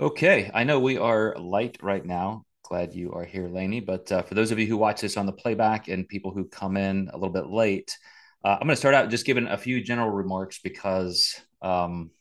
Okay, 0.00 0.48
I 0.54 0.62
know 0.62 0.78
we 0.78 0.96
are 0.96 1.34
light 1.36 1.78
right 1.82 2.06
now. 2.06 2.44
Glad 2.62 2.94
you 2.94 3.10
are 3.14 3.24
here, 3.24 3.48
Lainey. 3.48 3.80
But 3.80 4.12
uh, 4.12 4.22
for 4.22 4.34
those 4.34 4.52
of 4.52 4.58
you 4.60 4.66
who 4.66 4.76
watch 4.76 5.00
this 5.00 5.16
on 5.16 5.26
the 5.26 5.32
playback 5.32 5.88
and 5.88 6.06
people 6.06 6.30
who 6.30 6.44
come 6.44 6.76
in 6.76 7.10
a 7.12 7.16
little 7.16 7.32
bit 7.32 7.48
late, 7.48 7.98
uh, 8.44 8.58
I'm 8.60 8.68
going 8.68 8.70
to 8.70 8.76
start 8.76 8.94
out 8.94 9.10
just 9.10 9.26
giving 9.26 9.48
a 9.48 9.58
few 9.58 9.82
general 9.82 10.10
remarks 10.10 10.60
because 10.62 11.34
um, 11.62 12.12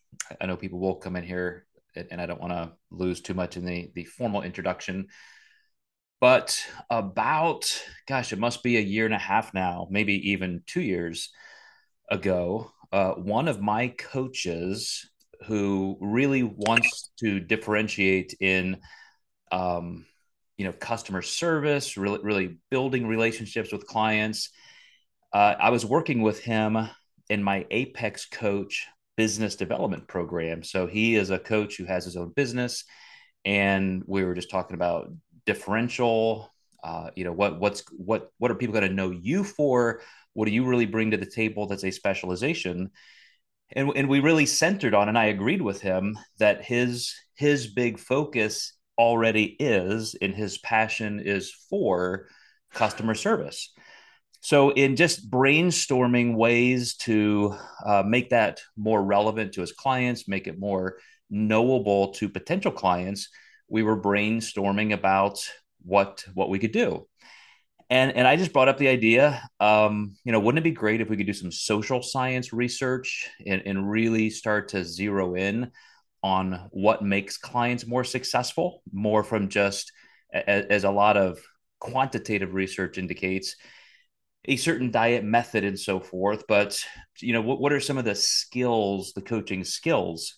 I 0.41 0.47
know 0.47 0.57
people 0.57 0.79
will 0.79 0.95
come 0.95 1.15
in 1.15 1.23
here 1.23 1.67
and 1.95 2.19
I 2.19 2.25
don't 2.25 2.41
want 2.41 2.53
to 2.53 2.71
lose 2.89 3.21
too 3.21 3.35
much 3.35 3.57
in 3.57 3.65
the, 3.65 3.91
the 3.93 4.05
formal 4.05 4.41
introduction. 4.41 5.09
But 6.19 6.59
about, 6.89 7.79
gosh, 8.07 8.33
it 8.33 8.39
must 8.39 8.63
be 8.63 8.77
a 8.77 8.81
year 8.81 9.05
and 9.05 9.13
a 9.13 9.19
half 9.19 9.53
now, 9.53 9.87
maybe 9.91 10.31
even 10.31 10.63
two 10.65 10.81
years 10.81 11.29
ago, 12.09 12.71
uh, 12.91 13.11
one 13.11 13.47
of 13.47 13.61
my 13.61 13.89
coaches 13.89 15.07
who 15.45 15.97
really 16.01 16.43
wants 16.43 17.11
to 17.19 17.39
differentiate 17.39 18.35
in 18.39 18.77
um, 19.51 20.05
you 20.57 20.65
know 20.65 20.73
customer 20.73 21.21
service 21.21 21.97
really 21.97 22.19
really 22.21 22.57
building 22.69 23.07
relationships 23.07 23.71
with 23.71 23.87
clients. 23.87 24.49
Uh, 25.33 25.55
i 25.59 25.69
was 25.69 25.85
working 25.85 26.21
with 26.21 26.39
him 26.39 26.89
in 27.29 27.43
my 27.43 27.65
apex 27.69 28.25
coach 28.25 28.87
business 29.17 29.55
development 29.55 30.07
program. 30.07 30.63
So 30.63 30.87
he 30.87 31.15
is 31.15 31.31
a 31.31 31.39
coach 31.39 31.75
who 31.75 31.85
has 31.85 32.05
his 32.05 32.15
own 32.15 32.29
business 32.29 32.85
and 33.43 34.03
we 34.05 34.23
were 34.23 34.35
just 34.35 34.51
talking 34.51 34.75
about 34.75 35.11
differential 35.45 36.51
uh, 36.83 37.09
you 37.15 37.23
know 37.23 37.31
what 37.31 37.59
what's 37.59 37.83
what 37.91 38.31
what 38.37 38.51
are 38.51 38.55
people 38.55 38.73
going 38.73 38.87
to 38.87 38.93
know 38.93 39.11
you 39.11 39.43
for? 39.43 40.01
What 40.33 40.45
do 40.45 40.51
you 40.51 40.65
really 40.65 40.85
bring 40.85 41.11
to 41.11 41.17
the 41.17 41.25
table 41.25 41.65
that's 41.65 41.83
a 41.83 41.91
specialization 41.91 42.91
and 43.71 43.91
and 43.95 44.07
we 44.07 44.19
really 44.19 44.45
centered 44.45 44.93
on 44.93 45.09
and 45.09 45.17
I 45.17 45.25
agreed 45.25 45.61
with 45.61 45.81
him 45.81 46.17
that 46.39 46.63
his 46.63 47.13
his 47.35 47.67
big 47.67 47.99
focus 47.99 48.73
already 48.97 49.55
is 49.59 50.15
and 50.21 50.33
his 50.33 50.57
passion 50.57 51.19
is 51.19 51.51
for 51.69 52.27
customer 52.73 53.13
service. 53.13 53.73
So 54.39 54.69
in 54.69 54.95
just 54.95 55.29
brainstorming 55.29 56.35
ways 56.35 56.95
to 56.97 57.55
uh, 57.85 58.03
make 58.05 58.29
that 58.29 58.61
more 58.75 59.03
relevant 59.03 59.53
to 59.53 59.61
his 59.61 59.71
clients, 59.71 60.27
make 60.27 60.47
it 60.47 60.59
more 60.59 60.97
knowable 61.29 62.13
to 62.13 62.29
potential 62.29 62.71
clients, 62.71 63.29
we 63.67 63.83
were 63.83 63.99
brainstorming 63.99 64.93
about 64.93 65.39
what 65.83 66.23
what 66.33 66.49
we 66.49 66.59
could 66.59 66.71
do 66.71 67.07
and 67.89 68.15
and 68.15 68.27
I 68.27 68.35
just 68.35 68.53
brought 68.53 68.67
up 68.67 68.77
the 68.77 68.89
idea. 68.89 69.41
Um, 69.59 70.15
you 70.23 70.31
know, 70.31 70.39
wouldn't 70.39 70.59
it 70.59 70.69
be 70.69 70.71
great 70.71 71.01
if 71.01 71.09
we 71.09 71.17
could 71.17 71.25
do 71.25 71.33
some 71.33 71.51
social 71.51 72.01
science 72.01 72.51
research 72.51 73.29
and, 73.45 73.61
and 73.65 73.89
really 73.89 74.29
start 74.29 74.69
to 74.69 74.83
zero 74.83 75.35
in 75.35 75.71
on 76.23 76.67
what 76.71 77.03
makes 77.03 77.37
clients 77.37 77.87
more 77.87 78.03
successful, 78.03 78.81
more 78.91 79.23
from 79.23 79.47
just 79.49 79.91
as, 80.33 80.65
as 80.69 80.83
a 80.83 80.91
lot 80.91 81.15
of 81.15 81.39
quantitative 81.79 82.53
research 82.53 82.97
indicates 82.97 83.55
a 84.45 84.57
certain 84.57 84.91
diet 84.91 85.23
method 85.23 85.63
and 85.63 85.79
so 85.79 85.99
forth. 85.99 86.43
But 86.47 86.79
you 87.19 87.33
know, 87.33 87.41
what 87.41 87.61
what 87.61 87.73
are 87.73 87.79
some 87.79 87.97
of 87.97 88.05
the 88.05 88.15
skills, 88.15 89.13
the 89.13 89.21
coaching 89.21 89.63
skills? 89.63 90.35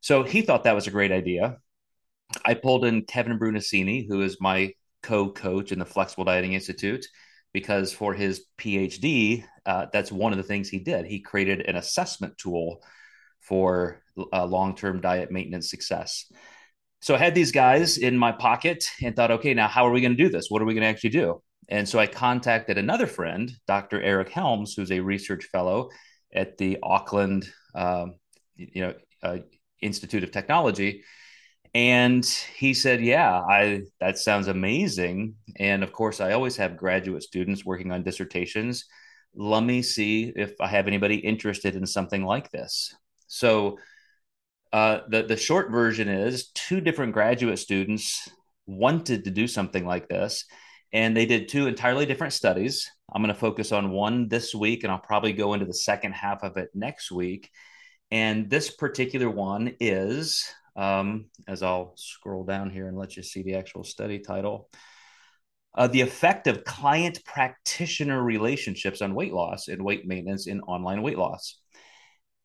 So 0.00 0.22
he 0.22 0.42
thought 0.42 0.64
that 0.64 0.74
was 0.74 0.86
a 0.86 0.92
great 0.92 1.10
idea. 1.10 1.56
I 2.44 2.54
pulled 2.54 2.84
in 2.84 3.02
Kevin 3.02 3.38
Brunacini, 3.38 4.06
who 4.06 4.22
is 4.22 4.36
my 4.40 4.72
co-coach 5.06 5.70
in 5.70 5.78
the 5.78 5.84
Flexible 5.84 6.24
Dieting 6.24 6.54
Institute 6.54 7.06
because 7.52 7.92
for 7.92 8.12
his 8.12 8.44
PhD, 8.58 9.44
uh, 9.64 9.86
that's 9.92 10.12
one 10.12 10.32
of 10.32 10.36
the 10.36 10.42
things 10.42 10.68
he 10.68 10.78
did. 10.78 11.06
He 11.06 11.20
created 11.20 11.60
an 11.62 11.76
assessment 11.76 12.36
tool 12.36 12.82
for 13.40 14.02
uh, 14.32 14.44
long-term 14.44 15.00
diet 15.00 15.30
maintenance 15.30 15.70
success. 15.70 16.30
So 17.00 17.14
I 17.14 17.18
had 17.18 17.34
these 17.34 17.52
guys 17.52 17.98
in 17.98 18.18
my 18.18 18.32
pocket 18.32 18.84
and 19.02 19.14
thought, 19.14 19.30
okay, 19.30 19.54
now 19.54 19.68
how 19.68 19.86
are 19.86 19.92
we 19.92 20.00
going 20.00 20.16
to 20.16 20.22
do 20.22 20.28
this? 20.28 20.50
What 20.50 20.60
are 20.60 20.64
we 20.64 20.74
going 20.74 20.82
to 20.82 20.88
actually 20.88 21.10
do? 21.10 21.40
And 21.68 21.88
so 21.88 21.98
I 21.98 22.06
contacted 22.06 22.78
another 22.78 23.06
friend, 23.06 23.52
Dr. 23.66 24.02
Eric 24.02 24.30
Helms, 24.30 24.74
who's 24.74 24.92
a 24.92 25.00
research 25.00 25.44
fellow 25.44 25.90
at 26.34 26.58
the 26.58 26.78
Auckland, 26.82 27.48
um, 27.74 28.16
you 28.56 28.82
know, 28.82 28.94
uh, 29.22 29.38
Institute 29.80 30.24
of 30.24 30.30
Technology, 30.30 31.04
and 31.76 32.24
he 32.56 32.72
said, 32.72 33.02
"Yeah, 33.02 33.42
I 33.42 33.82
that 34.00 34.18
sounds 34.18 34.48
amazing." 34.48 35.34
And 35.56 35.82
of 35.82 35.92
course, 35.92 36.22
I 36.22 36.32
always 36.32 36.56
have 36.56 36.78
graduate 36.78 37.22
students 37.22 37.66
working 37.66 37.92
on 37.92 38.02
dissertations. 38.02 38.86
Let 39.34 39.62
me 39.62 39.82
see 39.82 40.32
if 40.34 40.58
I 40.58 40.68
have 40.68 40.86
anybody 40.86 41.16
interested 41.16 41.76
in 41.76 41.86
something 41.86 42.24
like 42.24 42.50
this. 42.50 42.94
So, 43.28 43.78
uh, 44.72 45.00
the 45.10 45.24
the 45.24 45.36
short 45.36 45.70
version 45.70 46.08
is 46.08 46.48
two 46.54 46.80
different 46.80 47.12
graduate 47.12 47.58
students 47.58 48.26
wanted 48.66 49.24
to 49.24 49.30
do 49.30 49.46
something 49.46 49.84
like 49.84 50.08
this, 50.08 50.46
and 50.94 51.14
they 51.14 51.26
did 51.26 51.46
two 51.48 51.66
entirely 51.66 52.06
different 52.06 52.32
studies. 52.32 52.90
I'm 53.12 53.22
going 53.22 53.34
to 53.34 53.38
focus 53.38 53.70
on 53.72 53.90
one 53.90 54.28
this 54.28 54.54
week, 54.54 54.82
and 54.82 54.90
I'll 54.90 54.98
probably 54.98 55.34
go 55.34 55.52
into 55.52 55.66
the 55.66 55.74
second 55.74 56.12
half 56.14 56.42
of 56.42 56.56
it 56.56 56.70
next 56.74 57.12
week. 57.12 57.50
And 58.10 58.48
this 58.48 58.70
particular 58.70 59.28
one 59.28 59.74
is 59.78 60.44
um, 60.76 61.26
as 61.48 61.62
I'll 61.62 61.94
scroll 61.96 62.44
down 62.44 62.70
here 62.70 62.88
and 62.88 62.96
let 62.96 63.16
you 63.16 63.22
see 63.22 63.42
the 63.42 63.54
actual 63.54 63.84
study 63.84 64.18
title. 64.18 64.68
Uh, 65.74 65.86
the 65.86 66.00
effect 66.00 66.46
of 66.46 66.64
client 66.64 67.22
practitioner 67.24 68.22
relationships 68.22 69.02
on 69.02 69.14
weight 69.14 69.32
loss 69.32 69.68
and 69.68 69.84
weight 69.84 70.06
maintenance 70.06 70.46
in 70.46 70.60
online 70.62 71.02
weight 71.02 71.18
loss. 71.18 71.58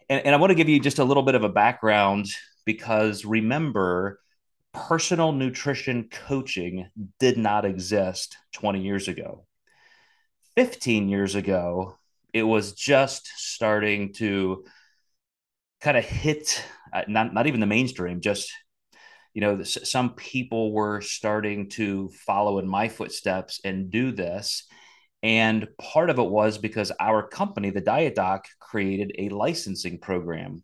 And, 0.09 0.25
and 0.25 0.35
I 0.35 0.37
want 0.37 0.51
to 0.51 0.55
give 0.55 0.67
you 0.67 0.79
just 0.79 0.99
a 0.99 1.03
little 1.03 1.23
bit 1.23 1.35
of 1.35 1.43
a 1.43 1.49
background 1.49 2.25
because 2.65 3.23
remember, 3.23 4.19
personal 4.73 5.31
nutrition 5.31 6.09
coaching 6.09 6.89
did 7.19 7.37
not 7.37 7.65
exist 7.65 8.37
20 8.53 8.81
years 8.81 9.07
ago. 9.07 9.45
15 10.55 11.09
years 11.09 11.35
ago, 11.35 11.97
it 12.33 12.43
was 12.43 12.73
just 12.73 13.27
starting 13.35 14.13
to 14.13 14.65
kind 15.81 15.97
of 15.97 16.05
hit 16.05 16.63
uh, 16.93 17.03
not 17.07 17.33
not 17.33 17.47
even 17.47 17.59
the 17.59 17.65
mainstream, 17.65 18.21
just 18.21 18.51
you 19.33 19.41
know, 19.41 19.63
some 19.63 20.13
people 20.15 20.73
were 20.73 21.01
starting 21.01 21.69
to 21.69 22.09
follow 22.25 22.59
in 22.59 22.67
my 22.67 22.89
footsteps 22.89 23.61
and 23.63 23.89
do 23.89 24.11
this. 24.11 24.67
And 25.23 25.67
part 25.79 26.09
of 26.09 26.19
it 26.19 26.29
was 26.29 26.57
because 26.57 26.91
our 26.99 27.25
company, 27.27 27.69
the 27.69 27.79
Diet 27.79 28.15
Doc, 28.15 28.47
created 28.59 29.13
a 29.17 29.29
licensing 29.29 29.99
program. 29.99 30.63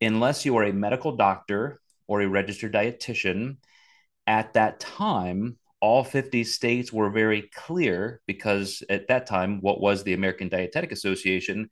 Unless 0.00 0.44
you 0.44 0.56
are 0.56 0.64
a 0.64 0.72
medical 0.72 1.16
doctor 1.16 1.80
or 2.08 2.22
a 2.22 2.28
registered 2.28 2.72
dietitian, 2.72 3.58
at 4.26 4.54
that 4.54 4.80
time, 4.80 5.58
all 5.80 6.02
50 6.02 6.44
states 6.44 6.92
were 6.92 7.10
very 7.10 7.50
clear 7.54 8.20
because 8.26 8.82
at 8.88 9.08
that 9.08 9.26
time, 9.26 9.60
what 9.60 9.80
was 9.80 10.02
the 10.02 10.14
American 10.14 10.48
Dietetic 10.48 10.92
Association 10.92 11.70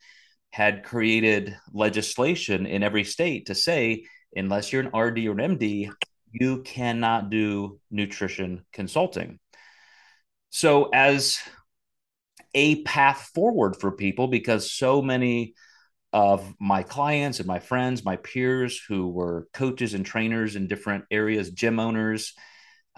had 0.51 0.85
created 0.85 1.57
legislation 1.73 2.67
in 2.67 2.83
every 2.83 3.05
state 3.05 3.47
to 3.47 3.55
say 3.55 4.05
unless 4.35 4.73
you're 4.73 4.83
an 4.83 4.99
RD 4.99 5.27
or 5.27 5.33
an 5.33 5.59
MD, 5.59 5.91
you 6.33 6.63
cannot 6.63 7.31
do 7.31 7.81
nutrition 7.91 8.65
consulting. 8.73 9.39
So, 10.51 10.89
as 10.93 11.39
a 12.55 12.83
path 12.83 13.31
forward 13.35 13.77
for 13.77 13.93
people, 13.93 14.29
because 14.29 14.73
so 14.73 15.03
many 15.03 15.55
of 16.13 16.55
my 16.59 16.83
clients 16.83 17.39
and 17.39 17.47
my 17.47 17.59
friends, 17.59 18.05
my 18.05 18.17
peers 18.17 18.81
who 18.89 19.09
were 19.09 19.47
coaches 19.53 19.93
and 19.93 20.07
trainers 20.07 20.57
in 20.57 20.67
different 20.67 21.05
areas, 21.11 21.51
gym 21.51 21.79
owners, 21.79 22.33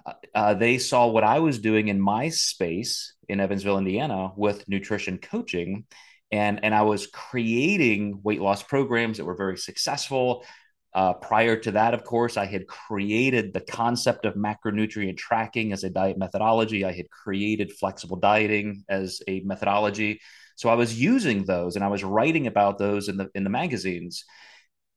uh, 0.07 0.13
uh 0.35 0.55
they 0.55 0.79
saw 0.79 1.09
what 1.09 1.25
I 1.25 1.41
was 1.41 1.59
doing 1.59 1.89
in 1.89 2.01
my 2.01 2.29
space 2.29 3.15
in 3.29 3.41
Evansville, 3.41 3.79
Indiana, 3.79 4.31
with 4.37 4.69
nutrition 4.69 5.19
coaching 5.19 5.87
and 6.33 6.65
and 6.65 6.75
I 6.75 6.83
was 6.83 7.07
creating 7.07 8.21
weight 8.23 8.41
loss 8.41 8.63
programs 8.63 9.19
that 9.19 9.25
were 9.25 9.37
very 9.37 9.59
successful. 9.59 10.45
Uh, 10.93 11.15
prior 11.15 11.57
to 11.57 11.71
that, 11.73 11.95
of 11.95 12.03
course, 12.03 12.37
I 12.37 12.47
had 12.47 12.67
created 12.67 13.53
the 13.53 13.61
concept 13.61 14.25
of 14.25 14.35
macronutrient 14.35 15.17
tracking 15.17 15.73
as 15.73 15.85
a 15.85 15.91
diet 15.91 16.19
methodology. 16.19 16.85
I 16.85 16.93
had 16.93 17.09
created 17.11 17.73
flexible 17.73 18.17
dieting 18.17 18.85
as 18.89 19.23
a 19.29 19.41
methodology. 19.41 20.21
So 20.57 20.69
I 20.69 20.75
was 20.75 21.01
using 21.01 21.45
those 21.45 21.77
and 21.77 21.85
I 21.85 21.89
was 21.89 22.03
writing 22.03 22.47
about 22.49 22.79
those 22.79 23.09
in 23.09 23.17
the 23.17 23.29
in 23.35 23.45
the 23.45 23.51
magazines. 23.51 24.25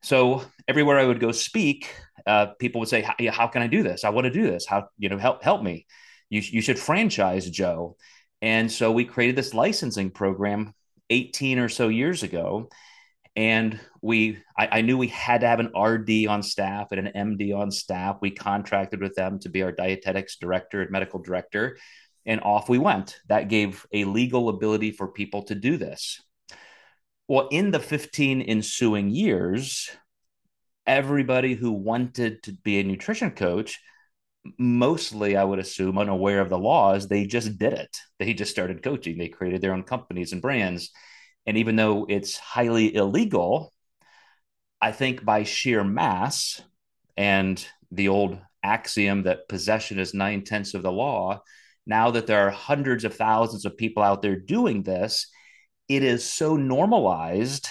So 0.01 0.43
everywhere 0.67 0.99
I 0.99 1.05
would 1.05 1.19
go 1.19 1.31
speak, 1.31 1.89
uh, 2.27 2.47
people 2.59 2.79
would 2.79 2.89
say, 2.89 3.01
how, 3.01 3.15
"How 3.31 3.47
can 3.47 3.61
I 3.61 3.67
do 3.67 3.83
this? 3.83 4.03
I 4.03 4.09
want 4.09 4.25
to 4.25 4.31
do 4.31 4.43
this. 4.43 4.65
How 4.65 4.89
you 4.97 5.09
know 5.09 5.17
help 5.17 5.43
help 5.43 5.63
me? 5.63 5.85
You 6.29 6.41
you 6.41 6.61
should 6.61 6.79
franchise 6.79 7.49
Joe." 7.49 7.97
And 8.41 8.71
so 8.71 8.91
we 8.91 9.05
created 9.05 9.35
this 9.37 9.53
licensing 9.53 10.11
program 10.11 10.73
18 11.09 11.59
or 11.59 11.69
so 11.69 11.87
years 11.89 12.23
ago 12.23 12.69
and 13.35 13.79
we 14.01 14.37
I, 14.57 14.79
I, 14.79 14.81
knew 14.81 14.97
we 14.97 15.07
had 15.07 15.41
to 15.41 15.47
have 15.47 15.59
an 15.59 15.71
rd 15.75 16.27
on 16.27 16.43
staff 16.43 16.91
and 16.91 17.07
an 17.07 17.35
md 17.37 17.55
on 17.55 17.71
staff. 17.71 18.17
We 18.21 18.31
contracted 18.31 19.01
with 19.01 19.15
them 19.15 19.39
to 19.39 19.49
be 19.49 19.63
our 19.63 19.71
dietetics 19.71 20.37
director 20.37 20.81
and 20.81 20.91
medical 20.91 21.19
director 21.19 21.77
and 22.25 22.41
off 22.41 22.69
we 22.69 22.77
went. 22.77 23.19
That 23.27 23.49
gave 23.49 23.85
a 23.91 24.05
legal 24.05 24.49
ability 24.49 24.91
for 24.91 25.07
people 25.07 25.43
to 25.43 25.55
do 25.55 25.77
this. 25.77 26.21
Well 27.27 27.47
in 27.49 27.71
the 27.71 27.79
15 27.79 28.41
ensuing 28.41 29.09
years 29.09 29.89
everybody 30.85 31.55
who 31.55 31.71
wanted 31.71 32.43
to 32.43 32.51
be 32.63 32.79
a 32.79 32.83
nutrition 32.83 33.31
coach 33.31 33.79
mostly 34.57 35.37
i 35.37 35.43
would 35.43 35.59
assume 35.59 35.97
unaware 35.97 36.41
of 36.41 36.49
the 36.49 36.57
laws 36.57 37.07
they 37.07 37.25
just 37.25 37.57
did 37.57 37.73
it. 37.73 37.97
They 38.19 38.33
just 38.33 38.51
started 38.51 38.83
coaching. 38.83 39.17
They 39.17 39.29
created 39.29 39.61
their 39.61 39.73
own 39.73 39.83
companies 39.83 40.33
and 40.33 40.41
brands. 40.41 40.91
And 41.45 41.57
even 41.57 41.75
though 41.75 42.05
it's 42.09 42.37
highly 42.37 42.93
illegal 42.95 43.73
i 44.81 44.91
think 44.91 45.23
by 45.23 45.43
sheer 45.43 45.83
mass 45.83 46.61
and 47.15 47.65
the 47.91 48.09
old 48.09 48.39
axiom 48.63 49.23
that 49.23 49.47
possession 49.47 49.99
is 49.99 50.13
nine 50.13 50.43
tenths 50.43 50.73
of 50.73 50.83
the 50.83 50.91
law 50.91 51.41
now 51.85 52.11
that 52.11 52.27
there 52.27 52.47
are 52.47 52.49
hundreds 52.49 53.03
of 53.03 53.15
thousands 53.15 53.65
of 53.65 53.77
people 53.77 54.03
out 54.03 54.21
there 54.21 54.37
doing 54.37 54.83
this 54.83 55.27
it 55.89 56.03
is 56.03 56.23
so 56.23 56.55
normalized 56.55 57.67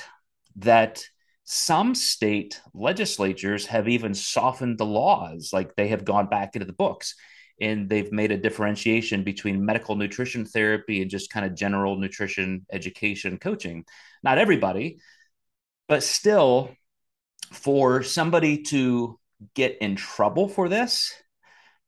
that 0.56 1.02
some 1.44 1.94
state 1.94 2.60
legislatures 2.72 3.66
have 3.66 3.88
even 3.88 4.14
softened 4.14 4.78
the 4.78 4.86
laws, 4.86 5.50
like 5.52 5.74
they 5.74 5.88
have 5.88 6.04
gone 6.04 6.26
back 6.26 6.54
into 6.54 6.66
the 6.66 6.72
books 6.72 7.14
and 7.60 7.88
they've 7.88 8.12
made 8.12 8.32
a 8.32 8.36
differentiation 8.36 9.22
between 9.22 9.64
medical 9.64 9.94
nutrition 9.94 10.44
therapy 10.44 11.02
and 11.02 11.10
just 11.10 11.30
kind 11.30 11.44
of 11.46 11.54
general 11.54 11.96
nutrition 11.96 12.66
education 12.72 13.38
coaching. 13.38 13.84
Not 14.22 14.38
everybody, 14.38 14.98
but 15.88 16.02
still, 16.02 16.74
for 17.52 18.02
somebody 18.02 18.62
to 18.62 19.18
get 19.54 19.78
in 19.80 19.94
trouble 19.96 20.48
for 20.48 20.68
this, 20.68 21.12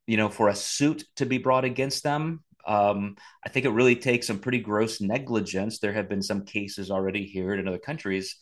you 0.07 0.17
know, 0.17 0.29
for 0.29 0.49
a 0.49 0.55
suit 0.55 1.05
to 1.17 1.27
be 1.27 1.39
brought 1.39 1.65
against 1.65 2.03
them, 2.03 2.45
um, 2.67 3.17
I 3.45 3.49
think 3.49 3.65
it 3.65 3.71
really 3.71 3.97
takes 3.97 4.27
some 4.27 4.39
pretty 4.39 4.61
gross 4.61 5.01
negligence. 5.01 5.79
There 5.79 5.93
have 5.93 6.09
been 6.09 6.23
some 6.23 6.45
cases 6.45 6.91
already 6.91 7.25
here 7.25 7.53
and 7.53 7.61
in 7.61 7.69
other 7.69 7.79
countries 7.79 8.37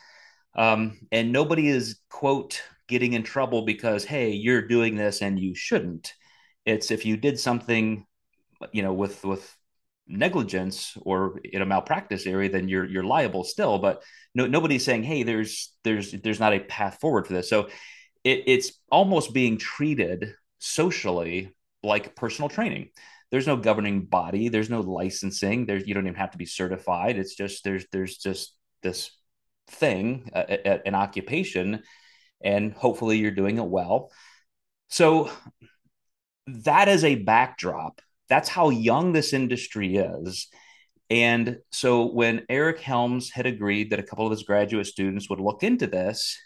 um, 0.54 0.99
and 1.10 1.32
nobody 1.32 1.69
is, 1.69 1.99
quote, 2.10 2.62
getting 2.88 3.14
in 3.14 3.22
trouble 3.22 3.62
because, 3.62 4.04
hey, 4.04 4.31
you're 4.31 4.66
doing 4.66 4.96
this 4.96 5.22
and 5.22 5.38
you 5.38 5.54
shouldn't. 5.54 6.14
It's 6.66 6.90
if 6.90 7.06
you 7.06 7.16
did 7.16 7.38
something, 7.38 8.06
you 8.72 8.82
know, 8.82 8.93
with, 8.93 9.25
with, 9.25 9.56
negligence 10.08 10.96
or 11.02 11.40
in 11.44 11.62
a 11.62 11.66
malpractice 11.66 12.26
area 12.26 12.50
then 12.50 12.69
you're 12.69 12.84
you're 12.84 13.04
liable 13.04 13.44
still. 13.44 13.78
But 13.78 14.02
no, 14.34 14.46
nobody's 14.46 14.84
saying 14.84 15.04
hey 15.04 15.22
there's 15.22 15.72
there's 15.84 16.12
there's 16.12 16.40
not 16.40 16.52
a 16.52 16.60
path 16.60 16.98
forward 17.00 17.26
for 17.26 17.32
this. 17.32 17.48
So 17.48 17.69
it, 18.25 18.44
it's 18.46 18.72
almost 18.90 19.32
being 19.32 19.58
treated 19.58 20.34
socially 20.58 21.55
like 21.82 22.16
personal 22.16 22.48
training. 22.48 22.90
There's 23.31 23.46
no 23.46 23.56
governing 23.56 24.05
body. 24.05 24.48
There's 24.48 24.70
no 24.70 24.81
licensing. 24.81 25.66
There's 25.66 25.87
you 25.87 25.94
don't 25.94 26.06
even 26.06 26.16
have 26.16 26.32
to 26.32 26.38
be 26.38 26.46
certified. 26.46 27.16
It's 27.16 27.34
just 27.34 27.64
there's 27.64 27.87
there's 27.93 28.16
just 28.19 28.55
this 28.82 29.10
thing, 29.68 30.30
uh, 30.34 30.78
an 30.84 30.94
occupation, 30.94 31.82
and 32.42 32.72
hopefully 32.72 33.18
you're 33.18 33.30
doing 33.30 33.58
it 33.58 33.66
well. 33.66 34.10
So 34.88 35.30
that 36.46 36.88
is 36.88 37.04
a 37.04 37.14
backdrop. 37.14 38.00
That's 38.28 38.48
how 38.48 38.70
young 38.70 39.12
this 39.12 39.32
industry 39.32 39.96
is. 39.96 40.48
And 41.10 41.58
so 41.70 42.06
when 42.10 42.46
Eric 42.48 42.80
Helms 42.80 43.30
had 43.30 43.46
agreed 43.46 43.90
that 43.90 43.98
a 43.98 44.02
couple 44.02 44.26
of 44.26 44.30
his 44.30 44.44
graduate 44.44 44.86
students 44.86 45.28
would 45.28 45.40
look 45.40 45.62
into 45.62 45.86
this, 45.86 46.38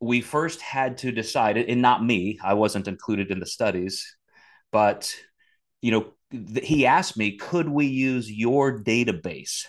we 0.00 0.20
first 0.20 0.60
had 0.60 0.98
to 0.98 1.12
decide, 1.12 1.56
and 1.56 1.80
not 1.80 2.04
me, 2.04 2.38
I 2.42 2.54
wasn't 2.54 2.88
included 2.88 3.30
in 3.30 3.38
the 3.38 3.46
studies, 3.46 4.16
but 4.72 5.14
you 5.80 5.92
know, 5.92 6.12
he 6.62 6.86
asked 6.86 7.16
me, 7.16 7.36
could 7.36 7.68
we 7.68 7.86
use 7.86 8.30
your 8.30 8.82
database? 8.82 9.66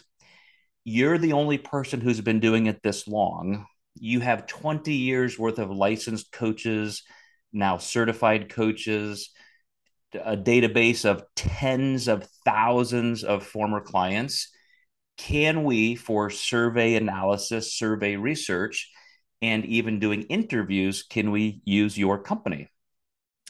You're 0.84 1.18
the 1.18 1.34
only 1.34 1.58
person 1.58 2.02
who's 2.02 2.22
been 2.22 2.40
doing 2.40 2.66
it 2.66 2.82
this 2.84 3.08
long. 3.08 3.66
You 3.96 4.20
have 4.20 4.48
20 4.48 4.94
years 4.94 5.40
worth 5.40 5.60
of 5.60 5.70
licensed 5.70 6.32
coaches, 6.32 7.04
now 7.52 7.78
certified 7.78 8.50
coaches, 8.50 9.30
a 10.14 10.38
database 10.38 11.06
of 11.06 11.24
tens 11.36 12.08
of 12.08 12.28
thousands 12.46 13.24
of 13.24 13.46
former 13.46 13.82
clients. 13.82 14.52
Can 15.18 15.64
we, 15.64 15.96
for 15.96 16.30
survey 16.30 16.96
analysis, 16.96 17.74
survey 17.74 18.16
research, 18.16 18.90
and 19.42 19.66
even 19.66 20.00
doing 20.00 20.24
interviews, 20.24 21.04
can 21.04 21.32
we 21.32 21.62
use 21.66 21.98
your 21.98 22.22
company? 22.22 22.70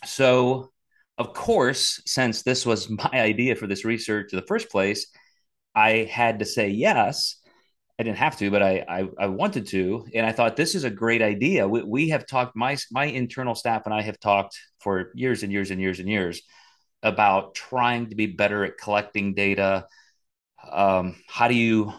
So, 0.05 0.71
of 1.17 1.33
course, 1.33 2.01
since 2.05 2.43
this 2.43 2.65
was 2.65 2.89
my 2.89 3.09
idea 3.13 3.55
for 3.55 3.67
this 3.67 3.85
research 3.85 4.33
in 4.33 4.39
the 4.39 4.45
first 4.45 4.69
place, 4.69 5.07
I 5.75 6.07
had 6.11 6.39
to 6.39 6.45
say 6.45 6.69
yes. 6.69 7.37
I 7.99 8.03
didn't 8.03 8.17
have 8.17 8.37
to, 8.39 8.49
but 8.49 8.63
I, 8.63 8.83
I, 8.87 9.09
I 9.19 9.27
wanted 9.27 9.67
to, 9.67 10.07
and 10.15 10.25
I 10.25 10.31
thought 10.31 10.55
this 10.55 10.73
is 10.73 10.83
a 10.83 10.89
great 10.89 11.21
idea. 11.21 11.67
We, 11.67 11.83
we 11.83 12.09
have 12.09 12.25
talked 12.25 12.55
my 12.55 12.75
my 12.91 13.05
internal 13.05 13.53
staff 13.53 13.83
and 13.85 13.93
I 13.93 14.01
have 14.01 14.19
talked 14.19 14.59
for 14.79 15.11
years 15.13 15.43
and 15.43 15.51
years 15.51 15.69
and 15.69 15.79
years 15.79 15.99
and 15.99 16.09
years 16.09 16.41
about 17.03 17.53
trying 17.53 18.09
to 18.09 18.15
be 18.15 18.25
better 18.25 18.63
at 18.63 18.77
collecting 18.79 19.35
data. 19.35 19.85
Um, 20.71 21.17
how 21.27 21.47
do 21.47 21.55
you 21.55 21.93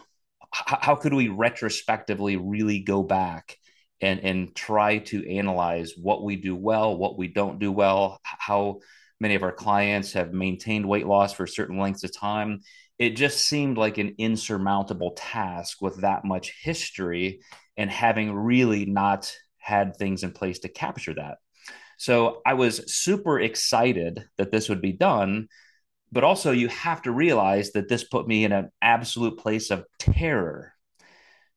how 0.51 0.95
could 0.95 1.13
we 1.13 1.29
retrospectively 1.29 2.37
really 2.37 2.79
go 2.79 3.03
back 3.03 3.57
and 4.01 4.19
and 4.19 4.55
try 4.55 4.99
to 4.99 5.29
analyze 5.29 5.93
what 5.95 6.23
we 6.23 6.35
do 6.35 6.55
well, 6.55 6.97
what 6.97 7.17
we 7.17 7.29
don't 7.29 7.59
do 7.59 7.71
well, 7.71 8.19
how 8.23 8.79
many 9.19 9.35
of 9.35 9.43
our 9.43 9.51
clients 9.51 10.13
have 10.13 10.33
maintained 10.33 10.87
weight 10.87 11.07
loss 11.07 11.33
for 11.33 11.47
certain 11.47 11.79
lengths 11.79 12.03
of 12.03 12.15
time 12.15 12.61
it 12.97 13.11
just 13.11 13.45
seemed 13.45 13.77
like 13.77 13.97
an 13.97 14.15
insurmountable 14.17 15.11
task 15.11 15.81
with 15.81 16.01
that 16.01 16.23
much 16.23 16.53
history 16.61 17.41
and 17.77 17.89
having 17.89 18.33
really 18.33 18.85
not 18.85 19.33
had 19.57 19.95
things 19.95 20.23
in 20.23 20.31
place 20.31 20.59
to 20.59 20.69
capture 20.69 21.13
that. 21.13 21.37
So 21.97 22.41
I 22.45 22.53
was 22.53 22.93
super 22.93 23.39
excited 23.39 24.25
that 24.37 24.51
this 24.51 24.69
would 24.69 24.81
be 24.81 24.93
done. 24.93 25.47
But 26.11 26.23
also, 26.23 26.51
you 26.51 26.69
have 26.69 27.01
to 27.01 27.11
realize 27.11 27.71
that 27.71 27.89
this 27.89 28.03
put 28.03 28.27
me 28.27 28.45
in 28.45 28.51
an 28.51 28.69
absolute 28.81 29.37
place 29.37 29.71
of 29.71 29.85
terror 29.99 30.71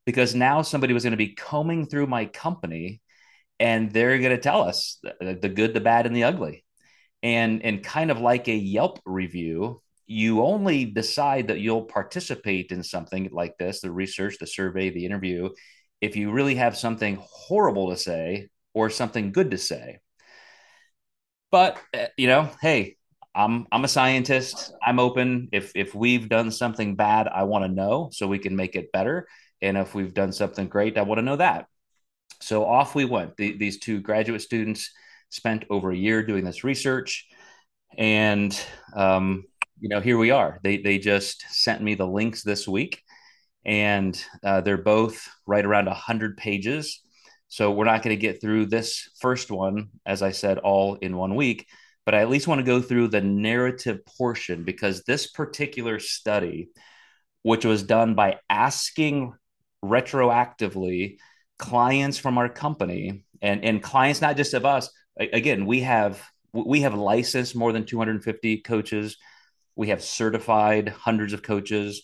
because 0.05 0.35
now 0.35 0.62
somebody 0.62 0.94
was 0.94 1.05
going 1.05 1.12
to 1.12 1.17
be 1.19 1.35
combing 1.35 1.87
through 1.87 2.06
my 2.06 2.25
company 2.25 3.02
and 3.61 3.93
they're 3.93 4.19
going 4.19 4.35
to 4.35 4.43
tell 4.43 4.62
us 4.62 4.99
the, 5.20 5.52
good, 5.55 5.75
the 5.75 5.81
bad, 5.81 6.06
and 6.06 6.17
the 6.17 6.25
ugly. 6.25 6.64
And, 7.23 7.62
and 7.62 7.82
kind 7.82 8.11
of 8.11 8.20
like 8.20 8.49
a 8.49 8.55
Yelp 8.55 9.00
review, 9.05 9.82
you 10.08 10.43
only 10.43 10.84
decide 10.87 11.49
that 11.49 11.60
you'll 11.60 11.84
participate 11.84 12.72
in 12.72 12.82
something 12.82 13.28
like 13.31 13.56
this 13.58 13.81
the 13.81 13.93
research, 13.93 14.38
the 14.40 14.46
survey, 14.46 14.90
the 14.90 15.06
interview 15.06 15.50
if 16.00 16.16
you 16.16 16.31
really 16.31 16.55
have 16.56 16.76
something 16.76 17.19
horrible 17.20 17.90
to 17.90 17.97
say 17.97 18.49
or 18.75 18.90
something 18.90 19.33
good 19.33 19.50
to 19.50 19.59
say. 19.59 19.99
But, 21.50 21.78
eh, 21.92 22.09
you 22.16 22.26
know, 22.26 22.50
hey, 22.61 22.97
I'm 23.35 23.66
I'm 23.73 23.85
a 23.85 23.88
scientist. 23.88 24.73
I'm 24.85 24.99
open. 24.99 25.49
If 25.52 25.73
if 25.75 25.94
we've 25.94 26.28
done 26.28 26.50
something 26.50 26.97
bad, 26.97 27.28
I 27.28 27.44
want 27.44 27.64
to 27.64 27.68
know 27.71 28.11
so 28.12 28.26
we 28.26 28.38
can 28.38 28.56
make 28.56 28.76
it 28.76 28.92
better. 28.92 29.28
And 29.62 29.76
if 29.76 29.94
we've 29.94 30.14
done 30.14 30.33
something 30.33 30.68
great, 30.68 30.99
I 30.99 31.02
want 31.02 31.18
to 31.18 31.23
know 31.23 31.37
that. 31.37 31.66
So 32.40 32.64
off 32.64 32.94
we 32.94 33.04
went. 33.04 33.37
The, 33.37 33.56
these 33.56 33.78
two 33.78 34.00
graduate 34.00 34.42
students 34.42 34.90
spent 35.30 35.64
over 35.71 35.90
a 35.90 35.97
year 35.97 36.23
doing 36.23 36.44
this 36.44 36.64
research, 36.64 37.26
and 37.97 38.59
um, 38.94 39.44
you 39.80 39.88
know, 39.88 40.00
here 40.00 40.18
we 40.18 40.30
are. 40.30 40.58
They 40.62 40.78
they 40.78 40.99
just 40.99 41.44
sent 41.50 41.82
me 41.82 41.94
the 41.94 42.06
links 42.06 42.42
this 42.42 42.66
week, 42.66 43.02
and 43.64 44.23
uh, 44.44 44.61
they're 44.61 44.76
both 44.76 45.28
right 45.47 45.64
around 45.64 45.88
hundred 45.88 46.37
pages. 46.37 47.00
So 47.49 47.70
we're 47.70 47.87
not 47.87 48.02
going 48.02 48.14
to 48.14 48.20
get 48.20 48.40
through 48.40 48.66
this 48.66 49.08
first 49.20 49.50
one, 49.50 49.88
as 50.04 50.23
I 50.23 50.32
said, 50.32 50.58
all 50.58 50.97
in 50.97 51.16
one 51.16 51.35
week. 51.35 51.66
But 52.04 52.14
I 52.14 52.20
at 52.20 52.30
least 52.30 52.49
want 52.49 52.58
to 52.58 52.64
go 52.64 52.80
through 52.80 53.08
the 53.08 53.20
narrative 53.20 54.00
portion 54.04 54.64
because 54.64 55.02
this 55.04 55.30
particular 55.30 55.99
study, 55.99 56.68
which 57.42 57.64
was 57.64 57.82
done 57.82 58.14
by 58.14 58.38
asking 58.50 59.35
retroactively 59.85 61.16
clients 61.58 62.18
from 62.18 62.38
our 62.38 62.49
company 62.49 63.25
and 63.42 63.64
and 63.64 63.82
clients 63.82 64.20
not 64.20 64.37
just 64.37 64.54
of 64.54 64.64
us 64.64 64.90
again 65.18 65.66
we 65.66 65.80
have 65.80 66.23
we 66.52 66.80
have 66.80 66.94
licensed 66.94 67.54
more 67.54 67.73
than 67.73 67.85
250 67.85 68.58
coaches 68.58 69.16
we 69.78 69.88
have 69.90 70.02
certified 70.02 70.88
hundreds 70.88 71.32
of 71.32 71.44
coaches. 71.44 72.02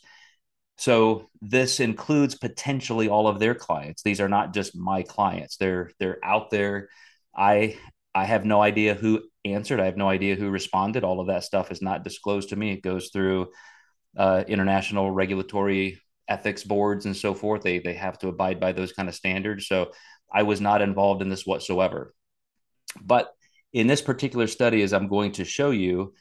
So 0.79 1.29
this 1.43 1.81
includes 1.81 2.37
potentially 2.37 3.09
all 3.09 3.27
of 3.27 3.41
their 3.41 3.55
clients. 3.55 4.03
These 4.03 4.21
are 4.21 4.29
not 4.29 4.55
just 4.55 4.77
my 4.77 5.03
clients. 5.03 5.57
They're 5.57 5.91
they're 5.99 6.25
out 6.25 6.51
there. 6.51 6.89
I 7.37 7.77
I 8.15 8.27
have 8.27 8.45
no 8.45 8.63
idea 8.63 8.95
who 8.95 9.23
answered. 9.45 9.81
I 9.81 9.87
have 9.87 9.97
no 9.97 10.09
idea 10.09 10.37
who 10.37 10.51
responded. 10.51 11.03
All 11.03 11.19
of 11.21 11.27
that 11.27 11.43
stuff 11.43 11.73
is 11.73 11.83
not 11.83 12.05
disclosed 12.05 12.51
to 12.51 12.57
me. 12.57 12.73
It 12.73 12.83
goes 12.83 13.11
through 13.13 13.49
uh, 14.17 14.45
international 14.47 15.11
regulatory 15.11 16.01
ethics 16.29 16.63
boards 16.63 17.07
and 17.07 17.17
so 17.17 17.35
forth. 17.35 17.63
They 17.63 17.81
they 17.81 17.95
have 17.95 18.19
to 18.21 18.29
abide 18.29 18.61
by 18.61 18.71
those 18.71 18.93
kind 18.93 19.09
of 19.09 19.17
standards. 19.17 19.67
So 19.67 19.91
I 20.33 20.45
was 20.45 20.61
not 20.61 20.81
involved 20.81 21.23
in 21.23 21.29
this 21.29 21.45
whatsoever. 21.45 22.15
But 23.03 23.33
in 23.73 23.89
this 23.89 24.01
particular 24.01 24.47
study, 24.47 24.83
as 24.83 24.93
I'm 24.93 25.09
going 25.09 25.33
to 25.33 25.45
show 25.45 25.73
you, 25.73 26.15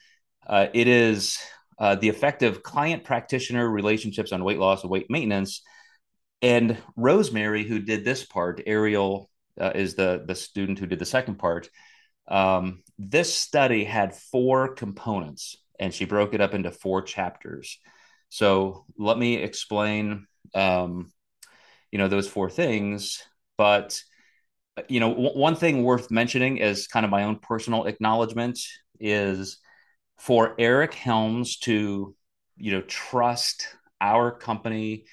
uh, 0.46 0.66
it 0.72 0.88
is 0.88 1.38
uh, 1.78 1.96
the 1.96 2.08
of 2.42 2.62
client 2.62 3.04
practitioner 3.04 3.68
relationships 3.68 4.32
on 4.32 4.44
weight 4.44 4.58
loss 4.58 4.82
and 4.82 4.90
weight 4.90 5.06
maintenance. 5.10 5.62
And 6.42 6.76
Rosemary, 6.96 7.64
who 7.64 7.78
did 7.78 8.04
this 8.04 8.24
part, 8.24 8.62
Ariel 8.66 9.30
uh, 9.60 9.72
is 9.74 9.94
the 9.94 10.24
the 10.26 10.34
student 10.34 10.78
who 10.78 10.86
did 10.86 10.98
the 10.98 11.06
second 11.06 11.36
part. 11.36 11.70
Um, 12.28 12.82
this 12.98 13.34
study 13.34 13.84
had 13.84 14.14
four 14.14 14.74
components, 14.74 15.56
and 15.78 15.92
she 15.92 16.04
broke 16.04 16.34
it 16.34 16.40
up 16.40 16.54
into 16.54 16.70
four 16.70 17.02
chapters. 17.02 17.78
So 18.28 18.84
let 18.98 19.18
me 19.18 19.36
explain, 19.36 20.26
um, 20.54 21.12
you 21.90 21.98
know, 21.98 22.08
those 22.08 22.28
four 22.28 22.50
things. 22.50 23.22
But 23.56 24.02
you 24.88 25.00
know, 25.00 25.10
w- 25.10 25.38
one 25.38 25.56
thing 25.56 25.82
worth 25.82 26.10
mentioning 26.10 26.58
is 26.58 26.88
kind 26.88 27.04
of 27.04 27.10
my 27.10 27.24
own 27.24 27.38
personal 27.38 27.84
acknowledgement 27.84 28.58
is 29.00 29.58
for 30.18 30.54
Eric 30.58 30.94
Helms 30.94 31.58
to, 31.60 32.14
you 32.56 32.72
know, 32.72 32.82
trust 32.82 33.68
our 34.00 34.30
company 34.30 35.04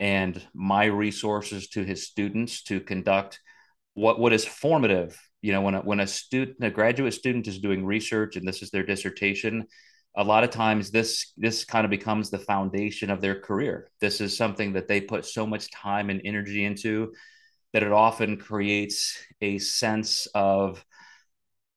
and 0.00 0.42
my 0.54 0.84
resources 0.84 1.68
to 1.68 1.84
his 1.84 2.06
students 2.06 2.62
to 2.64 2.80
conduct 2.80 3.40
what 3.94 4.18
what 4.18 4.32
is 4.32 4.44
formative. 4.44 5.20
You 5.40 5.52
know 5.52 5.60
when 5.60 5.74
a, 5.74 5.80
when 5.80 6.00
a 6.00 6.06
student 6.06 6.56
a 6.62 6.70
graduate 6.70 7.14
student 7.14 7.46
is 7.46 7.58
doing 7.58 7.84
research 7.84 8.36
and 8.36 8.48
this 8.48 8.62
is 8.62 8.70
their 8.70 8.84
dissertation 8.84 9.66
a 10.16 10.24
lot 10.24 10.44
of 10.44 10.50
times 10.50 10.90
this 10.90 11.32
this 11.36 11.64
kind 11.64 11.84
of 11.84 11.90
becomes 11.90 12.30
the 12.30 12.38
foundation 12.38 13.10
of 13.10 13.20
their 13.20 13.40
career. 13.40 13.90
This 14.00 14.20
is 14.20 14.36
something 14.36 14.74
that 14.74 14.88
they 14.88 15.00
put 15.00 15.26
so 15.26 15.46
much 15.46 15.70
time 15.70 16.10
and 16.10 16.20
energy 16.24 16.64
into 16.64 17.12
that 17.72 17.82
it 17.82 17.92
often 17.92 18.36
creates 18.36 19.18
a 19.40 19.58
sense 19.58 20.26
of 20.34 20.84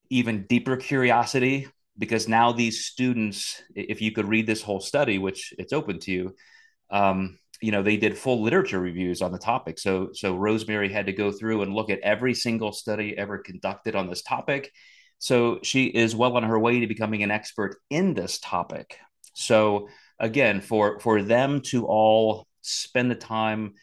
even 0.09 0.45
deeper 0.47 0.77
curiosity 0.77 1.67
because 1.97 2.27
now 2.27 2.51
these 2.51 2.85
students 2.85 3.61
if 3.75 4.01
you 4.01 4.11
could 4.11 4.27
read 4.27 4.47
this 4.47 4.61
whole 4.61 4.79
study 4.79 5.17
which 5.17 5.53
it's 5.57 5.73
open 5.73 5.99
to 5.99 6.11
you 6.11 6.35
um, 6.89 7.37
you 7.61 7.71
know 7.71 7.81
they 7.81 7.97
did 7.97 8.17
full 8.17 8.41
literature 8.41 8.79
reviews 8.79 9.21
on 9.21 9.31
the 9.31 9.37
topic. 9.37 9.79
So 9.79 10.09
so 10.13 10.35
rosemary 10.35 10.91
had 10.91 11.07
to 11.07 11.13
go 11.13 11.31
through 11.31 11.61
and 11.63 11.73
look 11.73 11.89
at 11.89 11.99
every 11.99 12.33
single 12.33 12.71
study 12.71 13.17
ever 13.17 13.37
conducted 13.37 13.95
on 13.95 14.07
this 14.07 14.21
topic. 14.21 14.71
So 15.19 15.59
she 15.63 15.85
is 15.85 16.15
well 16.15 16.37
on 16.37 16.43
her 16.43 16.59
way 16.59 16.81
to 16.81 16.87
becoming 16.87 17.23
an 17.23 17.31
expert 17.31 17.77
in 17.89 18.13
this 18.13 18.39
topic. 18.39 18.99
So 19.33 19.89
again 20.19 20.61
for 20.61 20.99
for 20.99 21.21
them 21.21 21.61
to 21.61 21.85
all 21.85 22.47
spend 22.61 23.09
the 23.09 23.15
time 23.15 23.73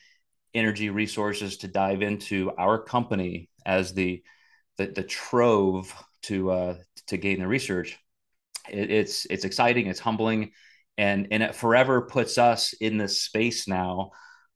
energy 0.52 0.90
resources 0.90 1.58
to 1.58 1.68
dive 1.68 2.02
into 2.02 2.52
our 2.56 2.78
company 2.82 3.48
as 3.66 3.92
the 3.92 4.22
the, 4.76 4.86
the 4.86 5.02
trove 5.02 5.92
to 6.22 6.50
uh 6.50 6.76
to 7.08 7.16
gain 7.16 7.40
the 7.40 7.46
research 7.46 7.98
it, 8.70 8.90
it's 8.90 9.26
it's 9.26 9.44
exciting 9.44 9.86
it's 9.86 10.00
humbling 10.00 10.52
and 10.98 11.28
and 11.30 11.42
it 11.42 11.54
forever 11.54 12.02
puts 12.02 12.38
us 12.38 12.72
in 12.74 12.98
this 12.98 13.20
space 13.20 13.66
now 13.66 14.10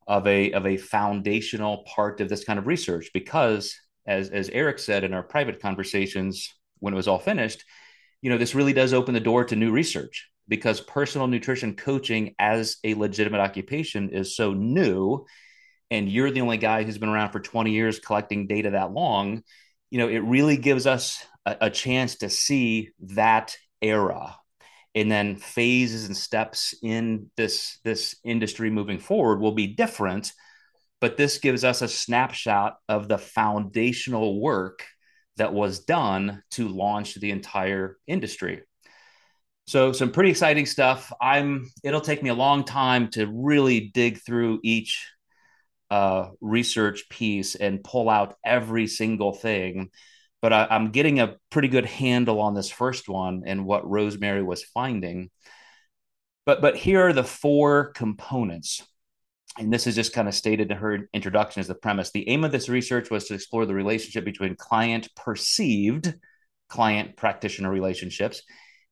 of 0.07 0.27
a 0.27 0.53
of 0.53 0.67
a 0.67 0.77
foundational 0.77 1.85
part 1.85 2.21
of 2.21 2.29
this 2.29 2.45
kind 2.45 2.59
of 2.59 2.67
research 2.67 3.11
because 3.13 3.77
as 4.07 4.31
as 4.31 4.49
Eric 4.51 4.79
said 4.79 5.05
in 5.05 5.15
our 5.15 5.23
private 5.23 5.61
conversations 5.61 6.55
when 6.79 6.95
it 6.95 6.97
was 6.97 7.09
all 7.09 7.19
finished 7.19 7.65
you 8.23 8.31
know 8.31 8.39
this 8.39 8.55
really 8.55 8.73
does 8.73 8.93
open 8.93 9.15
the 9.15 9.21
door 9.21 9.45
to 9.45 9.57
new 9.57 9.71
research 9.71 10.29
because 10.49 10.81
personal 10.81 11.27
nutrition 11.27 11.77
coaching 11.77 12.35
as 12.39 12.79
a 12.85 12.95
legitimate 12.95 13.41
occupation 13.41 14.09
is 14.11 14.35
so 14.35 14.55
new 14.55 15.25
and 15.91 16.11
you're 16.11 16.31
the 16.31 16.41
only 16.41 16.57
guy 16.57 16.83
who's 16.83 16.99
been 16.99 17.09
around 17.09 17.31
for 17.33 17.41
20 17.41 17.71
years 17.71 17.99
collecting 17.99 18.47
data 18.47 18.71
that 18.71 18.93
long 18.93 19.43
you 19.91 19.99
know 19.99 20.09
it 20.09 20.19
really 20.19 20.57
gives 20.57 20.87
us 20.87 21.25
a, 21.45 21.57
a 21.63 21.71
chance 21.71 22.17
to 22.17 22.31
see 22.31 22.91
that 23.01 23.57
era 23.83 24.37
and 24.95 25.11
then 25.11 25.37
phases 25.37 26.07
and 26.07 26.17
steps 26.17 26.75
in 26.83 27.31
this 27.37 27.79
this 27.85 28.17
industry 28.25 28.71
moving 28.71 28.99
forward 28.99 29.41
will 29.41 29.53
be 29.53 29.67
different 29.67 30.33
but 31.01 31.17
this 31.17 31.39
gives 31.39 31.65
us 31.65 31.83
a 31.83 31.89
snapshot 31.89 32.77
of 32.89 33.09
the 33.09 33.19
foundational 33.19 34.41
work 34.41 34.85
that 35.37 35.53
was 35.55 35.81
done 35.81 36.43
to 36.53 36.69
launch 36.69 37.15
the 37.15 37.31
entire 37.31 37.97
industry. 38.07 38.63
So 39.67 39.93
some 39.93 40.11
pretty 40.11 40.31
exciting 40.31 40.67
stuff. 40.67 41.13
I'm 41.21 41.71
it'll 41.85 42.01
take 42.01 42.23
me 42.23 42.31
a 42.31 42.35
long 42.35 42.65
time 42.65 43.11
to 43.13 43.27
really 43.27 43.91
dig 43.95 44.21
through 44.21 44.61
each 44.65 45.07
uh, 45.91 46.31
research 46.41 47.09
piece 47.09 47.55
and 47.55 47.85
pull 47.85 48.11
out 48.11 48.37
every 48.45 48.87
single 48.87 49.33
thing 49.33 49.91
but 50.41 50.53
I, 50.53 50.67
am 50.71 50.91
getting 50.91 51.21
a 51.21 51.37
pretty 51.51 51.69
good 51.69 51.87
handle 51.87 52.41
on 52.41 52.55
this 52.55 52.71
first 52.71 53.09
one 53.09 53.43
and 53.47 53.65
what 53.65 53.89
Rosemary 53.89 54.43
was 54.43 54.63
finding. 54.63 55.31
But 56.47 56.63
but 56.63 56.77
here 56.77 57.07
are 57.09 57.13
the 57.13 57.25
four 57.25 57.93
components. 57.93 58.83
And 59.59 59.73
this 59.73 59.89
is 59.89 59.97
just 59.97 60.13
kind 60.13 60.29
of 60.29 60.35
stated 60.35 60.71
in 60.71 60.77
her 60.77 61.09
introduction 61.13 61.61
as 61.61 61.67
the 61.67 61.75
premise. 61.75 62.13
The 62.13 62.29
aim 62.29 62.45
of 62.45 62.53
this 62.53 62.69
research 62.69 63.11
was 63.11 63.25
to 63.27 63.35
explore 63.35 63.67
the 63.67 63.75
relationship 63.75 64.25
between 64.25 64.55
client 64.55 65.09
perceived 65.17 66.15
client 66.69 67.17
practitioner 67.17 67.71
relationships 67.71 68.43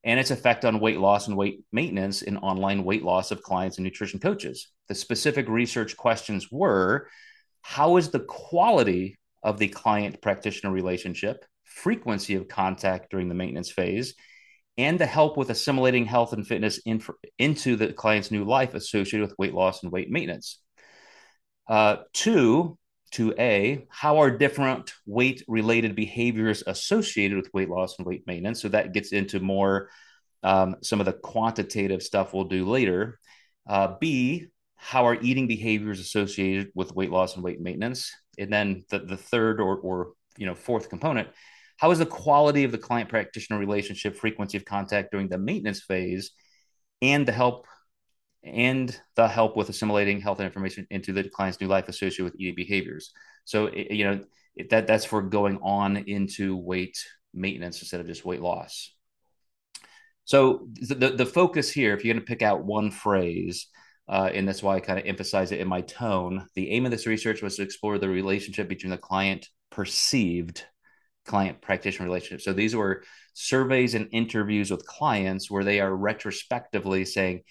and 0.03 0.19
its 0.19 0.31
effect 0.31 0.65
on 0.65 0.81
weight 0.81 0.99
loss 0.99 1.29
and 1.29 1.37
weight 1.37 1.61
maintenance 1.73 2.23
in 2.23 2.37
online 2.39 2.85
weight 2.85 3.05
loss 3.05 3.31
of 3.31 3.43
clients 3.43 3.77
and 3.77 3.85
nutrition 3.85 4.19
coaches. 4.19 4.69
The 4.89 4.95
specific 4.95 5.49
research 5.49 5.97
questions 5.97 6.51
were 6.51 7.09
how 7.63 7.97
is 7.97 8.11
the 8.11 8.21
quality 8.21 9.19
of 9.43 9.59
the 9.59 9.69
client 9.69 10.21
practitioner 10.21 10.73
relationship, 10.73 11.45
frequency 11.65 12.35
of 12.35 12.49
contact 12.49 13.11
during 13.11 13.29
the 13.29 13.35
maintenance 13.35 13.71
phase, 13.71 14.15
and 14.79 14.99
the 14.99 15.07
help 15.07 15.37
with 15.37 15.51
assimilating 15.51 16.05
health 16.05 16.33
and 16.33 16.47
fitness 16.47 16.79
in, 16.85 17.03
into 17.39 17.77
the 17.77 17.93
client's 17.93 18.31
new 18.31 18.45
life 18.45 18.75
associated 18.75 19.27
with 19.27 19.39
weight 19.39 19.55
loss 19.55 19.83
and 19.83 19.93
weight 19.93 20.11
maintenance. 20.11 20.61
Uh, 21.69 21.97
two, 22.13 22.79
to 23.13 23.35
A, 23.39 23.87
how 23.89 24.19
are 24.19 24.37
different 24.37 24.93
weight 25.07 25.43
related 25.49 25.95
behaviors 25.95 26.63
associated 26.67 27.37
with 27.37 27.55
weight 27.55 27.71
loss 27.71 27.97
and 27.99 28.07
weight 28.07 28.25
maintenance? 28.27 28.61
So 28.61 28.69
that 28.69 28.93
gets 28.93 29.13
into 29.13 29.41
more 29.41 29.89
um, 30.43 30.77
some 30.83 31.01
of 31.01 31.07
the 31.07 31.13
quantitative 31.13 32.03
stuff 32.03 32.35
we'll 32.35 32.45
do 32.45 32.69
later. 32.69 33.19
Uh, 33.67 33.95
B, 34.01 34.47
how 34.77 35.07
are 35.07 35.21
eating 35.21 35.47
behaviors 35.47 36.01
associated 36.01 36.71
with 36.75 36.95
weight 36.95 37.11
loss 37.11 37.35
and 37.35 37.45
weight 37.45 37.61
maintenance? 37.61 38.13
And 38.39 38.53
then 38.53 38.85
the, 38.91 39.01
the 39.01 39.17
third 39.17 39.61
or, 39.61 39.77
or 39.77 40.13
you 40.37 40.47
know 40.47 40.55
fourth 40.55 40.89
component, 40.89 41.29
how 41.77 41.91
is 41.91 41.99
the 41.99 42.07
quality 42.07 42.65
of 42.65 42.73
the 42.73 42.79
client 42.79 43.09
practitioner 43.09 43.59
relationship, 43.59 44.17
frequency 44.17 44.57
of 44.57 44.65
contact 44.65 45.11
during 45.13 45.29
the 45.29 45.39
maintenance 45.39 45.83
phase, 45.83 46.33
and 47.03 47.27
the 47.27 47.33
help 47.33 47.67
and 48.43 48.99
the 49.17 49.27
help 49.27 49.57
with 49.57 49.69
assimilating 49.69 50.21
health 50.21 50.41
information 50.41 50.87
into 50.91 51.13
the 51.13 51.25
client's 51.25 51.61
new 51.61 51.67
life 51.67 51.89
associated 51.89 52.25
with 52.25 52.41
eating 52.41 52.55
behaviors. 52.55 53.13
So 53.45 53.71
you 53.73 54.05
know 54.05 54.25
that 54.71 54.87
that's 54.87 55.05
for 55.05 55.23
going 55.23 55.59
on 55.63 55.97
into 55.97 56.57
weight 56.57 56.97
maintenance 57.35 57.81
instead 57.81 58.01
of 58.01 58.07
just 58.07 58.25
weight 58.25 58.41
loss. 58.41 58.93
So 60.25 60.69
the 60.81 61.11
the 61.11 61.27
focus 61.27 61.71
here, 61.71 61.95
if 61.95 62.05
you're 62.05 62.15
going 62.15 62.25
to 62.25 62.29
pick 62.29 62.43
out 62.43 62.65
one 62.65 62.91
phrase, 62.91 63.69
uh, 64.09 64.31
and 64.33 64.47
that's 64.47 64.63
why 64.63 64.77
I 64.77 64.81
kind 64.81 64.99
of 64.99 65.07
emphasize 65.07 65.53
it 65.53 65.61
in 65.61 65.69
my 65.69 65.81
tone. 65.81 66.47
The 66.55 66.71
aim 66.71 66.85
of 66.85 66.91
this 66.91 67.07
research 67.07 67.43
was 67.43 67.57
to 67.57 67.63
explore 67.63 67.99
the 67.99 68.09
relationship 68.09 68.69
between 68.69 68.91
the 68.91 68.99
client 68.99 69.49
perceived 69.71 70.65
client 71.27 71.61
practitioner 71.61 72.07
relationship. 72.07 72.41
So 72.41 72.53
these 72.53 72.77
were 72.77 73.03
surveys 73.35 73.95
and 73.95 74.09
interviews 74.13 74.71
with 74.71 74.87
clients 74.87 75.51
where 75.51 75.65
they 75.65 75.81
are 75.81 75.95
retrospectively 75.95 77.05
saying, 77.05 77.43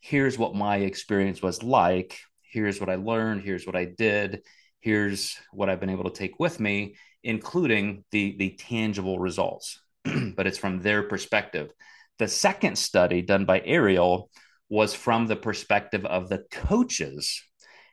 here's 0.00 0.38
what 0.38 0.54
my 0.54 0.76
experience 0.76 1.42
was 1.42 1.62
like, 1.62 2.20
here's 2.42 2.80
what 2.80 2.88
I 2.88 2.94
learned, 2.94 3.42
here's 3.42 3.66
what 3.66 3.74
I 3.74 3.86
did, 3.86 4.42
here's 4.78 5.36
what 5.52 5.68
I've 5.68 5.80
been 5.80 5.90
able 5.90 6.08
to 6.08 6.16
take 6.16 6.38
with 6.38 6.60
me, 6.60 6.94
including 7.24 8.04
the 8.12 8.36
the 8.38 8.50
tangible 8.50 9.18
results. 9.18 9.80
but 10.36 10.46
it's 10.46 10.58
from 10.58 10.80
their 10.80 11.02
perspective. 11.02 11.72
The 12.18 12.28
second 12.28 12.78
study 12.78 13.22
done 13.22 13.44
by 13.44 13.60
Ariel 13.64 14.30
was 14.68 14.94
from 14.94 15.26
the 15.26 15.36
perspective 15.36 16.04
of 16.04 16.28
the 16.28 16.44
coaches. 16.50 17.42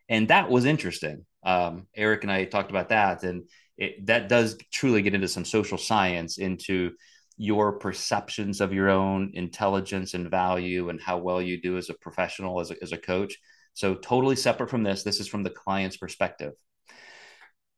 And 0.10 0.27
that 0.30 0.50
was 0.50 0.65
interesting. 0.65 1.25
Um, 1.46 1.88
Eric 1.96 2.24
and 2.24 2.32
I 2.32 2.46
talked 2.46 2.72
about 2.72 2.89
that. 2.89 3.24
And 3.24 3.44
it, 3.77 4.06
that 4.08 4.30
does 4.30 4.58
truly 4.72 5.01
get 5.01 5.13
into 5.13 5.27
some 5.27 5.46
social 5.46 5.77
science, 5.77 6.38
into 6.38 6.92
your 7.38 7.74
perceptions 7.80 8.62
of 8.62 8.74
your 8.74 8.89
own 8.89 9.32
intelligence 9.34 10.13
and 10.13 10.30
value 10.30 10.89
and 10.89 11.01
how 11.01 11.18
well 11.18 11.42
you 11.42 11.62
do 11.62 11.77
as 11.77 11.89
a 11.89 11.96
professional, 11.96 12.60
as 12.60 12.72
a, 12.72 12.75
as 12.82 12.92
a 12.92 12.98
coach. 12.98 13.38
So, 13.74 13.96
totally 13.96 14.36
separate 14.36 14.70
from 14.70 14.84
this. 14.84 15.01
This 15.03 15.20
is 15.20 15.27
from 15.27 15.42
the 15.42 15.50
client's 15.50 15.98
perspective. 15.98 16.53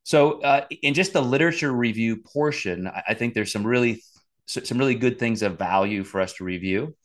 So, 0.04 0.42
uh, 0.42 0.66
in 0.82 0.94
just 0.94 1.14
the 1.14 1.22
literature 1.22 1.72
review 1.72 2.18
portion, 2.18 2.92
I 3.08 3.14
think 3.14 3.34
there's 3.34 3.54
some 3.54 3.66
really 3.66 4.04
some 4.46 4.78
really 4.78 4.96
good 4.96 5.18
things 5.18 5.42
of 5.42 5.58
value 5.58 6.04
for 6.04 6.22
us 6.22 6.34
to 6.34 6.44
review. 6.44 6.96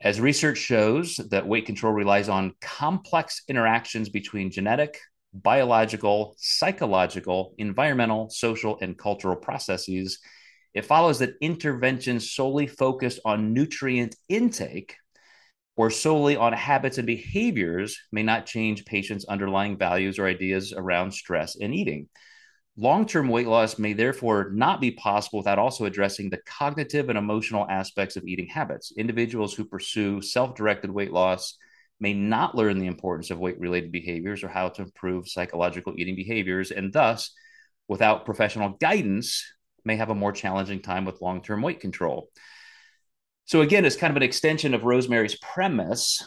As 0.00 0.20
research 0.20 0.58
shows 0.58 1.16
that 1.30 1.46
weight 1.46 1.66
control 1.66 1.92
relies 1.92 2.28
on 2.28 2.54
complex 2.60 3.42
interactions 3.48 4.08
between 4.08 4.50
genetic, 4.50 4.98
biological, 5.34 6.36
psychological, 6.38 7.54
environmental, 7.58 8.30
social, 8.30 8.78
and 8.80 8.96
cultural 8.96 9.34
processes, 9.34 10.20
it 10.72 10.84
follows 10.84 11.18
that 11.18 11.34
interventions 11.40 12.32
solely 12.32 12.68
focused 12.68 13.18
on 13.24 13.52
nutrient 13.52 14.14
intake 14.28 14.94
or 15.76 15.90
solely 15.90 16.36
on 16.36 16.52
habits 16.52 16.98
and 16.98 17.06
behaviors 17.06 17.98
may 18.12 18.22
not 18.22 18.46
change 18.46 18.84
patients' 18.84 19.24
underlying 19.28 19.76
values 19.76 20.18
or 20.18 20.26
ideas 20.26 20.72
around 20.72 21.12
stress 21.12 21.56
and 21.56 21.74
eating. 21.74 22.08
Long 22.80 23.06
term 23.06 23.26
weight 23.26 23.48
loss 23.48 23.76
may 23.76 23.92
therefore 23.92 24.50
not 24.52 24.80
be 24.80 24.92
possible 24.92 25.40
without 25.40 25.58
also 25.58 25.84
addressing 25.84 26.30
the 26.30 26.38
cognitive 26.46 27.08
and 27.08 27.18
emotional 27.18 27.66
aspects 27.68 28.16
of 28.16 28.24
eating 28.24 28.46
habits. 28.46 28.92
Individuals 28.96 29.52
who 29.52 29.64
pursue 29.64 30.22
self 30.22 30.54
directed 30.54 30.88
weight 30.88 31.12
loss 31.12 31.58
may 31.98 32.14
not 32.14 32.54
learn 32.54 32.78
the 32.78 32.86
importance 32.86 33.32
of 33.32 33.40
weight 33.40 33.58
related 33.58 33.90
behaviors 33.90 34.44
or 34.44 34.48
how 34.48 34.68
to 34.68 34.82
improve 34.82 35.28
psychological 35.28 35.94
eating 35.96 36.14
behaviors, 36.14 36.70
and 36.70 36.92
thus, 36.92 37.32
without 37.88 38.24
professional 38.24 38.68
guidance, 38.80 39.44
may 39.84 39.96
have 39.96 40.10
a 40.10 40.14
more 40.14 40.30
challenging 40.30 40.80
time 40.80 41.04
with 41.04 41.20
long 41.20 41.42
term 41.42 41.62
weight 41.62 41.80
control. 41.80 42.28
So, 43.46 43.60
again, 43.60 43.86
it's 43.86 43.96
kind 43.96 44.12
of 44.12 44.16
an 44.16 44.22
extension 44.22 44.72
of 44.72 44.84
Rosemary's 44.84 45.36
premise. 45.36 46.24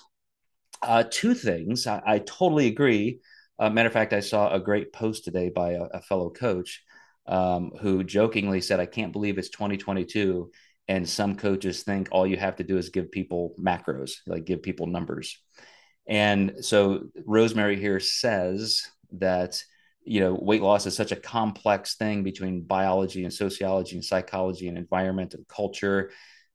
Uh, 0.82 1.06
two 1.10 1.34
things 1.34 1.88
I, 1.88 2.02
I 2.06 2.20
totally 2.20 2.68
agree 2.68 3.22
uh, 3.62 3.70
matter 3.70 3.88
of 3.88 3.94
fact, 3.94 4.12
I 4.12 4.20
saw 4.20 4.52
a 4.54 4.60
great 4.60 4.92
post 4.92 5.24
today 5.24 5.50
by 5.50 5.74
a, 5.74 5.84
a 5.84 6.02
fellow 6.02 6.32
coach 6.32 6.84
um, 7.28 7.72
who 7.80 8.04
jokingly 8.04 8.60
said, 8.60 8.80
I 8.80 8.88
can't 8.88 9.14
believe 9.14 9.38
it's 9.38 9.50
2022 9.50 10.52
and 10.88 11.08
some 11.08 11.36
coaches 11.36 11.84
think 11.84 12.10
all 12.12 12.26
you 12.26 12.38
have 12.38 12.58
to 12.58 12.64
do 12.64 12.78
is 12.78 12.90
give 12.90 13.12
people 13.12 13.54
macros, 13.60 14.14
like 14.28 14.46
give 14.46 14.64
people 14.64 14.88
numbers. 14.88 15.40
And 16.08 16.56
so 16.66 17.04
Rosemary 17.26 17.80
here 17.80 18.00
says 18.00 18.84
that 19.14 19.64
you 20.04 20.20
know 20.20 20.34
weight 20.34 20.64
loss 20.64 20.88
is 20.88 20.96
such 20.96 21.12
a 21.12 21.16
complex 21.16 21.96
thing 21.96 22.24
between 22.24 22.64
biology 22.64 23.24
and 23.24 23.32
sociology 23.32 23.96
and 23.96 24.04
psychology 24.04 24.68
and 24.68 24.78
environment 24.78 25.36
and 25.36 25.48
culture 25.48 26.10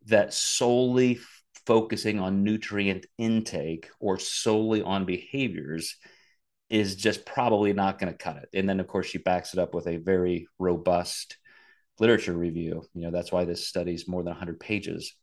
that 0.06 0.34
solely 0.34 1.20
focusing 1.64 2.18
on 2.18 2.42
nutrient 2.42 3.06
intake 3.18 3.88
or 4.00 4.18
solely 4.18 4.82
on 4.82 5.04
behaviors 5.04 5.96
is 6.68 6.96
just 6.96 7.24
probably 7.24 7.72
not 7.72 7.98
going 7.98 8.12
to 8.12 8.18
cut 8.18 8.36
it. 8.36 8.48
And 8.54 8.68
then, 8.68 8.80
of 8.80 8.88
course, 8.88 9.06
she 9.06 9.18
backs 9.18 9.52
it 9.52 9.60
up 9.60 9.74
with 9.74 9.86
a 9.86 9.98
very 9.98 10.48
robust 10.58 11.36
literature 11.98 12.32
review. 12.32 12.84
You 12.94 13.02
know, 13.02 13.10
that's 13.10 13.32
why 13.32 13.44
this 13.44 13.66
study 13.66 13.94
is 13.94 14.08
more 14.08 14.22
than 14.22 14.32
100 14.32 14.60
pages. 14.60 15.14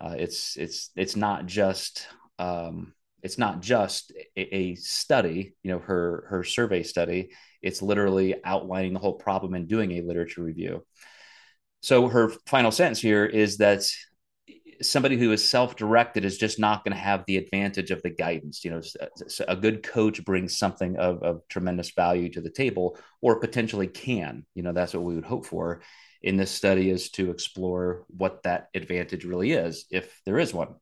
Uh, 0.00 0.14
it's 0.18 0.56
it's 0.56 0.90
it's 0.96 1.14
not 1.14 1.46
just 1.46 2.06
um, 2.38 2.94
it's 3.22 3.38
not 3.38 3.60
just 3.60 4.12
a, 4.36 4.56
a, 4.56 4.74
study. 4.76 5.54
You 5.62 5.72
know, 5.72 5.78
her 5.80 6.26
her 6.30 6.44
survey 6.44 6.82
study. 6.82 7.30
It's 7.62 7.82
literally 7.82 8.42
outlining 8.42 8.94
the 8.94 8.98
whole 8.98 9.14
problem 9.14 9.54
and 9.54 9.68
doing 9.68 9.92
a 9.92 10.00
literature 10.00 10.42
review. 10.42 10.86
So 11.82 12.08
her 12.08 12.30
final 12.46 12.70
sentence 12.70 13.00
here 13.00 13.26
is 13.26 13.58
that 13.58 13.86
somebody 14.82 15.16
who 15.16 15.32
is 15.32 15.48
self-directed 15.48 16.24
is 16.24 16.38
just 16.38 16.58
not 16.58 16.84
going 16.84 16.94
to 16.94 17.02
have 17.02 17.24
the 17.26 17.36
advantage 17.36 17.90
of 17.90 18.02
the 18.02 18.10
guidance 18.10 18.64
you 18.64 18.70
know 18.70 18.80
a 19.46 19.56
good 19.56 19.82
coach 19.82 20.24
brings 20.24 20.56
something 20.56 20.96
of, 20.96 21.22
of 21.22 21.40
tremendous 21.48 21.90
value 21.90 22.30
to 22.30 22.40
the 22.40 22.50
table 22.50 22.98
or 23.20 23.40
potentially 23.40 23.86
can 23.86 24.44
you 24.54 24.62
know 24.62 24.72
that's 24.72 24.94
what 24.94 25.02
we 25.02 25.14
would 25.14 25.24
hope 25.24 25.46
for. 25.46 25.82
In 26.22 26.36
this 26.36 26.50
study 26.50 26.90
is 26.90 27.10
to 27.12 27.30
explore 27.30 28.04
what 28.08 28.42
that 28.42 28.68
advantage 28.74 29.24
really 29.24 29.52
is 29.52 29.86
if 29.90 30.20
there 30.26 30.38
is 30.38 30.52
one. 30.52 30.74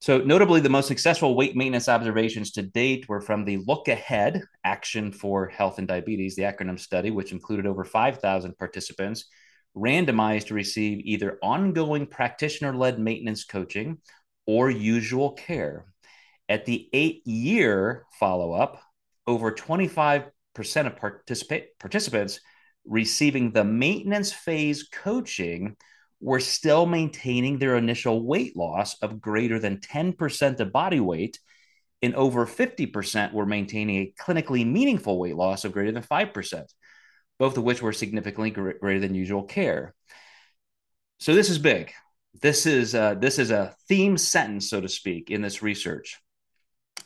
So 0.00 0.18
notably 0.18 0.60
the 0.60 0.70
most 0.70 0.88
successful 0.88 1.34
weight 1.34 1.56
maintenance 1.56 1.88
observations 1.88 2.52
to 2.52 2.62
date 2.62 3.08
were 3.08 3.20
from 3.20 3.44
the 3.44 3.58
look 3.66 3.88
ahead 3.88 4.42
action 4.64 5.12
for 5.12 5.48
health 5.48 5.78
and 5.78 5.88
diabetes 5.88 6.36
the 6.36 6.42
acronym 6.42 6.78
study 6.78 7.10
which 7.10 7.32
included 7.32 7.66
over 7.66 7.84
5000 7.84 8.56
participants 8.56 9.26
randomized 9.76 10.46
to 10.46 10.54
receive 10.54 11.00
either 11.04 11.38
ongoing 11.42 12.06
practitioner 12.06 12.74
led 12.74 12.98
maintenance 12.98 13.44
coaching 13.44 13.98
or 14.46 14.70
usual 14.70 15.32
care. 15.32 15.84
At 16.48 16.64
the 16.64 16.88
eight 16.92 17.26
year 17.26 18.06
follow 18.18 18.52
up, 18.52 18.80
over 19.26 19.52
25% 19.52 20.30
of 20.56 20.96
participants 21.78 22.40
receiving 22.84 23.52
the 23.52 23.64
maintenance 23.64 24.32
phase 24.32 24.88
coaching 24.92 25.76
were 26.20 26.40
still 26.40 26.86
maintaining 26.86 27.58
their 27.58 27.76
initial 27.76 28.24
weight 28.24 28.56
loss 28.56 28.96
of 29.02 29.20
greater 29.20 29.58
than 29.58 29.78
10% 29.78 30.60
of 30.60 30.72
body 30.72 31.00
weight, 31.00 31.38
and 32.00 32.14
over 32.14 32.46
50% 32.46 33.32
were 33.32 33.44
maintaining 33.44 33.96
a 33.96 34.14
clinically 34.18 34.64
meaningful 34.64 35.18
weight 35.18 35.36
loss 35.36 35.64
of 35.64 35.72
greater 35.72 35.92
than 35.92 36.02
5% 36.02 36.64
both 37.38 37.56
of 37.56 37.64
which 37.64 37.82
were 37.82 37.92
significantly 37.92 38.50
greater 38.50 39.00
than 39.00 39.14
usual 39.14 39.42
care. 39.42 39.94
So 41.18 41.34
this 41.34 41.50
is 41.50 41.58
big. 41.58 41.92
This 42.42 42.66
is 42.66 42.94
uh, 42.94 43.14
this 43.14 43.38
is 43.38 43.50
a 43.50 43.74
theme 43.88 44.18
sentence, 44.18 44.68
so 44.68 44.80
to 44.80 44.88
speak, 44.88 45.30
in 45.30 45.42
this 45.42 45.62
research. 45.62 46.18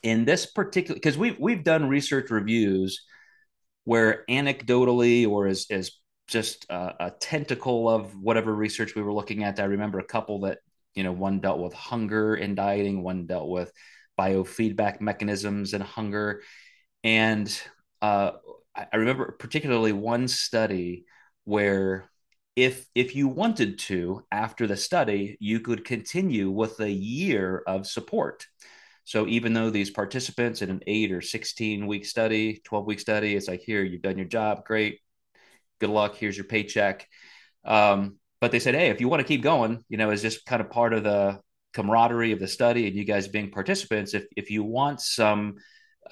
In 0.02 0.24
this 0.24 0.46
particular, 0.46 0.94
because 0.96 1.16
we've 1.16 1.38
we've 1.38 1.62
done 1.62 1.88
research 1.88 2.30
reviews 2.30 3.04
where 3.84 4.24
anecdotally 4.28 5.28
or 5.28 5.46
as 5.46 5.66
as 5.70 5.92
just 6.26 6.66
a, 6.70 7.06
a 7.06 7.10
tentacle 7.10 7.88
of 7.88 8.16
whatever 8.16 8.54
research 8.54 8.94
we 8.94 9.02
were 9.02 9.12
looking 9.12 9.44
at. 9.44 9.60
I 9.60 9.64
remember 9.64 9.98
a 9.98 10.04
couple 10.04 10.40
that 10.40 10.58
you 10.94 11.04
know 11.04 11.12
one 11.12 11.40
dealt 11.40 11.60
with 11.60 11.74
hunger 11.74 12.34
and 12.34 12.56
dieting, 12.56 13.02
one 13.02 13.26
dealt 13.26 13.48
with 13.48 13.72
biofeedback 14.18 15.00
mechanisms 15.00 15.74
and 15.74 15.82
hunger, 15.82 16.42
and 17.04 17.60
uh, 18.02 18.32
I 18.74 18.96
remember 18.96 19.36
particularly 19.38 19.92
one 19.92 20.28
study 20.28 21.04
where 21.44 22.10
if 22.56 22.86
if 22.94 23.14
you 23.16 23.28
wanted 23.28 23.78
to 23.78 24.24
after 24.30 24.66
the 24.66 24.76
study 24.76 25.36
you 25.40 25.60
could 25.60 25.84
continue 25.84 26.50
with 26.50 26.80
a 26.80 26.90
year 26.90 27.62
of 27.66 27.86
support. 27.86 28.46
So 29.04 29.26
even 29.26 29.54
though 29.54 29.70
these 29.70 29.90
participants 29.90 30.62
in 30.62 30.70
an 30.70 30.80
8 30.86 31.12
or 31.12 31.20
16 31.20 31.86
week 31.86 32.04
study 32.04 32.60
12 32.64 32.86
week 32.86 33.00
study 33.00 33.34
it's 33.34 33.48
like 33.48 33.60
here 33.60 33.82
you've 33.82 34.02
done 34.02 34.18
your 34.18 34.26
job. 34.26 34.64
Great. 34.64 35.00
Good 35.80 35.90
luck. 35.90 36.16
Here's 36.16 36.36
your 36.36 36.46
paycheck. 36.46 37.08
Um, 37.64 38.18
but 38.40 38.52
they 38.52 38.58
said 38.58 38.74
hey 38.74 38.88
if 38.88 39.00
you 39.00 39.08
want 39.08 39.20
to 39.20 39.28
keep 39.28 39.42
going 39.42 39.84
you 39.88 39.98
know 39.98 40.10
it's 40.10 40.22
just 40.22 40.46
kind 40.46 40.60
of 40.60 40.70
part 40.70 40.92
of 40.92 41.04
the 41.04 41.40
camaraderie 41.74 42.32
of 42.32 42.40
the 42.40 42.48
study 42.48 42.86
and 42.86 42.96
you 42.96 43.04
guys 43.04 43.28
being 43.28 43.50
participants 43.50 44.14
if 44.14 44.24
if 44.36 44.50
you 44.50 44.64
want 44.64 45.00
some 45.00 45.56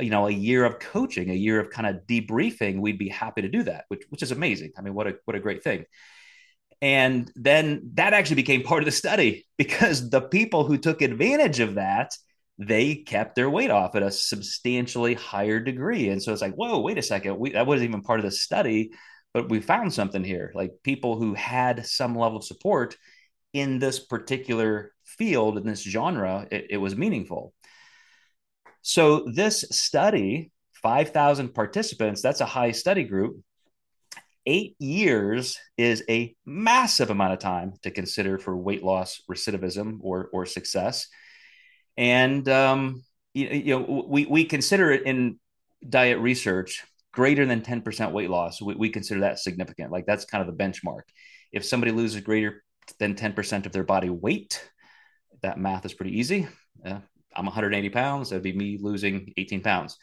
you 0.01 0.11
know 0.11 0.27
a 0.27 0.31
year 0.31 0.65
of 0.65 0.79
coaching 0.79 1.31
a 1.31 1.35
year 1.35 1.61
of 1.61 1.71
kind 1.71 1.87
of 1.87 2.07
debriefing 2.07 2.81
we'd 2.81 2.99
be 2.99 3.09
happy 3.09 3.43
to 3.43 3.49
do 3.49 3.63
that 3.63 3.85
which 3.89 4.05
which 4.11 4.23
is 4.23 4.31
amazing. 4.31 4.73
I 4.77 4.83
mean 4.83 4.95
what 4.95 5.07
a 5.07 5.17
what 5.25 5.37
a 5.37 5.41
great 5.41 5.63
thing. 5.63 5.85
And 6.81 7.31
then 7.35 7.91
that 7.95 8.13
actually 8.13 8.37
became 8.37 8.63
part 8.63 8.83
of 8.83 8.87
the 8.87 8.93
study 8.93 9.47
because 9.59 10.11
the 10.11 10.21
people 10.21 10.65
who 10.65 10.79
took 10.79 11.03
advantage 11.03 11.61
of 11.61 11.75
that 11.75 12.13
they 12.61 12.97
kept 12.97 13.37
their 13.37 13.49
weight 13.49 13.71
off 13.71 13.95
at 13.95 14.03
a 14.03 14.11
substantially 14.11 15.15
higher 15.15 15.61
degree. 15.61 16.09
And 16.09 16.23
so 16.23 16.33
it's 16.33 16.43
like 16.43 16.55
whoa 16.55 16.81
wait 16.81 16.99
a 16.99 17.03
second. 17.03 17.39
We, 17.39 17.53
that 17.53 17.67
wasn't 17.67 17.89
even 17.91 18.03
part 18.03 18.21
of 18.21 18.25
the 18.25 18.33
study 18.33 18.93
but 19.35 19.51
we 19.51 19.61
found 19.61 19.93
something 19.93 20.25
here. 20.25 20.51
Like 20.55 20.73
people 20.83 21.17
who 21.17 21.35
had 21.35 21.87
some 21.87 22.17
level 22.17 22.39
of 22.39 22.45
support 22.45 22.97
in 23.53 23.79
this 23.79 23.99
particular 23.99 24.93
field 25.05 25.57
in 25.57 25.65
this 25.65 25.83
genre 25.83 26.47
it, 26.51 26.67
it 26.71 26.77
was 26.77 26.95
meaningful 26.95 27.55
so 28.83 29.27
this 29.27 29.65
study, 29.71 30.51
5,000 30.83 31.55
participants, 31.55 32.23
that's 32.23 32.41
a 32.41 32.47
high 32.47 32.73
study 32.73 33.05
group. 33.05 33.41
Eight 34.47 34.77
years 34.79 35.59
is 35.77 36.03
a 36.09 36.35
massive 36.47 37.11
amount 37.11 37.35
of 37.35 37.39
time 37.39 37.75
to 37.83 37.91
consider 37.91 38.39
for 38.39 38.57
weight 38.57 38.83
loss 38.83 39.21
recidivism 39.31 39.99
or, 40.01 40.31
or 40.33 40.47
success. 40.47 41.09
And, 41.97 42.49
um, 42.49 43.05
you, 43.35 43.49
you 43.49 43.79
know, 43.79 44.05
we, 44.09 44.25
we 44.25 44.45
consider 44.45 44.91
it 44.91 45.03
in 45.03 45.39
diet 45.87 46.19
research 46.19 46.85
greater 47.13 47.45
than 47.45 47.63
10% 47.63 48.13
weight 48.13 48.31
loss. 48.31 48.63
We, 48.63 48.75
we 48.75 48.91
consider 48.91 49.21
that 49.21 49.39
significant. 49.39 49.91
Like 49.93 50.07
that's 50.07 50.25
kind 50.25 50.47
of 50.47 50.57
the 50.57 50.63
benchmark. 50.65 51.03
If 51.53 51.65
somebody 51.65 51.93
loses 51.93 52.21
greater 52.21 52.63
than 52.99 53.15
10% 53.15 53.67
of 53.67 53.73
their 53.73 53.85
body 53.85 54.09
weight, 54.09 54.67
that 55.43 55.59
math 55.59 55.85
is 55.85 55.95
pretty 55.95 56.19
easy. 56.19 56.49
Uh, 56.85 57.01
I'm 57.39 57.47
180 57.47 57.89
pounds. 57.91 58.31
That'd 58.31 58.43
be 58.43 58.53
me 58.53 58.79
losing 58.81 59.33
18 59.37 59.63
pounds. 59.63 59.97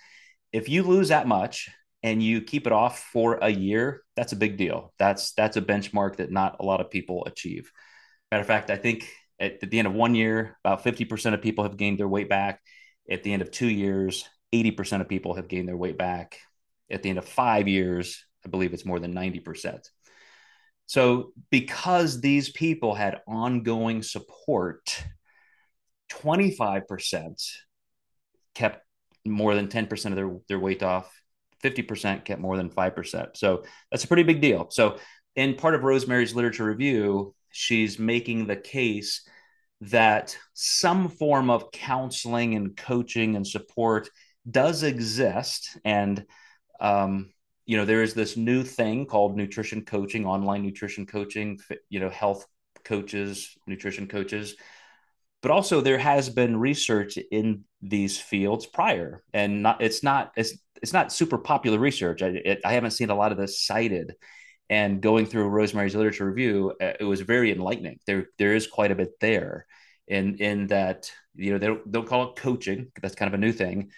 If 0.53 0.69
you 0.69 0.83
lose 0.83 1.09
that 1.09 1.27
much 1.27 1.69
and 2.01 2.23
you 2.23 2.41
keep 2.41 2.65
it 2.65 2.73
off 2.73 2.99
for 3.11 3.39
a 3.41 3.49
year, 3.49 4.03
that's 4.15 4.31
a 4.31 4.37
big 4.37 4.57
deal. 4.57 4.93
That's 4.97 5.33
that's 5.33 5.57
a 5.57 5.61
benchmark 5.61 6.17
that 6.17 6.31
not 6.31 6.57
a 6.59 6.65
lot 6.65 6.79
of 6.79 6.89
people 6.89 7.25
achieve. 7.25 7.71
Matter 8.31 8.41
of 8.41 8.47
fact, 8.47 8.69
I 8.69 8.77
think 8.77 9.09
at, 9.39 9.63
at 9.63 9.69
the 9.69 9.79
end 9.79 9.87
of 9.87 9.93
one 9.93 10.15
year, 10.15 10.57
about 10.63 10.83
50% 10.83 11.33
of 11.33 11.41
people 11.41 11.63
have 11.63 11.77
gained 11.77 11.99
their 11.99 12.07
weight 12.07 12.29
back. 12.29 12.61
At 13.09 13.23
the 13.23 13.33
end 13.33 13.41
of 13.41 13.51
two 13.51 13.67
years, 13.67 14.27
80% 14.53 15.01
of 15.01 15.09
people 15.09 15.35
have 15.35 15.47
gained 15.47 15.67
their 15.67 15.77
weight 15.77 15.97
back. 15.97 16.39
At 16.89 17.03
the 17.03 17.09
end 17.09 17.17
of 17.17 17.25
five 17.25 17.67
years, 17.67 18.23
I 18.45 18.49
believe 18.49 18.73
it's 18.73 18.85
more 18.85 18.99
than 18.99 19.13
90%. 19.13 19.79
So, 20.87 21.33
because 21.49 22.21
these 22.21 22.51
people 22.51 22.93
had 22.93 23.21
ongoing 23.27 24.03
support 24.03 25.03
25% 26.21 27.41
kept 28.53 28.85
more 29.25 29.55
than 29.55 29.67
10% 29.67 30.05
of 30.05 30.15
their, 30.15 30.37
their 30.47 30.59
weight 30.59 30.83
off. 30.83 31.11
50% 31.63 32.25
kept 32.25 32.41
more 32.41 32.57
than 32.57 32.69
5%. 32.69 33.37
So 33.37 33.63
that's 33.91 34.03
a 34.03 34.07
pretty 34.07 34.23
big 34.23 34.41
deal. 34.41 34.67
So, 34.69 34.97
in 35.35 35.55
part 35.55 35.75
of 35.75 35.83
Rosemary's 35.83 36.33
literature 36.33 36.63
review, 36.63 37.35
she's 37.51 37.99
making 37.99 38.47
the 38.47 38.55
case 38.55 39.27
that 39.81 40.37
some 40.53 41.09
form 41.09 41.49
of 41.49 41.71
counseling 41.71 42.55
and 42.55 42.77
coaching 42.77 43.35
and 43.35 43.45
support 43.45 44.09
does 44.49 44.83
exist. 44.83 45.77
And 45.83 46.25
um, 46.79 47.33
you 47.65 47.77
know, 47.77 47.85
there 47.85 48.03
is 48.03 48.13
this 48.13 48.37
new 48.37 48.63
thing 48.63 49.05
called 49.05 49.35
nutrition 49.35 49.83
coaching, 49.83 50.25
online 50.25 50.63
nutrition 50.63 51.05
coaching, 51.05 51.59
you 51.89 51.99
know, 51.99 52.09
health 52.09 52.45
coaches, 52.83 53.57
nutrition 53.65 54.07
coaches. 54.07 54.55
But 55.45 55.51
also 55.51 55.79
there 55.79 55.99
has 55.99 56.27
been 56.27 56.57
research 56.57 57.19
in 57.29 57.65
these 57.79 58.17
fields 58.17 58.65
prior 58.65 59.21
and 59.31 59.61
not, 59.61 59.79
it's 59.79 60.01
not, 60.01 60.31
it's, 60.35 60.57
it's 60.81 60.91
not 60.91 61.13
super 61.13 61.37
popular 61.37 61.77
research. 61.77 62.23
I, 62.23 62.29
it, 62.29 62.61
I 62.65 62.73
haven't 62.73 62.97
seen 62.97 63.11
a 63.11 63.15
lot 63.15 63.31
of 63.31 63.37
this 63.37 63.63
cited 63.63 64.15
and 64.71 65.01
going 65.01 65.27
through 65.27 65.49
Rosemary's 65.49 65.93
literature 65.93 66.25
review, 66.25 66.73
uh, 66.81 66.93
it 66.99 67.03
was 67.03 67.21
very 67.21 67.51
enlightening. 67.51 67.99
There, 68.07 68.25
there 68.39 68.55
is 68.55 68.65
quite 68.65 68.89
a 68.89 68.95
bit 68.95 69.19
there 69.21 69.67
in, 70.07 70.37
in 70.37 70.65
that, 70.69 71.11
you 71.35 71.51
know, 71.51 71.59
they 71.59 71.67
don't, 71.67 71.91
don't 71.91 72.07
call 72.07 72.31
it 72.31 72.37
coaching. 72.37 72.91
That's 72.99 73.13
kind 73.13 73.31
of 73.31 73.35
a 73.35 73.45
new 73.45 73.51
thing, 73.51 73.91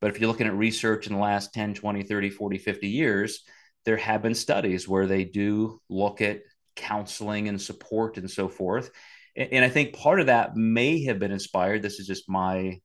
but 0.00 0.10
if 0.10 0.18
you're 0.18 0.28
looking 0.28 0.48
at 0.48 0.54
research 0.56 1.06
in 1.06 1.12
the 1.12 1.20
last 1.20 1.54
10, 1.54 1.74
20, 1.74 2.02
30, 2.02 2.30
40, 2.30 2.58
50 2.58 2.88
years, 2.88 3.44
there 3.84 3.98
have 3.98 4.20
been 4.20 4.34
studies 4.34 4.88
where 4.88 5.06
they 5.06 5.22
do 5.22 5.80
look 5.88 6.20
at 6.20 6.40
counseling 6.74 7.46
and 7.46 7.62
support 7.62 8.18
and 8.18 8.28
so 8.28 8.48
forth. 8.48 8.90
And, 9.38 9.64
I 9.64 9.68
think 9.68 9.94
part 9.94 10.20
of 10.20 10.26
that 10.26 10.56
may 10.56 11.04
have 11.04 11.18
been 11.20 11.30
inspired. 11.30 11.82
This 11.82 12.00
is 12.00 12.06
just 12.06 12.28
my 12.28 12.80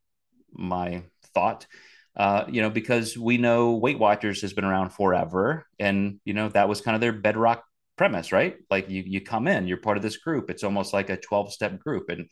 my 0.52 1.04
thought. 1.34 1.66
Uh, 2.16 2.46
you 2.48 2.62
know, 2.62 2.70
because 2.70 3.18
we 3.18 3.38
know 3.40 3.74
Weight 3.74 3.98
Watchers 3.98 4.42
has 4.42 4.54
been 4.54 4.66
around 4.66 4.92
forever, 4.92 5.66
and 5.80 6.20
you 6.26 6.34
know 6.34 6.50
that 6.50 6.70
was 6.70 6.82
kind 6.82 6.94
of 6.96 7.02
their 7.02 7.12
bedrock 7.12 7.64
premise, 7.98 8.32
right? 8.32 8.58
Like 8.70 8.90
you 8.90 9.04
you 9.06 9.22
come 9.22 9.48
in, 9.48 9.68
you're 9.68 9.78
part 9.78 9.98
of 9.98 10.04
this 10.04 10.18
group. 10.18 10.50
It's 10.52 10.64
almost 10.64 10.94
like 10.94 11.10
a 11.10 11.18
12 11.18 11.52
step 11.52 11.80
group, 11.80 12.10
and 12.10 12.30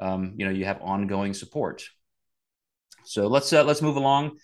um, 0.00 0.34
you 0.36 0.44
know 0.44 0.50
you 0.50 0.64
have 0.64 0.82
ongoing 0.82 1.34
support. 1.34 1.84
So 3.04 3.28
let's 3.28 3.52
uh, 3.52 3.62
let's 3.62 3.82
move 3.82 3.96
along. 3.96 4.38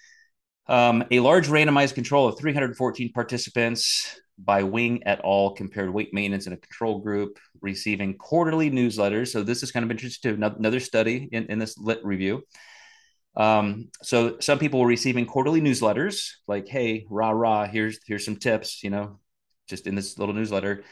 Um, 0.69 1.05
a 1.11 1.21
large 1.21 1.49
randomized 1.49 1.95
control 1.95 2.29
of 2.29 2.39
314 2.39 3.13
participants 3.13 4.21
by 4.39 4.63
Wing 4.63 5.03
et 5.05 5.21
al. 5.25 5.51
compared 5.51 5.93
weight 5.93 6.15
maintenance 6.15 6.47
in 6.47 6.53
a 6.53 6.57
control 6.57 7.01
group 7.01 7.39
receiving 7.61 8.17
quarterly 8.17 8.71
newsletters. 8.71 9.29
So 9.29 9.43
this 9.43 9.63
is 9.63 9.73
kind 9.73 9.85
of 9.85 9.91
interesting 9.91 10.39
to 10.39 10.47
another 10.59 10.81
study 10.81 11.29
in, 11.33 11.47
in 11.47 11.59
this 11.59 11.77
lit 11.77 12.05
review. 12.05 12.45
Um, 13.37 13.89
so 14.03 14.39
some 14.41 14.59
people 14.59 14.81
were 14.81 14.87
receiving 14.87 15.27
quarterly 15.27 15.61
newsletters 15.61 16.31
like, 16.47 16.69
hey, 16.69 17.07
rah, 17.09 17.31
rah, 17.31 17.67
here's, 17.67 17.99
here's 18.07 18.25
some 18.25 18.37
tips, 18.37 18.83
you 18.83 18.91
know, 18.91 19.21
just 19.69 19.87
in 19.87 19.95
this 19.95 20.19
little 20.19 20.35
newsletter. 20.35 20.85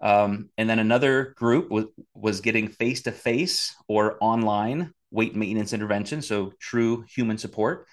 Um, 0.00 0.50
and 0.58 0.68
then 0.68 0.78
another 0.78 1.34
group 1.36 1.70
was, 1.70 1.86
was 2.14 2.40
getting 2.40 2.68
face-to-face 2.68 3.74
or 3.88 4.18
online 4.20 4.92
weight 5.10 5.34
maintenance 5.34 5.72
intervention, 5.72 6.20
so 6.20 6.52
true 6.58 7.04
human 7.08 7.38
support. 7.38 7.86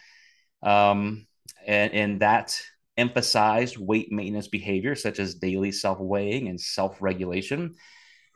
Um, 0.63 1.27
and, 1.65 1.93
and 1.93 2.19
that 2.21 2.59
emphasized 2.97 3.77
weight 3.77 4.11
maintenance 4.11 4.47
behavior, 4.47 4.95
such 4.95 5.19
as 5.19 5.35
daily 5.35 5.71
self 5.71 5.99
weighing 5.99 6.47
and 6.47 6.59
self 6.59 7.01
regulation. 7.01 7.75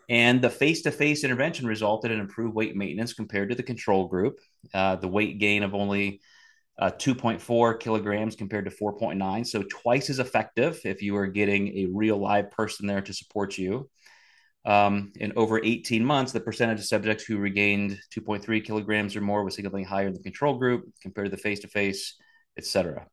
And 0.07 0.41
the 0.41 0.49
face 0.49 0.83
to 0.83 0.91
face 0.91 1.23
intervention 1.23 1.65
resulted 1.65 2.11
in 2.11 2.19
improved 2.19 2.53
weight 2.53 2.75
maintenance 2.75 3.13
compared 3.13 3.49
to 3.49 3.55
the 3.55 3.63
control 3.63 4.07
group. 4.07 4.39
Uh, 4.73 4.97
the 4.97 5.07
weight 5.07 5.39
gain 5.39 5.63
of 5.63 5.73
only 5.73 6.21
uh, 6.77 6.91
2.4 6.91 7.79
kilograms 7.79 8.35
compared 8.35 8.65
to 8.65 8.71
4.9. 8.71 9.47
So, 9.47 9.63
twice 9.63 10.09
as 10.09 10.19
effective 10.19 10.79
if 10.83 11.01
you 11.01 11.15
are 11.17 11.27
getting 11.27 11.77
a 11.77 11.85
real 11.87 12.17
live 12.17 12.51
person 12.51 12.87
there 12.87 13.01
to 13.01 13.13
support 13.13 13.57
you. 13.57 13.89
Um, 14.65 15.11
in 15.15 15.31
over 15.35 15.63
18 15.63 16.03
months, 16.03 16.31
the 16.31 16.39
percentage 16.39 16.79
of 16.79 16.85
subjects 16.85 17.23
who 17.23 17.37
regained 17.37 17.99
2.3 18.17 18.63
kilograms 18.63 19.15
or 19.15 19.21
more 19.21 19.43
was 19.43 19.55
significantly 19.55 19.83
higher 19.83 20.07
in 20.07 20.13
the 20.13 20.23
control 20.23 20.57
group 20.57 20.85
compared 21.01 21.27
to 21.27 21.31
the 21.31 21.41
face 21.41 21.59
to 21.59 21.67
face, 21.67 22.15
et 22.57 22.65
cetera. 22.65 23.05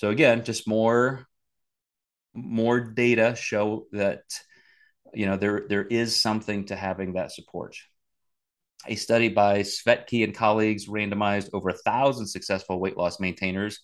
So 0.00 0.08
again, 0.08 0.44
just 0.44 0.66
more 0.66 1.26
more 2.32 2.80
data 2.80 3.36
show 3.36 3.84
that 3.92 4.22
you 5.12 5.26
know 5.26 5.36
there 5.36 5.66
there 5.68 5.84
is 5.84 6.18
something 6.18 6.64
to 6.68 6.74
having 6.74 7.12
that 7.12 7.32
support. 7.32 7.76
A 8.86 8.94
study 8.94 9.28
by 9.28 9.58
Svetkey 9.60 10.24
and 10.24 10.34
colleagues 10.34 10.88
randomized 10.88 11.50
over 11.52 11.68
a 11.68 11.76
thousand 11.76 12.28
successful 12.28 12.80
weight 12.80 12.96
loss 12.96 13.20
maintainers 13.20 13.80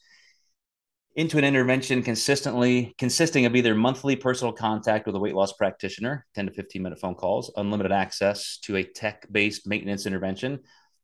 into 1.17 1.37
an 1.37 1.45
intervention 1.45 2.03
consistently 2.03 2.95
consisting 2.97 3.45
of 3.45 3.55
either 3.55 3.75
monthly 3.75 4.17
personal 4.17 4.55
contact 4.55 5.05
with 5.05 5.17
a 5.17 5.21
weight 5.21 5.35
loss 5.35 5.53
practitioner 5.53 6.25
10 6.35 6.47
to 6.47 6.53
15 6.53 6.83
minute 6.83 6.99
phone 6.99 7.15
calls 7.15 7.53
unlimited 7.59 7.93
access 7.93 8.57
to 8.63 8.77
a 8.77 8.83
tech-based 8.83 9.67
maintenance 9.67 10.07
intervention 10.07 10.61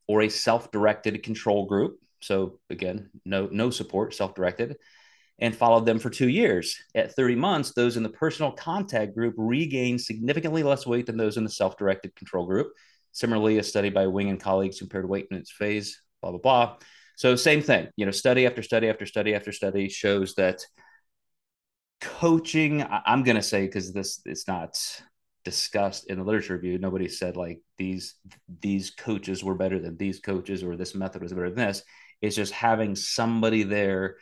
or 0.08 0.22
a 0.22 0.30
self-directed 0.30 1.22
control 1.22 1.66
group 1.66 1.98
so 2.22 2.58
again 2.70 3.10
no 3.26 3.46
no 3.52 3.68
support 3.68 4.14
self-directed 4.14 4.78
and 5.42 5.54
followed 5.54 5.84
them 5.84 5.98
for 5.98 6.08
two 6.08 6.28
years 6.28 6.76
at 6.94 7.14
30 7.14 7.36
months 7.36 7.74
those 7.74 7.98
in 7.98 8.02
the 8.02 8.08
personal 8.08 8.52
contact 8.52 9.14
group 9.14 9.34
regained 9.36 10.00
significantly 10.00 10.62
less 10.62 10.86
weight 10.86 11.04
than 11.04 11.18
those 11.18 11.36
in 11.36 11.44
the 11.44 11.50
self-directed 11.50 12.16
control 12.16 12.46
group 12.46 12.72
similarly 13.12 13.58
a 13.58 13.62
study 13.62 13.90
by 13.90 14.06
wing 14.06 14.30
and 14.30 14.40
colleagues 14.40 14.78
compared 14.78 15.06
weight 15.06 15.26
in 15.30 15.36
its 15.36 15.52
phase 15.52 16.00
blah 16.22 16.30
blah 16.30 16.40
blah 16.40 16.76
so 17.16 17.36
same 17.36 17.62
thing, 17.62 17.88
you 17.96 18.06
know, 18.06 18.12
study 18.12 18.46
after 18.46 18.62
study 18.62 18.88
after 18.88 19.06
study 19.06 19.34
after 19.34 19.52
study 19.52 19.88
shows 19.88 20.34
that 20.34 20.64
coaching. 22.00 22.84
I'm 22.90 23.22
going 23.22 23.36
to 23.36 23.42
say 23.42 23.66
because 23.66 23.92
this 23.92 24.20
it's 24.24 24.48
not 24.48 24.76
discussed 25.44 26.08
in 26.08 26.18
the 26.18 26.24
literature 26.24 26.54
review. 26.54 26.78
Nobody 26.78 27.08
said 27.08 27.36
like 27.36 27.60
these 27.78 28.14
these 28.60 28.90
coaches 28.90 29.44
were 29.44 29.54
better 29.54 29.78
than 29.78 29.96
these 29.96 30.20
coaches 30.20 30.62
or 30.62 30.76
this 30.76 30.94
method 30.94 31.22
was 31.22 31.32
better 31.32 31.50
than 31.50 31.66
this. 31.66 31.82
It's 32.20 32.36
just 32.36 32.52
having 32.52 32.96
somebody 32.96 33.62
there 33.64 34.16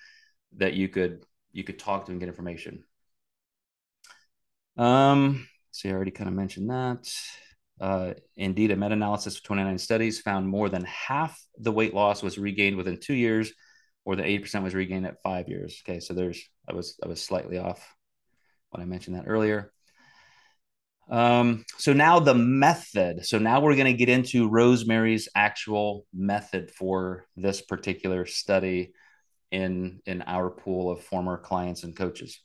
that 0.56 0.74
you 0.74 0.88
could 0.88 1.24
you 1.52 1.64
could 1.64 1.78
talk 1.78 2.06
to 2.06 2.12
and 2.12 2.20
get 2.20 2.28
information. 2.28 2.84
Um, 4.76 5.46
see, 5.72 5.88
I 5.88 5.92
already 5.92 6.10
kind 6.10 6.28
of 6.28 6.34
mentioned 6.34 6.70
that. 6.70 7.12
Uh, 7.80 8.14
indeed, 8.36 8.70
a 8.70 8.76
meta 8.76 8.92
analysis 8.92 9.36
of 9.36 9.42
29 9.42 9.78
studies 9.78 10.20
found 10.20 10.46
more 10.46 10.68
than 10.68 10.84
half 10.84 11.40
the 11.58 11.72
weight 11.72 11.94
loss 11.94 12.22
was 12.22 12.38
regained 12.38 12.76
within 12.76 12.98
two 12.98 13.14
years, 13.14 13.52
or 14.04 14.16
the 14.16 14.22
80% 14.22 14.62
was 14.62 14.74
regained 14.74 15.06
at 15.06 15.22
five 15.22 15.48
years. 15.48 15.82
Okay, 15.84 16.00
so 16.00 16.14
there's 16.14 16.40
I 16.68 16.74
was 16.74 16.98
I 17.02 17.08
was 17.08 17.22
slightly 17.22 17.58
off 17.58 17.94
when 18.70 18.82
I 18.82 18.86
mentioned 18.86 19.16
that 19.16 19.24
earlier. 19.26 19.72
Um, 21.10 21.64
so 21.76 21.92
now 21.92 22.20
the 22.20 22.34
method. 22.34 23.26
So 23.26 23.38
now 23.38 23.60
we're 23.60 23.74
going 23.74 23.86
to 23.86 23.92
get 23.94 24.08
into 24.08 24.48
Rosemary's 24.48 25.28
actual 25.34 26.06
method 26.14 26.70
for 26.70 27.26
this 27.36 27.60
particular 27.60 28.26
study 28.26 28.92
in 29.50 30.00
in 30.06 30.22
our 30.22 30.50
pool 30.50 30.90
of 30.90 31.02
former 31.02 31.38
clients 31.38 31.84
and 31.84 31.96
coaches. 31.96 32.40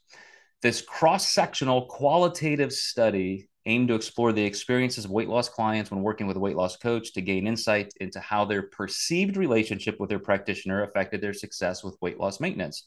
This 0.62 0.82
cross-sectional 0.82 1.86
qualitative 1.88 2.74
study 2.74 3.50
aimed 3.68 3.88
to 3.88 3.96
explore 3.96 4.32
the 4.32 4.44
experiences 4.44 5.06
of 5.06 5.12
weight 5.12 5.28
loss 5.28 5.50
clients 5.50 5.90
when 5.92 6.02
working 6.02 6.28
with 6.28 6.38
a 6.38 6.40
weight 6.40 6.56
loss 6.56 6.78
coach 6.78 7.14
to 7.14 7.22
gain 7.22 7.48
insight 7.48 7.92
into 8.00 8.20
how 8.20 8.46
their 8.46 8.64
perceived 8.64 9.38
relationship 9.38 10.00
with 10.00 10.10
their 10.10 10.20
practitioner 10.20 10.84
affected 10.84 11.22
their 11.22 11.34
success 11.34 11.84
with 11.84 11.98
weight 12.02 12.20
loss 12.20 12.40
maintenance. 12.40 12.84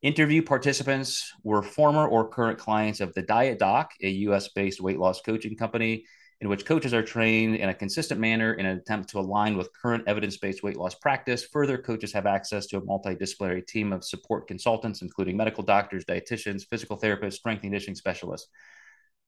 Interview 0.00 0.42
participants 0.42 1.32
were 1.42 1.62
former 1.62 2.06
or 2.06 2.28
current 2.28 2.58
clients 2.58 3.00
of 3.00 3.12
the 3.14 3.22
Diet 3.22 3.58
Doc, 3.58 3.92
a 4.02 4.08
US 4.08 4.48
based 4.48 4.80
weight 4.80 4.98
loss 4.98 5.20
coaching 5.20 5.56
company 5.56 6.04
in 6.40 6.48
which 6.48 6.64
coaches 6.64 6.94
are 6.94 7.02
trained 7.02 7.56
in 7.56 7.68
a 7.68 7.74
consistent 7.74 8.20
manner 8.20 8.54
in 8.54 8.64
an 8.64 8.78
attempt 8.78 9.10
to 9.10 9.18
align 9.18 9.56
with 9.56 9.72
current 9.72 10.04
evidence 10.06 10.36
based 10.36 10.62
weight 10.62 10.76
loss 10.76 10.94
practice. 10.94 11.44
Further, 11.52 11.78
coaches 11.78 12.12
have 12.12 12.26
access 12.26 12.66
to 12.66 12.76
a 12.76 12.80
multidisciplinary 12.80 13.66
team 13.66 13.92
of 13.92 14.04
support 14.04 14.46
consultants, 14.46 15.02
including 15.02 15.36
medical 15.36 15.64
doctors, 15.64 16.04
dietitians, 16.04 16.66
physical 16.68 16.98
therapists, 16.98 17.34
strength 17.34 17.62
and 17.62 17.72
conditioning 17.72 17.96
specialists 17.96 18.48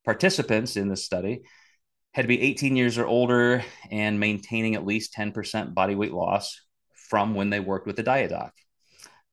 participants 0.04 0.76
in 0.76 0.88
this 0.88 1.04
study 1.04 1.42
had 2.12 2.22
to 2.22 2.28
be 2.28 2.40
18 2.40 2.76
years 2.76 2.98
or 2.98 3.06
older 3.06 3.62
and 3.90 4.18
maintaining 4.18 4.74
at 4.74 4.86
least 4.86 5.14
10% 5.14 5.74
body 5.74 5.94
weight 5.94 6.12
loss 6.12 6.60
from 7.08 7.34
when 7.34 7.50
they 7.50 7.60
worked 7.60 7.86
with 7.86 7.96
the 7.96 8.02
diet 8.02 8.30
doc. 8.30 8.52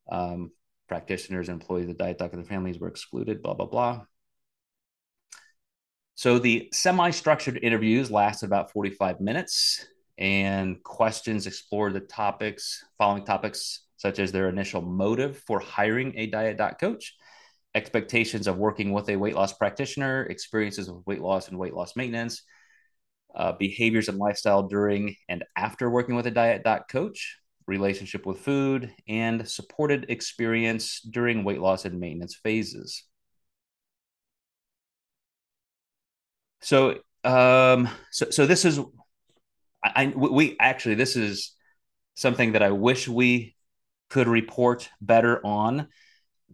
Um, 0.09 0.51
practitioners 0.87 1.49
employees 1.49 1.89
of 1.89 1.97
the 1.97 2.03
diet 2.03 2.17
doc 2.17 2.33
and 2.33 2.43
their 2.43 2.49
families 2.49 2.79
were 2.79 2.87
excluded, 2.87 3.41
blah, 3.41 3.55
blah, 3.55 3.65
blah. 3.65 4.01
So 6.17 6.39
the 6.39 6.67
semi 6.73 7.11
structured 7.11 7.59
interviews 7.61 8.09
lasted 8.09 8.47
about 8.47 8.71
45 8.71 9.21
minutes, 9.21 9.85
and 10.17 10.81
questions 10.81 11.45
explored 11.45 11.93
the 11.93 11.99
topics, 11.99 12.83
following 12.97 13.23
topics 13.23 13.83
such 13.97 14.17
as 14.17 14.31
their 14.31 14.49
initial 14.49 14.81
motive 14.81 15.37
for 15.45 15.59
hiring 15.59 16.17
a 16.17 16.25
diet 16.25 16.57
doc 16.57 16.79
coach, 16.79 17.13
expectations 17.75 18.47
of 18.47 18.57
working 18.57 18.93
with 18.93 19.07
a 19.09 19.15
weight 19.15 19.35
loss 19.35 19.53
practitioner, 19.53 20.23
experiences 20.23 20.87
of 20.87 21.05
weight 21.05 21.21
loss 21.21 21.49
and 21.49 21.59
weight 21.59 21.75
loss 21.75 21.95
maintenance, 21.95 22.41
uh, 23.35 23.51
behaviors 23.51 24.09
and 24.09 24.17
lifestyle 24.17 24.63
during 24.63 25.15
and 25.29 25.43
after 25.55 25.87
working 25.87 26.15
with 26.15 26.25
a 26.25 26.31
diet 26.31 26.63
doc 26.63 26.89
coach, 26.89 27.37
relationship 27.67 28.25
with 28.25 28.39
food, 28.39 28.91
and 29.07 29.47
supported 29.47 30.07
experience 30.09 30.99
during 31.01 31.43
weight 31.43 31.61
loss 31.61 31.85
and 31.85 31.99
maintenance 31.99 32.33
phases. 32.33 33.03
So, 36.67 36.99
um, 37.23 37.87
so, 38.11 38.29
so 38.29 38.45
this 38.45 38.65
is, 38.65 38.79
I, 39.83 40.07
we 40.15 40.57
actually 40.59 40.95
this 40.95 41.15
is 41.15 41.55
something 42.15 42.53
that 42.53 42.63
I 42.63 42.71
wish 42.71 43.07
we 43.07 43.55
could 44.09 44.27
report 44.27 44.89
better 44.99 45.39
on 45.45 45.87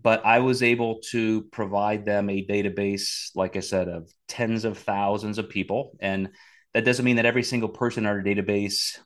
but 0.03 0.25
I 0.25 0.39
was 0.39 0.61
able 0.61 0.99
to 1.11 1.43
provide 1.43 2.05
them 2.05 2.29
a 2.29 2.45
database, 2.45 3.29
like 3.35 3.55
I 3.55 3.61
said, 3.61 3.87
of 3.87 4.11
tens 4.27 4.65
of 4.65 4.77
thousands 4.77 5.37
of 5.37 5.49
people. 5.49 5.95
And 6.01 6.29
that 6.73 6.83
doesn't 6.83 7.05
mean 7.05 7.15
that 7.15 7.25
every 7.25 7.43
single 7.43 7.69
person 7.69 8.03
in 8.03 8.09
our 8.09 8.21
database 8.21 8.99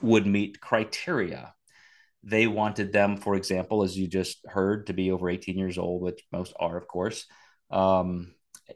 would 0.00 0.26
meet 0.26 0.60
criteria. 0.60 1.52
They 2.22 2.46
wanted 2.46 2.92
them, 2.92 3.18
for 3.18 3.34
example, 3.34 3.82
as 3.82 3.98
you 3.98 4.08
just 4.08 4.38
heard, 4.46 4.86
to 4.86 4.94
be 4.94 5.10
over 5.10 5.28
18 5.28 5.58
years 5.58 5.76
old, 5.76 6.00
which 6.00 6.22
most 6.32 6.54
are, 6.58 6.76
of 6.76 6.88
course, 6.88 7.26
um, 7.70 8.32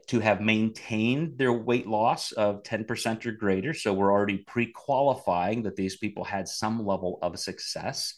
to 0.07 0.19
have 0.19 0.41
maintained 0.41 1.37
their 1.37 1.53
weight 1.53 1.87
loss 1.87 2.31
of 2.31 2.63
10% 2.63 3.25
or 3.25 3.31
greater. 3.31 3.73
So 3.73 3.93
we're 3.93 4.11
already 4.11 4.37
pre 4.39 4.71
qualifying 4.71 5.63
that 5.63 5.75
these 5.75 5.97
people 5.97 6.23
had 6.23 6.47
some 6.47 6.85
level 6.85 7.19
of 7.21 7.39
success. 7.39 8.15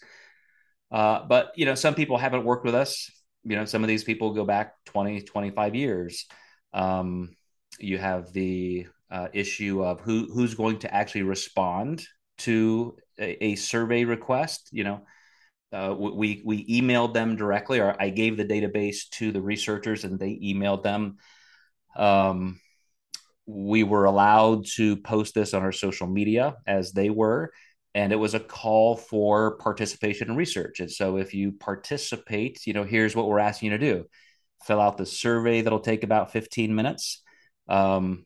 Uh, 0.92 1.26
but, 1.28 1.52
you 1.56 1.66
know, 1.66 1.76
some 1.76 1.96
people 1.96 2.18
haven't 2.18 2.46
worked 2.46 2.66
with 2.66 2.76
us. 2.76 3.12
You 3.44 3.56
know, 3.56 3.66
some 3.66 3.84
of 3.84 3.88
these 3.88 4.04
people 4.04 4.34
go 4.34 4.46
back 4.46 4.74
20, 4.86 5.22
25 5.22 5.76
years. 5.76 6.26
Um, 6.74 7.36
you 7.80 7.98
have 7.98 8.32
the 8.34 8.88
uh, 9.10 9.28
issue 9.34 9.84
of 9.84 10.02
who 10.02 10.28
who's 10.34 10.56
going 10.56 10.80
to 10.80 10.94
actually 10.94 11.24
respond 11.24 12.06
to 12.40 12.98
a, 13.20 13.44
a 13.44 13.56
survey 13.56 14.04
request. 14.04 14.70
You 14.72 14.84
know, 14.84 15.02
uh, 15.72 15.96
we 15.98 16.42
we 16.46 16.66
emailed 16.68 17.14
them 17.14 17.36
directly, 17.36 17.80
or 17.80 17.96
I 18.00 18.10
gave 18.10 18.38
the 18.38 18.46
database 18.46 19.10
to 19.12 19.32
the 19.32 19.42
researchers, 19.42 20.04
and 20.04 20.20
they 20.20 20.40
emailed 20.44 20.84
them. 20.84 21.18
Um, 21.98 22.60
we 23.46 23.84
were 23.84 24.06
allowed 24.06 24.66
to 24.76 24.98
post 24.98 25.34
this 25.34 25.54
on 25.54 25.64
our 25.64 25.72
social 25.72 26.08
media 26.08 26.56
as 26.66 26.92
they 26.92 27.10
were, 27.10 27.52
and 27.96 28.12
it 28.12 28.18
was 28.18 28.34
a 28.34 28.40
call 28.40 28.98
for 28.98 29.58
participation 29.58 30.30
and 30.30 30.38
research. 30.38 30.80
And 30.80 30.92
so, 30.92 31.18
if 31.18 31.34
you 31.34 31.54
participate, 31.54 32.66
you 32.68 32.74
know, 32.74 32.84
here's 32.84 33.16
what 33.16 33.28
we're 33.28 33.40
asking 33.40 33.72
you 33.72 33.78
to 33.78 33.94
do: 33.94 34.06
fill 34.66 34.82
out 34.82 34.98
the 34.98 35.06
survey 35.06 35.62
that'll 35.62 35.80
take 35.80 36.04
about 36.04 36.32
15 36.32 36.76
minutes. 36.76 37.24
Um, 37.68 38.26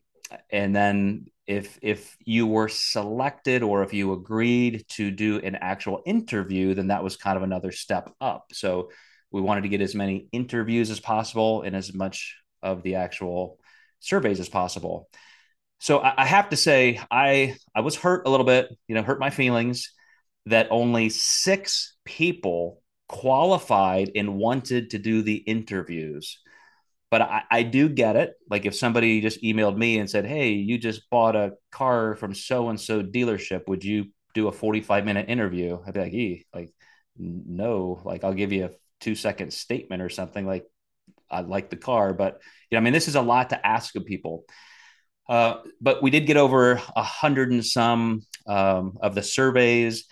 and 0.50 0.74
then 0.74 1.26
if 1.46 1.78
if 1.82 2.16
you 2.24 2.46
were 2.46 2.68
selected 2.68 3.62
or 3.62 3.82
if 3.82 3.92
you 3.92 4.12
agreed 4.12 4.84
to 4.88 5.10
do 5.10 5.38
an 5.40 5.56
actual 5.56 6.02
interview 6.06 6.74
then 6.74 6.88
that 6.88 7.02
was 7.02 7.16
kind 7.16 7.36
of 7.36 7.42
another 7.42 7.72
step 7.72 8.10
up 8.20 8.46
so 8.52 8.90
we 9.30 9.40
wanted 9.40 9.62
to 9.62 9.68
get 9.68 9.80
as 9.80 9.94
many 9.94 10.28
interviews 10.32 10.90
as 10.90 11.00
possible 11.00 11.62
and 11.62 11.74
as 11.74 11.92
much 11.92 12.36
of 12.62 12.82
the 12.82 12.94
actual 12.94 13.58
surveys 14.02 14.40
as 14.40 14.48
possible 14.48 15.08
so 15.78 15.98
I, 15.98 16.22
I 16.22 16.26
have 16.26 16.50
to 16.50 16.56
say 16.56 17.00
i 17.10 17.56
i 17.74 17.80
was 17.80 17.96
hurt 17.96 18.26
a 18.26 18.30
little 18.30 18.46
bit 18.46 18.68
you 18.88 18.94
know 18.94 19.02
hurt 19.02 19.20
my 19.20 19.30
feelings 19.30 19.92
that 20.46 20.68
only 20.70 21.08
six 21.08 21.96
people 22.04 22.82
qualified 23.08 24.10
and 24.14 24.36
wanted 24.36 24.90
to 24.90 24.98
do 24.98 25.22
the 25.22 25.36
interviews 25.36 26.38
but 27.12 27.20
I, 27.20 27.42
I, 27.50 27.62
do 27.62 27.90
get 27.90 28.16
it. 28.16 28.32
Like 28.48 28.64
if 28.64 28.74
somebody 28.74 29.20
just 29.20 29.42
emailed 29.42 29.76
me 29.76 29.98
and 29.98 30.08
said, 30.08 30.24
"Hey, 30.24 30.52
you 30.52 30.78
just 30.78 31.10
bought 31.10 31.36
a 31.36 31.52
car 31.70 32.14
from 32.14 32.34
so 32.34 32.70
and 32.70 32.80
so 32.80 33.02
dealership. 33.02 33.68
Would 33.68 33.84
you 33.84 34.06
do 34.32 34.48
a 34.48 34.52
forty-five 34.52 35.04
minute 35.04 35.28
interview?" 35.28 35.78
I'd 35.86 35.92
be 35.92 36.00
like, 36.00 36.14
"E, 36.14 36.46
like, 36.54 36.72
no. 37.18 38.00
Like, 38.02 38.24
I'll 38.24 38.32
give 38.32 38.50
you 38.50 38.64
a 38.64 38.70
two-second 39.00 39.52
statement 39.52 40.00
or 40.00 40.08
something. 40.08 40.46
Like, 40.46 40.64
I 41.32 41.40
like 41.40 41.70
the 41.70 41.76
car, 41.76 42.12
but 42.14 42.40
you 42.70 42.76
know, 42.76 42.80
I 42.80 42.84
mean, 42.84 42.92
this 42.92 43.08
is 43.08 43.16
a 43.16 43.22
lot 43.22 43.50
to 43.50 43.66
ask 43.66 43.96
of 43.96 44.04
people." 44.04 44.44
Uh, 45.28 45.62
but 45.80 46.02
we 46.02 46.10
did 46.10 46.26
get 46.26 46.36
over 46.36 46.80
a 46.96 47.02
hundred 47.02 47.52
and 47.52 47.64
some 47.64 48.22
um, 48.46 48.98
of 49.00 49.14
the 49.14 49.22
surveys 49.22 50.04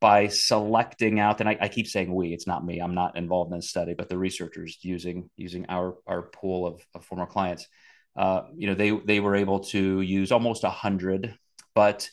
by 0.00 0.28
selecting 0.28 1.20
out, 1.20 1.40
and 1.40 1.48
I, 1.48 1.56
I, 1.60 1.68
keep 1.68 1.86
saying 1.86 2.12
we, 2.14 2.32
it's 2.32 2.46
not 2.46 2.64
me, 2.64 2.78
I'm 2.80 2.94
not 2.94 3.16
involved 3.16 3.52
in 3.52 3.58
this 3.58 3.70
study, 3.70 3.94
but 3.94 4.08
the 4.08 4.18
researchers 4.18 4.78
using 4.82 5.30
using 5.36 5.66
our 5.68 5.96
our 6.06 6.22
pool 6.22 6.66
of, 6.66 6.80
of 6.94 7.04
former 7.04 7.26
clients, 7.26 7.66
uh, 8.16 8.42
you 8.56 8.66
know, 8.66 8.74
they 8.74 8.90
they 8.90 9.20
were 9.20 9.36
able 9.36 9.60
to 9.60 10.00
use 10.00 10.32
almost 10.32 10.64
a 10.64 10.70
hundred, 10.70 11.34
but 11.74 12.08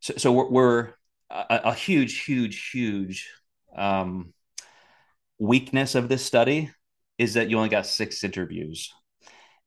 so, 0.00 0.14
so 0.18 0.32
we're, 0.32 0.50
we're 0.50 0.94
a, 1.30 1.60
a, 1.64 1.74
huge, 1.74 2.20
huge, 2.20 2.70
huge 2.70 3.30
um, 3.74 4.34
weakness 5.38 5.94
of 5.94 6.08
this 6.08 6.24
study 6.24 6.70
is 7.18 7.34
that 7.34 7.50
you 7.50 7.56
only 7.56 7.68
got 7.68 7.86
six 7.86 8.24
interviews, 8.24 8.92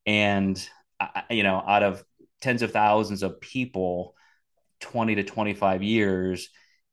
and 0.06 0.68
you 1.30 1.42
know, 1.42 1.62
out 1.66 1.82
of 1.82 2.04
tens 2.40 2.62
of 2.62 2.72
thousands 2.72 3.22
of 3.22 3.40
people, 3.40 4.14
twenty 4.80 5.14
to 5.16 5.24
twenty 5.24 5.54
five 5.54 5.82
years 5.82 6.48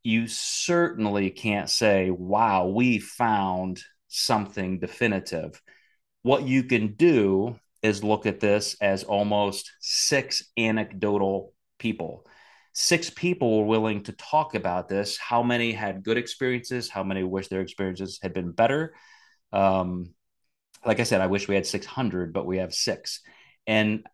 you 0.05 0.27
certainly 0.27 1.31
can't 1.31 1.67
say, 1.67 2.11
wow, 2.11 2.67
we 2.67 2.99
found 2.99 3.81
something 4.07 4.79
definitive. 4.79 5.59
What 6.21 6.43
you 6.43 6.63
can 6.63 6.93
do 6.93 7.59
is 7.81 8.03
look 8.03 8.27
at 8.27 8.39
this 8.39 8.77
as 8.79 9.03
almost 9.03 9.71
six 9.79 10.43
anecdotal 10.57 11.53
people. 11.79 12.27
Six 12.73 13.09
people 13.09 13.57
were 13.57 13.65
willing 13.65 14.03
to 14.03 14.11
talk 14.11 14.53
about 14.53 14.89
this. 14.89 15.17
How 15.17 15.41
many 15.41 15.71
had 15.71 16.03
good 16.03 16.17
experiences? 16.17 16.87
How 16.87 17.03
many 17.03 17.23
wish 17.23 17.47
their 17.47 17.61
experiences 17.61 18.19
had 18.21 18.33
been 18.33 18.51
better? 18.51 18.93
Um, 19.51 20.13
like 20.85 20.99
I 20.99 21.03
said, 21.03 21.21
I 21.21 21.27
wish 21.27 21.47
we 21.47 21.55
had 21.55 21.65
600, 21.65 22.33
but 22.33 22.45
we 22.45 22.57
have 22.57 22.73
six. 22.73 23.21
And 23.67 24.05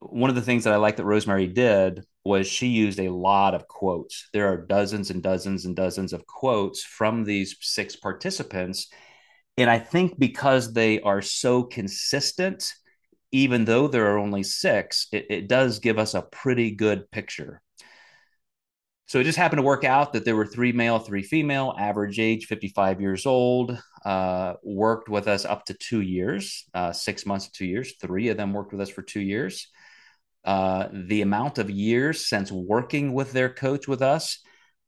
one 0.00 0.30
of 0.30 0.36
the 0.36 0.42
things 0.42 0.64
that 0.64 0.72
I 0.72 0.76
like 0.76 0.96
that 0.96 1.04
Rosemary 1.04 1.46
did 1.46 2.04
was 2.24 2.46
she 2.46 2.66
used 2.66 2.98
a 2.98 3.12
lot 3.12 3.54
of 3.54 3.68
quotes. 3.68 4.28
There 4.32 4.48
are 4.48 4.56
dozens 4.56 5.10
and 5.10 5.22
dozens 5.22 5.64
and 5.64 5.76
dozens 5.76 6.12
of 6.12 6.26
quotes 6.26 6.82
from 6.82 7.24
these 7.24 7.56
six 7.60 7.96
participants. 7.96 8.88
And 9.56 9.70
I 9.70 9.78
think 9.78 10.18
because 10.18 10.72
they 10.72 11.00
are 11.00 11.22
so 11.22 11.62
consistent, 11.62 12.72
even 13.32 13.64
though 13.64 13.88
there 13.88 14.12
are 14.12 14.18
only 14.18 14.42
six, 14.42 15.06
it, 15.12 15.26
it 15.30 15.48
does 15.48 15.78
give 15.78 15.98
us 15.98 16.14
a 16.14 16.22
pretty 16.22 16.72
good 16.72 17.10
picture. 17.10 17.62
So 19.06 19.20
it 19.20 19.24
just 19.24 19.38
happened 19.38 19.58
to 19.58 19.62
work 19.62 19.84
out 19.84 20.12
that 20.12 20.24
there 20.24 20.34
were 20.34 20.46
three 20.46 20.72
male, 20.72 20.98
three 20.98 21.22
female, 21.22 21.74
average 21.78 22.18
age 22.18 22.46
55 22.46 23.00
years 23.00 23.24
old, 23.24 23.80
uh, 24.04 24.54
worked 24.64 25.08
with 25.08 25.28
us 25.28 25.44
up 25.44 25.64
to 25.66 25.74
two 25.74 26.00
years, 26.00 26.64
uh, 26.74 26.92
six 26.92 27.24
months 27.24 27.46
to 27.46 27.52
two 27.52 27.66
years. 27.66 27.94
Three 28.00 28.28
of 28.28 28.36
them 28.36 28.52
worked 28.52 28.72
with 28.72 28.80
us 28.80 28.90
for 28.90 29.02
two 29.02 29.20
years. 29.20 29.68
Uh, 30.44 30.88
the 30.92 31.22
amount 31.22 31.58
of 31.58 31.70
years 31.70 32.26
since 32.26 32.50
working 32.50 33.12
with 33.12 33.32
their 33.32 33.48
coach 33.48 33.86
with 33.86 34.02
us, 34.02 34.40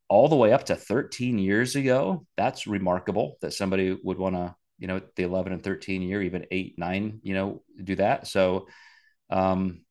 all 0.09 0.29
the 0.29 0.37
way 0.37 0.53
up 0.53 0.65
to 0.65 0.75
13 0.75 1.39
years 1.39 1.77
ago. 1.77 2.27
That's 2.37 2.67
remarkable 2.67 3.37
that 3.41 3.53
somebody 3.53 3.97
would 4.03 4.19
want 4.19 4.35
to, 4.35 4.55
you 4.79 4.89
know, 4.89 5.01
the 5.17 5.23
11 5.23 5.53
and 5.53 5.63
13 5.63 6.03
year, 6.03 6.23
even 6.23 6.47
eight, 6.51 6.75
nine, 6.79 7.21
you 7.23 7.35
know, 7.35 7.63
do 7.83 7.95
that. 7.97 8.27
So, 8.27 8.67
um, 9.31 9.83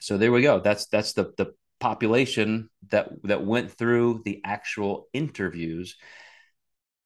so 0.00 0.18
there 0.18 0.32
we 0.32 0.42
go. 0.42 0.58
That's 0.58 0.86
that's 0.86 1.12
the 1.12 1.32
the 1.36 1.54
population 1.82 2.70
that 2.90 3.10
that 3.24 3.44
went 3.44 3.72
through 3.72 4.22
the 4.24 4.40
actual 4.44 5.08
interviews. 5.12 5.96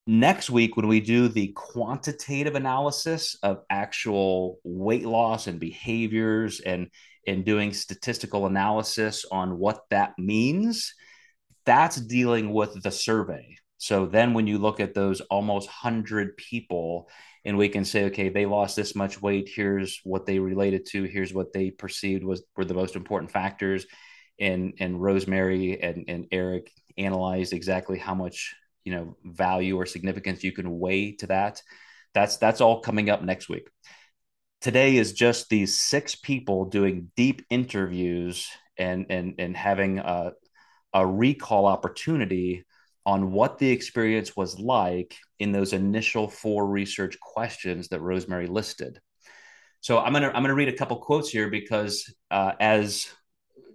Next 0.06 0.50
week 0.50 0.76
when 0.76 0.86
we 0.86 1.00
do 1.00 1.26
the 1.28 1.48
quantitative 1.56 2.54
analysis 2.54 3.36
of 3.42 3.62
actual 3.70 4.60
weight 4.62 5.06
loss 5.06 5.46
and 5.46 5.58
behaviors 5.58 6.60
and 6.60 6.90
and 7.26 7.44
doing 7.44 7.72
statistical 7.72 8.46
analysis 8.46 9.24
on 9.32 9.58
what 9.58 9.80
that 9.90 10.12
means 10.18 10.94
that's 11.64 11.96
dealing 11.96 12.52
with 12.52 12.80
the 12.82 12.92
survey. 12.92 13.56
So 13.78 14.06
then 14.06 14.32
when 14.32 14.46
you 14.46 14.58
look 14.58 14.78
at 14.78 14.94
those 14.94 15.20
almost 15.22 15.66
100 15.66 16.36
people 16.36 17.08
and 17.44 17.58
we 17.58 17.68
can 17.68 17.84
say 17.84 18.04
okay 18.04 18.28
they 18.28 18.46
lost 18.46 18.76
this 18.76 18.94
much 18.94 19.20
weight 19.20 19.48
here's 19.54 20.00
what 20.04 20.26
they 20.26 20.38
related 20.38 20.86
to 20.86 21.04
here's 21.04 21.34
what 21.34 21.52
they 21.52 21.70
perceived 21.70 22.24
was 22.24 22.42
were 22.56 22.64
the 22.64 22.74
most 22.74 22.96
important 22.96 23.30
factors 23.30 23.86
and 24.38 24.74
and 24.80 25.00
rosemary 25.00 25.80
and, 25.82 26.04
and 26.08 26.26
eric 26.32 26.70
analyzed 26.98 27.52
exactly 27.52 27.98
how 27.98 28.14
much 28.14 28.54
you 28.84 28.92
know 28.92 29.16
value 29.24 29.76
or 29.76 29.86
significance 29.86 30.44
you 30.44 30.52
can 30.52 30.78
weigh 30.78 31.12
to 31.12 31.26
that 31.26 31.62
that's 32.14 32.36
that's 32.36 32.60
all 32.60 32.80
coming 32.80 33.10
up 33.10 33.22
next 33.22 33.48
week 33.48 33.68
today 34.60 34.96
is 34.96 35.12
just 35.12 35.48
these 35.48 35.78
six 35.78 36.14
people 36.14 36.64
doing 36.64 37.10
deep 37.16 37.42
interviews 37.50 38.48
and 38.78 39.06
and 39.10 39.34
and 39.38 39.56
having 39.56 39.98
a, 39.98 40.32
a 40.92 41.06
recall 41.06 41.66
opportunity 41.66 42.64
on 43.04 43.30
what 43.30 43.58
the 43.58 43.70
experience 43.70 44.36
was 44.36 44.58
like 44.58 45.16
in 45.38 45.52
those 45.52 45.72
initial 45.72 46.28
four 46.28 46.66
research 46.66 47.18
questions 47.20 47.88
that 47.88 48.00
Rosemary 48.00 48.48
listed. 48.48 48.98
So 49.80 49.98
I'm 49.98 50.12
gonna 50.12 50.32
I'm 50.34 50.42
gonna 50.42 50.54
read 50.54 50.68
a 50.68 50.76
couple 50.76 50.96
quotes 50.96 51.30
here 51.30 51.48
because 51.48 52.12
uh, 52.30 52.52
as 52.58 53.06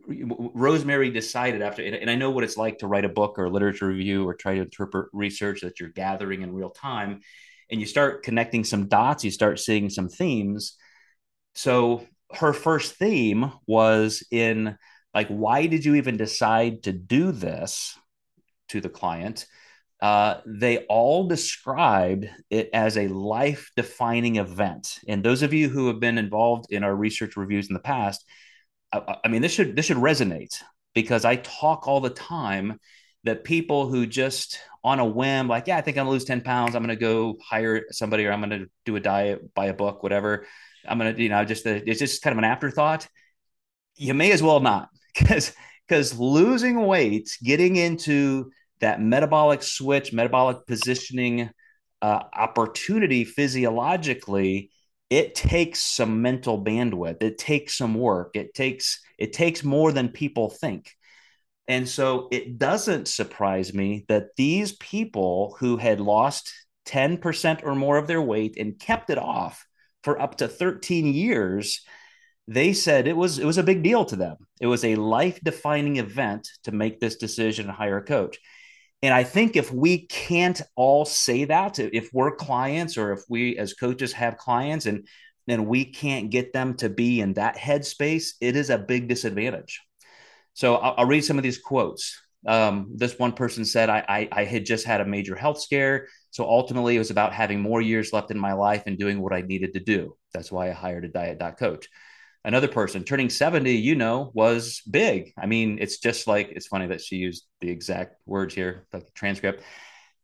Rosemary 0.07 1.09
decided 1.11 1.61
after, 1.61 1.83
and 1.83 2.09
I 2.09 2.15
know 2.15 2.31
what 2.31 2.43
it's 2.43 2.57
like 2.57 2.79
to 2.79 2.87
write 2.87 3.05
a 3.05 3.09
book 3.09 3.37
or 3.37 3.45
a 3.45 3.49
literature 3.49 3.87
review 3.87 4.27
or 4.27 4.33
try 4.33 4.55
to 4.55 4.61
interpret 4.61 5.09
research 5.13 5.61
that 5.61 5.79
you're 5.79 5.89
gathering 5.89 6.41
in 6.41 6.53
real 6.53 6.69
time, 6.69 7.21
and 7.69 7.79
you 7.79 7.85
start 7.85 8.23
connecting 8.23 8.63
some 8.63 8.87
dots, 8.87 9.23
you 9.23 9.31
start 9.31 9.59
seeing 9.59 9.89
some 9.89 10.09
themes. 10.09 10.77
So 11.55 12.07
her 12.33 12.53
first 12.53 12.95
theme 12.95 13.51
was 13.67 14.25
in 14.31 14.77
like, 15.13 15.27
why 15.27 15.67
did 15.67 15.85
you 15.85 15.95
even 15.95 16.17
decide 16.17 16.83
to 16.83 16.93
do 16.93 17.31
this 17.31 17.97
to 18.69 18.81
the 18.81 18.89
client? 18.89 19.45
uh, 20.01 20.41
they 20.47 20.79
all 20.85 21.27
described 21.27 22.27
it 22.49 22.69
as 22.73 22.97
a 22.97 23.07
life 23.07 23.71
defining 23.75 24.37
event. 24.37 24.99
And 25.07 25.23
those 25.23 25.43
of 25.43 25.53
you 25.53 25.69
who 25.69 25.87
have 25.87 25.99
been 25.99 26.17
involved 26.17 26.71
in 26.71 26.83
our 26.83 26.95
research 26.95 27.37
reviews 27.37 27.69
in 27.69 27.75
the 27.75 27.79
past, 27.79 28.25
I, 28.91 29.17
I 29.25 29.27
mean, 29.27 29.41
this 29.41 29.51
should 29.51 29.75
this 29.75 29.85
should 29.85 29.97
resonate 29.97 30.61
because 30.93 31.25
I 31.25 31.37
talk 31.37 31.87
all 31.87 32.01
the 32.01 32.09
time 32.09 32.79
that 33.23 33.43
people 33.43 33.87
who 33.87 34.05
just 34.05 34.59
on 34.83 34.99
a 34.99 35.05
whim, 35.05 35.47
like, 35.47 35.67
yeah, 35.67 35.77
I 35.77 35.81
think 35.81 35.97
I'm 35.97 36.05
gonna 36.05 36.11
lose 36.11 36.25
10 36.25 36.41
pounds, 36.41 36.75
I'm 36.75 36.83
gonna 36.83 36.95
go 36.95 37.37
hire 37.43 37.85
somebody 37.91 38.25
or 38.25 38.31
I'm 38.31 38.41
gonna 38.41 38.65
do 38.85 38.95
a 38.95 38.99
diet, 38.99 39.53
buy 39.53 39.67
a 39.67 39.73
book, 39.73 40.03
whatever. 40.03 40.45
I'm 40.87 40.97
gonna, 40.97 41.13
you 41.15 41.29
know, 41.29 41.45
just 41.45 41.65
it's 41.65 41.99
just 41.99 42.21
kind 42.21 42.33
of 42.33 42.39
an 42.39 42.43
afterthought. 42.43 43.07
You 43.95 44.13
may 44.13 44.31
as 44.31 44.41
well 44.41 44.59
not 44.59 44.89
because 45.17 45.53
because 45.87 46.17
losing 46.17 46.85
weight, 46.85 47.37
getting 47.43 47.75
into 47.75 48.51
that 48.79 49.01
metabolic 49.01 49.61
switch, 49.61 50.11
metabolic 50.11 50.65
positioning 50.65 51.51
uh, 52.01 52.23
opportunity 52.33 53.23
physiologically, 53.25 54.71
it 55.11 55.35
takes 55.35 55.81
some 55.81 56.21
mental 56.21 56.63
bandwidth. 56.63 57.21
It 57.21 57.37
takes 57.37 57.77
some 57.77 57.95
work. 57.95 58.31
It 58.35 58.53
takes 58.53 59.01
it 59.19 59.33
takes 59.33 59.63
more 59.63 59.91
than 59.91 60.09
people 60.09 60.49
think. 60.49 60.95
And 61.67 61.87
so 61.87 62.29
it 62.31 62.57
doesn't 62.57 63.07
surprise 63.07 63.73
me 63.73 64.05
that 64.07 64.35
these 64.37 64.71
people 64.77 65.57
who 65.59 65.77
had 65.77 65.99
lost 65.99 66.51
10% 66.85 67.63
or 67.63 67.75
more 67.75 67.97
of 67.97 68.07
their 68.07 68.21
weight 68.21 68.55
and 68.57 68.79
kept 68.79 69.09
it 69.09 69.17
off 69.17 69.67
for 70.03 70.19
up 70.19 70.37
to 70.37 70.47
13 70.47 71.13
years, 71.13 71.85
they 72.47 72.71
said 72.71 73.05
it 73.05 73.15
was 73.15 73.37
it 73.37 73.45
was 73.45 73.57
a 73.57 73.63
big 73.63 73.83
deal 73.83 74.05
to 74.05 74.15
them. 74.15 74.37
It 74.61 74.67
was 74.67 74.85
a 74.85 74.95
life-defining 74.95 75.97
event 75.97 76.47
to 76.63 76.71
make 76.71 77.01
this 77.01 77.17
decision 77.17 77.67
and 77.67 77.75
hire 77.75 77.97
a 77.97 78.03
coach. 78.03 78.39
And 79.03 79.13
I 79.13 79.23
think 79.23 79.55
if 79.55 79.71
we 79.73 80.05
can't 80.07 80.61
all 80.75 81.05
say 81.05 81.45
that, 81.45 81.79
if 81.79 82.09
we're 82.13 82.35
clients 82.35 82.97
or 82.97 83.13
if 83.13 83.21
we 83.29 83.57
as 83.57 83.73
coaches 83.73 84.13
have 84.13 84.37
clients 84.37 84.85
and 84.85 85.07
then 85.47 85.65
we 85.65 85.85
can't 85.85 86.29
get 86.29 86.53
them 86.53 86.75
to 86.75 86.89
be 86.89 87.19
in 87.19 87.33
that 87.33 87.57
headspace, 87.57 88.33
it 88.39 88.55
is 88.55 88.69
a 88.69 88.77
big 88.77 89.07
disadvantage. 89.07 89.81
So 90.53 90.75
I'll, 90.75 90.95
I'll 90.97 91.05
read 91.07 91.25
some 91.25 91.37
of 91.37 91.43
these 91.43 91.57
quotes. 91.57 92.19
Um, 92.45 92.91
this 92.95 93.17
one 93.17 93.33
person 93.33 93.65
said, 93.65 93.89
I, 93.89 94.03
I, 94.07 94.29
I 94.31 94.43
had 94.45 94.65
just 94.65 94.85
had 94.85 95.01
a 95.01 95.05
major 95.05 95.35
health 95.35 95.59
scare. 95.61 96.07
So 96.29 96.47
ultimately, 96.47 96.95
it 96.95 96.99
was 96.99 97.11
about 97.11 97.33
having 97.33 97.59
more 97.59 97.81
years 97.81 98.13
left 98.13 98.31
in 98.31 98.37
my 98.37 98.53
life 98.53 98.83
and 98.85 98.97
doing 98.97 99.19
what 99.19 99.33
I 99.33 99.41
needed 99.41 99.73
to 99.73 99.79
do. 99.79 100.15
That's 100.33 100.51
why 100.51 100.69
I 100.69 100.73
hired 100.73 101.05
a 101.05 101.09
diet 101.09 101.41
coach 101.57 101.87
another 102.43 102.67
person. 102.67 103.03
Turning 103.03 103.29
70 103.29 103.71
you 103.71 103.95
know 103.95 104.31
was 104.33 104.81
big. 104.89 105.33
I 105.37 105.45
mean 105.45 105.77
it's 105.79 105.99
just 105.99 106.27
like 106.27 106.49
it's 106.49 106.67
funny 106.67 106.87
that 106.87 107.01
she 107.01 107.17
used 107.17 107.45
the 107.59 107.69
exact 107.69 108.15
words 108.25 108.53
here 108.53 108.87
the 108.91 109.03
transcript. 109.13 109.63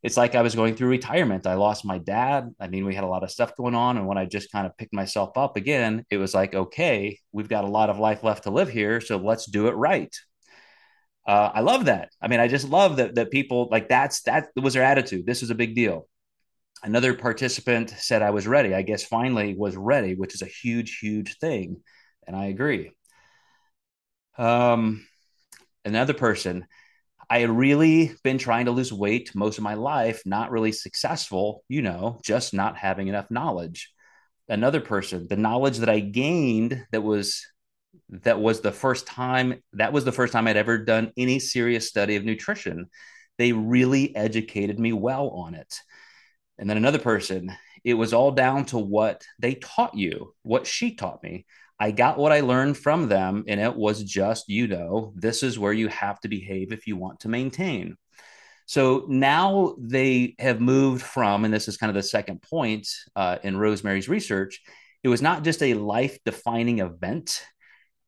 It's 0.04 0.18
like 0.18 0.36
i 0.36 0.42
was 0.42 0.56
going 0.56 0.76
through 0.76 0.90
retirement. 0.90 1.48
I 1.48 1.56
lost 1.56 1.86
my 1.86 1.98
dad. 1.98 2.54
I 2.60 2.68
mean 2.68 2.86
we 2.86 2.96
had 2.96 3.04
a 3.04 3.08
lot 3.08 3.24
of 3.24 3.32
stuff 3.32 3.56
going 3.56 3.76
on 3.76 3.98
and 3.98 4.08
when 4.08 4.18
i 4.18 4.26
just 4.26 4.52
kind 4.52 4.66
of 4.66 4.78
picked 4.78 4.94
myself 4.94 5.38
up 5.38 5.58
again 5.58 6.06
it 6.10 6.18
was 6.18 6.34
like 6.34 6.56
okay 6.56 7.20
we've 7.32 7.50
got 7.50 7.66
a 7.66 7.70
lot 7.70 7.90
of 7.90 8.00
life 8.00 8.24
left 8.24 8.44
to 8.44 8.52
live 8.52 8.70
here 8.70 9.02
so 9.02 9.18
let's 9.18 9.46
do 9.50 9.68
it 9.68 9.72
right. 9.72 10.16
Uh, 11.28 11.52
i 11.54 11.60
love 11.60 11.86
that. 11.86 12.10
I 12.22 12.28
mean 12.28 12.40
i 12.40 12.48
just 12.48 12.68
love 12.68 12.98
that 12.98 13.16
that 13.16 13.32
people 13.32 13.68
like 13.72 13.90
that's 13.90 14.22
that 14.24 14.50
was 14.56 14.74
their 14.74 14.84
attitude. 14.84 15.26
This 15.26 15.42
was 15.42 15.52
a 15.52 15.56
big 15.56 15.76
deal. 15.76 16.08
Another 16.84 17.14
participant 17.14 17.90
said 17.90 18.22
i 18.22 18.32
was 18.32 18.48
ready. 18.48 18.74
I 18.74 18.82
guess 18.82 19.04
finally 19.04 19.56
was 19.56 19.76
ready 19.76 20.16
which 20.16 20.34
is 20.34 20.42
a 20.42 20.46
huge 20.46 21.00
huge 21.00 21.38
thing 21.40 21.78
and 22.28 22.36
I 22.36 22.46
agree. 22.46 22.92
Um, 24.38 25.08
another 25.86 26.14
person, 26.14 26.68
I 27.30 27.40
had 27.40 27.50
really 27.50 28.14
been 28.24 28.38
trying 28.38 28.66
to 28.66 28.72
lose 28.72 28.94
weight 28.94 29.34
most 29.34 29.58
of 29.58 29.64
my 29.64 29.74
life, 29.74 30.22
not 30.26 30.52
really 30.52 30.72
successful, 30.72 31.64
you 31.68 31.82
know, 31.82 32.20
just 32.24 32.54
not 32.54 32.78
having 32.78 33.08
enough 33.08 33.32
knowledge. 33.32 33.92
Another 34.48 34.80
person, 34.80 35.28
the 35.28 35.36
knowledge 35.36 35.80
that 35.80 35.90
I 35.90 36.00
gained 36.00 36.86
that 36.92 37.02
was 37.02 37.46
that 38.10 38.40
was 38.40 38.62
the 38.62 38.72
first 38.72 39.06
time 39.08 39.62
that 39.74 39.92
was 39.92 40.06
the 40.06 40.12
first 40.12 40.32
time 40.32 40.48
I'd 40.48 40.56
ever 40.56 40.78
done 40.78 41.12
any 41.18 41.40
serious 41.40 41.90
study 41.90 42.16
of 42.16 42.24
nutrition. 42.24 42.88
They 43.38 43.52
really 43.52 44.16
educated 44.16 44.80
me 44.80 44.94
well 44.94 45.30
on 45.30 45.54
it. 45.54 45.82
And 46.58 46.70
then 46.70 46.78
another 46.78 47.00
person, 47.00 47.52
it 47.84 47.94
was 47.96 48.14
all 48.14 48.32
down 48.32 48.66
to 48.68 48.78
what 48.78 49.26
they 49.40 49.56
taught 49.56 49.96
you, 49.96 50.34
what 50.44 50.66
she 50.66 50.96
taught 50.96 51.22
me. 51.24 51.46
I 51.80 51.92
got 51.92 52.18
what 52.18 52.32
I 52.32 52.40
learned 52.40 52.78
from 52.78 53.08
them, 53.08 53.44
and 53.48 53.60
it 53.60 53.76
was 53.76 54.04
just, 54.04 54.50
you 54.50 54.68
know, 54.68 55.14
this 55.16 55.44
is 55.44 55.60
where 55.60 55.74
you 55.74 55.88
have 55.90 56.20
to 56.22 56.28
behave 56.28 56.72
if 56.72 56.88
you 56.88 56.98
want 56.98 57.20
to 57.22 57.30
maintain. 57.30 57.98
So 58.66 59.06
now 59.08 59.76
they 59.80 60.36
have 60.40 60.60
moved 60.60 61.02
from, 61.02 61.46
and 61.46 61.54
this 61.54 61.68
is 61.68 61.78
kind 61.78 61.90
of 61.90 61.96
the 61.96 62.04
second 62.04 62.42
point 62.42 62.88
uh, 63.16 63.38
in 63.44 63.56
Rosemary's 63.58 64.10
research, 64.10 64.62
it 65.04 65.08
was 65.08 65.22
not 65.22 65.44
just 65.44 65.64
a 65.64 65.76
life 65.76 66.18
defining 66.26 66.80
event. 66.80 67.42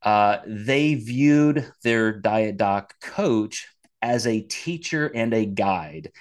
Uh, 0.02 0.40
they 0.46 0.96
viewed 0.96 1.72
their 1.84 2.12
diet 2.12 2.58
doc 2.58 2.94
coach 3.02 3.68
as 4.02 4.28
a 4.28 4.42
teacher 4.42 5.08
and 5.14 5.34
a 5.34 5.46
guide. 5.46 6.12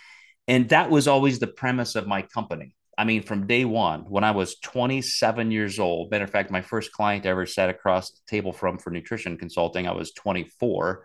And 0.46 0.68
that 0.68 0.90
was 0.90 1.08
always 1.08 1.38
the 1.38 1.46
premise 1.46 1.94
of 1.94 2.06
my 2.06 2.22
company. 2.22 2.76
I 2.98 3.04
mean, 3.04 3.22
from 3.22 3.46
day 3.46 3.64
one, 3.64 4.00
when 4.08 4.24
I 4.24 4.32
was 4.32 4.58
27 4.58 5.52
years 5.52 5.78
old, 5.78 6.11
matter 6.11 6.24
of 6.24 6.30
fact, 6.30 6.50
my 6.50 6.62
first 6.62 6.90
client 6.90 7.26
ever 7.26 7.46
sat 7.46 7.70
across 7.70 8.11
the 8.11 8.18
table 8.26 8.52
from 8.52 8.76
for 8.76 8.90
nutrition 8.90 9.38
consulting, 9.38 9.87
I 9.87 9.92
was 9.92 10.11
24. 10.14 11.04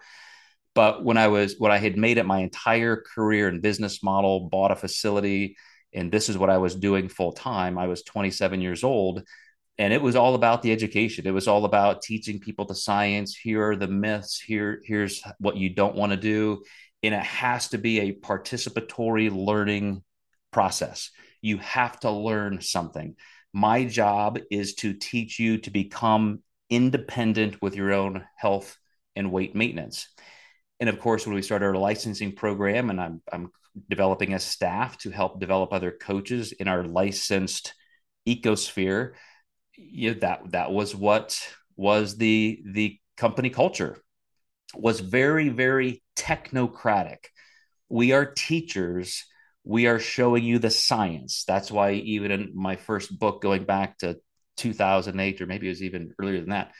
But 0.73 1.05
when 1.05 1.17
I 1.17 1.27
was, 1.27 1.59
what 1.59 1.69
I 1.69 1.77
had 1.77 1.95
made 1.95 2.17
it 2.17 2.25
my 2.25 2.39
entire 2.39 2.97
career 2.97 3.47
and 3.47 3.61
business 3.61 4.01
model, 4.01 4.49
bought 4.49 4.71
a 4.71 4.75
facility, 4.75 5.55
and 5.93 6.11
this 6.11 6.29
is 6.29 6.37
what 6.37 6.49
I 6.49 6.57
was 6.57 6.73
doing 6.73 7.09
full 7.09 7.31
time, 7.31 7.77
I 7.77 7.85
was 7.85 8.01
27 8.01 8.59
years 8.59 8.83
old. 8.83 9.21
And 9.77 9.93
it 9.93 10.01
was 10.01 10.15
all 10.15 10.33
about 10.33 10.63
the 10.63 10.71
education. 10.71 11.27
It 11.27 11.31
was 11.31 11.47
all 11.47 11.63
about 11.63 12.01
teaching 12.01 12.39
people 12.39 12.65
the 12.65 12.75
science. 12.75 13.35
Here 13.35 13.69
are 13.69 13.75
the 13.75 13.87
myths. 13.87 14.39
Here, 14.39 14.81
here's 14.83 15.21
what 15.39 15.57
you 15.57 15.69
don't 15.69 15.95
want 15.95 16.11
to 16.11 16.17
do. 16.17 16.63
And 17.03 17.13
it 17.13 17.23
has 17.23 17.69
to 17.69 17.77
be 17.77 17.99
a 17.99 18.13
participatory 18.13 19.31
learning 19.31 20.03
process 20.51 21.11
you 21.43 21.57
have 21.57 21.99
to 21.99 22.09
learn 22.09 22.61
something. 22.61 23.15
My 23.51 23.83
job 23.85 24.39
is 24.49 24.73
to 24.75 24.93
teach 24.93 25.37
you 25.37 25.59
to 25.59 25.69
become 25.69 26.41
independent 26.69 27.61
with 27.61 27.75
your 27.75 27.93
own 27.93 28.25
health 28.37 28.77
and 29.15 29.31
weight 29.31 29.53
maintenance. 29.53 30.07
And 30.79 30.89
of 30.89 30.99
course, 30.99 31.27
when 31.27 31.35
we 31.35 31.41
started 31.41 31.65
our 31.65 31.75
licensing 31.75 32.31
program, 32.33 32.89
and 32.89 32.99
I'm, 32.99 33.21
I'm 33.31 33.51
developing 33.89 34.33
a 34.33 34.39
staff 34.39 34.97
to 34.99 35.11
help 35.11 35.39
develop 35.39 35.73
other 35.73 35.91
coaches 35.91 36.53
in 36.53 36.67
our 36.67 36.83
licensed 36.83 37.73
ecosphere, 38.27 39.11
you 39.75 40.13
know, 40.13 40.19
that 40.21 40.51
that 40.51 40.71
was 40.71 40.95
what 40.95 41.37
was 41.75 42.15
the 42.17 42.61
the 42.65 42.99
company 43.17 43.49
culture 43.49 43.97
was 44.75 44.99
very 45.01 45.49
very 45.49 46.01
technocratic. 46.15 47.25
We 47.89 48.13
are 48.13 48.25
teachers 48.25 49.25
we 49.63 49.87
are 49.87 49.99
showing 49.99 50.43
you 50.43 50.59
the 50.59 50.69
science. 50.69 51.45
That's 51.47 51.71
why 51.71 51.93
even 51.93 52.31
in 52.31 52.51
my 52.53 52.75
first 52.75 53.17
book, 53.17 53.41
going 53.41 53.63
back 53.63 53.97
to 53.99 54.17
2008, 54.57 55.41
or 55.41 55.45
maybe 55.45 55.67
it 55.67 55.71
was 55.71 55.83
even 55.83 56.13
earlier 56.19 56.39
than 56.39 56.49
that, 56.49 56.71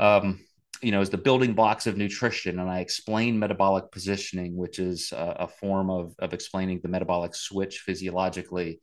um, 0.00 0.40
you 0.80 0.90
know, 0.90 1.00
is 1.00 1.10
the 1.10 1.18
building 1.18 1.54
blocks 1.54 1.86
of 1.86 1.96
nutrition, 1.96 2.58
and 2.58 2.68
I 2.68 2.80
explain 2.80 3.38
metabolic 3.38 3.90
positioning, 3.92 4.56
which 4.56 4.78
is 4.78 5.12
a, 5.12 5.36
a 5.40 5.48
form 5.48 5.90
of 5.90 6.14
of 6.18 6.32
explaining 6.34 6.80
the 6.82 6.88
metabolic 6.88 7.34
switch 7.34 7.78
physiologically, 7.78 8.80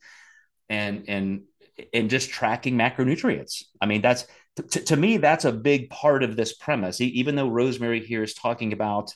and 0.68 1.04
and 1.08 1.42
and 1.92 2.10
just 2.10 2.30
tracking 2.30 2.76
macronutrients. 2.76 3.64
I 3.80 3.86
mean, 3.86 4.02
that's 4.02 4.26
to, 4.56 4.80
to 4.80 4.96
me, 4.96 5.18
that's 5.18 5.44
a 5.44 5.52
big 5.52 5.90
part 5.90 6.22
of 6.22 6.36
this 6.36 6.54
premise. 6.54 7.00
Even 7.00 7.36
though 7.36 7.48
Rosemary 7.48 8.00
here 8.00 8.22
is 8.22 8.34
talking 8.34 8.72
about, 8.72 9.12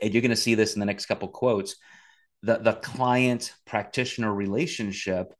and 0.00 0.14
you're 0.14 0.22
going 0.22 0.30
to 0.30 0.36
see 0.36 0.54
this 0.54 0.74
in 0.74 0.80
the 0.80 0.86
next 0.86 1.06
couple 1.06 1.28
quotes 1.28 1.74
the, 2.42 2.58
the 2.58 2.72
client 2.74 3.52
practitioner 3.66 4.32
relationship, 4.32 5.34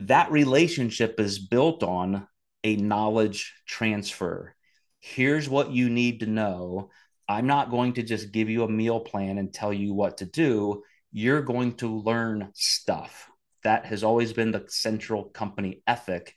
that 0.00 0.30
relationship 0.30 1.18
is 1.18 1.38
built 1.38 1.82
on 1.82 2.26
a 2.64 2.76
knowledge 2.76 3.54
transfer. 3.66 4.54
Here's 5.00 5.48
what 5.48 5.70
you 5.70 5.88
need 5.88 6.20
to 6.20 6.26
know. 6.26 6.90
I'm 7.28 7.46
not 7.46 7.70
going 7.70 7.94
to 7.94 8.02
just 8.02 8.32
give 8.32 8.48
you 8.48 8.64
a 8.64 8.70
meal 8.70 9.00
plan 9.00 9.38
and 9.38 9.52
tell 9.52 9.72
you 9.72 9.94
what 9.94 10.18
to 10.18 10.24
do. 10.24 10.82
You're 11.12 11.42
going 11.42 11.74
to 11.76 11.98
learn 12.00 12.50
stuff. 12.54 13.28
That 13.64 13.86
has 13.86 14.04
always 14.04 14.32
been 14.32 14.52
the 14.52 14.64
central 14.68 15.24
company 15.24 15.82
ethic 15.86 16.34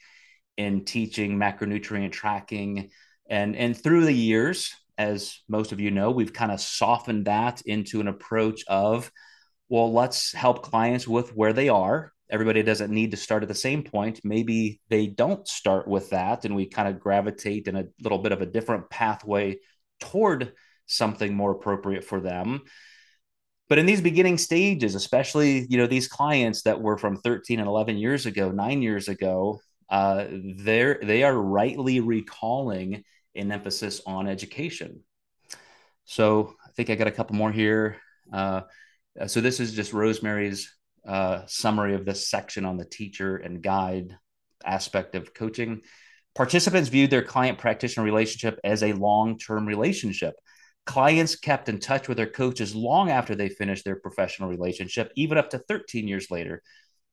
in 0.58 0.86
teaching 0.86 1.38
macronutrient 1.38 2.12
tracking. 2.12 2.90
And, 3.30 3.56
and 3.56 3.78
through 3.78 4.06
the 4.06 4.14
years, 4.14 4.74
as 4.98 5.40
most 5.48 5.72
of 5.72 5.80
you 5.80 5.92
know, 5.92 6.12
we've 6.12 6.34
kind 6.34 6.52
of 6.52 6.60
softened 6.60 7.26
that 7.26 7.62
into 7.66 8.02
an 8.02 8.08
approach 8.08 8.64
of 8.68 9.12
well, 9.72 9.94
let's 9.94 10.34
help 10.34 10.64
clients 10.64 11.08
with 11.08 11.34
where 11.34 11.54
they 11.54 11.70
are. 11.70 12.12
Everybody 12.30 12.62
doesn't 12.62 12.92
need 12.92 13.12
to 13.12 13.18
start 13.18 13.42
at 13.42 13.48
the 13.48 13.56
same 13.56 13.84
point. 13.84 14.20
Maybe 14.26 14.82
they 14.90 15.08
don't 15.08 15.48
start 15.48 15.88
with 15.88 16.10
that, 16.10 16.44
and 16.44 16.58
we 16.58 16.66
kind 16.66 16.90
of 16.90 17.00
gravitate 17.00 17.70
in 17.70 17.78
a 17.78 17.86
little 18.04 18.20
bit 18.20 18.34
of 18.34 18.42
a 18.42 18.46
different 18.46 18.90
pathway 18.90 19.60
toward 20.02 20.52
something 20.88 21.34
more 21.34 21.52
appropriate 21.52 22.04
for 22.04 22.20
them. 22.20 22.62
but 23.70 23.78
in 23.80 23.86
these 23.86 24.02
beginning 24.02 24.38
stages 24.38 24.96
especially 24.96 25.66
you 25.70 25.78
know 25.78 25.88
these 25.88 26.10
clients 26.10 26.64
that 26.64 26.82
were 26.82 26.98
from 26.98 27.16
13 27.16 27.60
and 27.60 27.70
11 27.70 27.98
years 27.98 28.26
ago 28.26 28.52
nine 28.52 28.82
years 28.82 29.08
ago 29.08 29.62
uh, 29.90 30.26
they're 30.58 31.00
they 31.02 31.24
are 31.24 31.38
rightly 31.60 32.02
recalling 32.02 33.04
an 33.36 33.52
emphasis 33.52 34.02
on 34.06 34.28
education 34.28 35.00
so 36.04 36.56
i 36.68 36.72
think 36.76 36.90
i 36.90 36.96
got 36.96 37.08
a 37.08 37.18
couple 37.20 37.36
more 37.38 37.54
here 37.54 37.96
uh, 38.34 38.62
so 39.28 39.42
this 39.42 39.60
is 39.60 39.74
just 39.74 39.94
rosemary's 39.94 40.74
uh, 41.08 41.42
summary 41.48 41.96
of 41.96 42.06
this 42.06 42.30
section 42.30 42.66
on 42.66 42.78
the 42.78 42.86
teacher 42.86 43.38
and 43.38 43.62
guide 43.62 44.16
aspect 44.66 45.16
of 45.16 45.34
coaching 45.34 45.82
participants 46.36 46.90
viewed 46.90 47.10
their 47.10 47.24
client 47.24 47.58
practitioner 47.58 48.06
relationship 48.06 48.60
as 48.64 48.84
a 48.84 48.94
long-term 48.94 49.66
relationship 49.66 50.36
Clients 50.86 51.36
kept 51.36 51.70
in 51.70 51.80
touch 51.80 52.08
with 52.08 52.18
their 52.18 52.30
coaches 52.30 52.74
long 52.74 53.12
after 53.12 53.36
they 53.36 53.50
finished 53.50 53.86
their 53.86 53.98
professional 53.98 54.50
relationship, 54.50 55.12
even 55.16 55.38
up 55.38 55.52
to 55.52 55.60
13 55.60 56.08
years 56.08 56.32
later. 56.32 56.64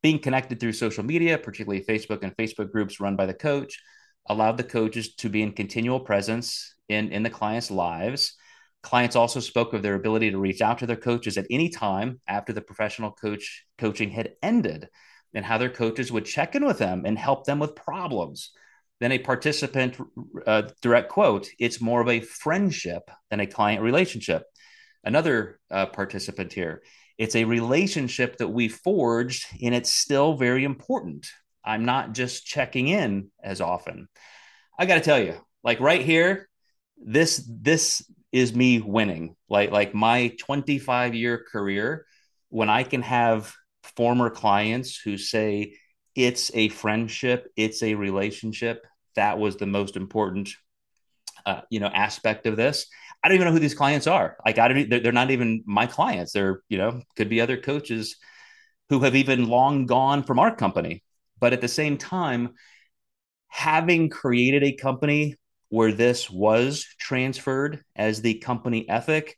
Being 0.02 0.20
connected 0.20 0.58
through 0.58 0.72
social 0.72 1.04
media, 1.04 1.36
particularly 1.36 1.84
Facebook 1.84 2.22
and 2.22 2.34
Facebook 2.36 2.72
groups 2.72 3.00
run 3.00 3.14
by 3.14 3.26
the 3.26 3.34
coach, 3.34 3.78
allowed 4.26 4.56
the 4.56 4.64
coaches 4.64 5.14
to 5.16 5.28
be 5.28 5.42
in 5.42 5.52
continual 5.52 6.00
presence 6.00 6.74
in, 6.88 7.12
in 7.12 7.22
the 7.22 7.30
clients' 7.30 7.70
lives. 7.70 8.36
Clients 8.82 9.16
also 9.16 9.40
spoke 9.40 9.72
of 9.72 9.82
their 9.82 9.94
ability 9.94 10.30
to 10.30 10.38
reach 10.38 10.60
out 10.60 10.78
to 10.78 10.86
their 10.86 10.96
coaches 10.96 11.36
at 11.36 11.46
any 11.50 11.68
time 11.68 12.20
after 12.28 12.52
the 12.52 12.60
professional 12.60 13.10
coach 13.10 13.64
coaching 13.76 14.10
had 14.10 14.34
ended 14.42 14.88
and 15.34 15.44
how 15.44 15.58
their 15.58 15.68
coaches 15.68 16.12
would 16.12 16.24
check 16.24 16.54
in 16.54 16.64
with 16.64 16.78
them 16.78 17.04
and 17.04 17.18
help 17.18 17.44
them 17.44 17.58
with 17.58 17.74
problems. 17.74 18.52
Then 19.00 19.12
a 19.12 19.18
participant 19.18 19.96
uh, 20.46 20.62
direct 20.82 21.10
quote 21.10 21.48
it's 21.58 21.80
more 21.80 22.00
of 22.00 22.08
a 22.08 22.20
friendship 22.20 23.10
than 23.30 23.40
a 23.40 23.46
client 23.46 23.82
relationship. 23.82 24.44
Another 25.04 25.60
uh, 25.70 25.86
participant 25.86 26.52
here 26.52 26.82
it's 27.18 27.34
a 27.34 27.44
relationship 27.44 28.36
that 28.36 28.48
we 28.48 28.68
forged 28.68 29.46
and 29.60 29.74
it's 29.74 29.92
still 29.92 30.34
very 30.34 30.62
important. 30.62 31.26
I'm 31.64 31.84
not 31.84 32.12
just 32.12 32.46
checking 32.46 32.86
in 32.86 33.30
as 33.42 33.60
often. 33.60 34.08
I 34.78 34.86
got 34.86 34.94
to 34.94 35.00
tell 35.00 35.20
you 35.20 35.34
like 35.64 35.80
right 35.80 36.00
here 36.00 36.48
this 36.96 37.44
this 37.48 38.02
is 38.32 38.54
me 38.54 38.80
winning. 38.80 39.36
Like 39.48 39.70
like 39.70 39.94
my 39.94 40.34
25 40.38 41.14
year 41.14 41.44
career 41.50 42.06
when 42.50 42.70
i 42.70 42.82
can 42.82 43.02
have 43.02 43.54
former 43.96 44.30
clients 44.30 44.98
who 44.98 45.16
say 45.18 45.74
it's 46.14 46.50
a 46.54 46.68
friendship 46.70 47.48
it's 47.56 47.82
a 47.82 47.94
relationship 47.94 48.86
that 49.16 49.38
was 49.38 49.56
the 49.56 49.66
most 49.66 49.96
important 49.96 50.48
uh, 51.46 51.62
you 51.70 51.80
know 51.80 51.86
aspect 51.86 52.46
of 52.46 52.56
this. 52.56 52.86
I 53.22 53.28
don't 53.28 53.36
even 53.36 53.46
know 53.46 53.52
who 53.52 53.58
these 53.58 53.74
clients 53.74 54.06
are. 54.06 54.36
Like 54.44 54.58
i 54.58 54.68
don't 54.68 54.88
they're, 54.88 55.00
they're 55.00 55.12
not 55.12 55.30
even 55.30 55.62
my 55.66 55.86
clients. 55.86 56.32
They're 56.32 56.62
you 56.68 56.78
know 56.78 57.02
could 57.16 57.28
be 57.28 57.40
other 57.40 57.56
coaches 57.56 58.16
who 58.90 59.00
have 59.00 59.16
even 59.16 59.48
long 59.48 59.86
gone 59.86 60.22
from 60.22 60.38
our 60.38 60.54
company. 60.54 61.02
But 61.40 61.52
at 61.52 61.60
the 61.60 61.68
same 61.68 61.96
time 61.96 62.54
having 63.48 64.10
created 64.10 64.62
a 64.62 64.72
company 64.72 65.36
where 65.68 65.92
this 65.92 66.30
was 66.30 66.86
transferred 66.98 67.82
as 67.96 68.20
the 68.20 68.34
company 68.34 68.88
ethic 68.88 69.36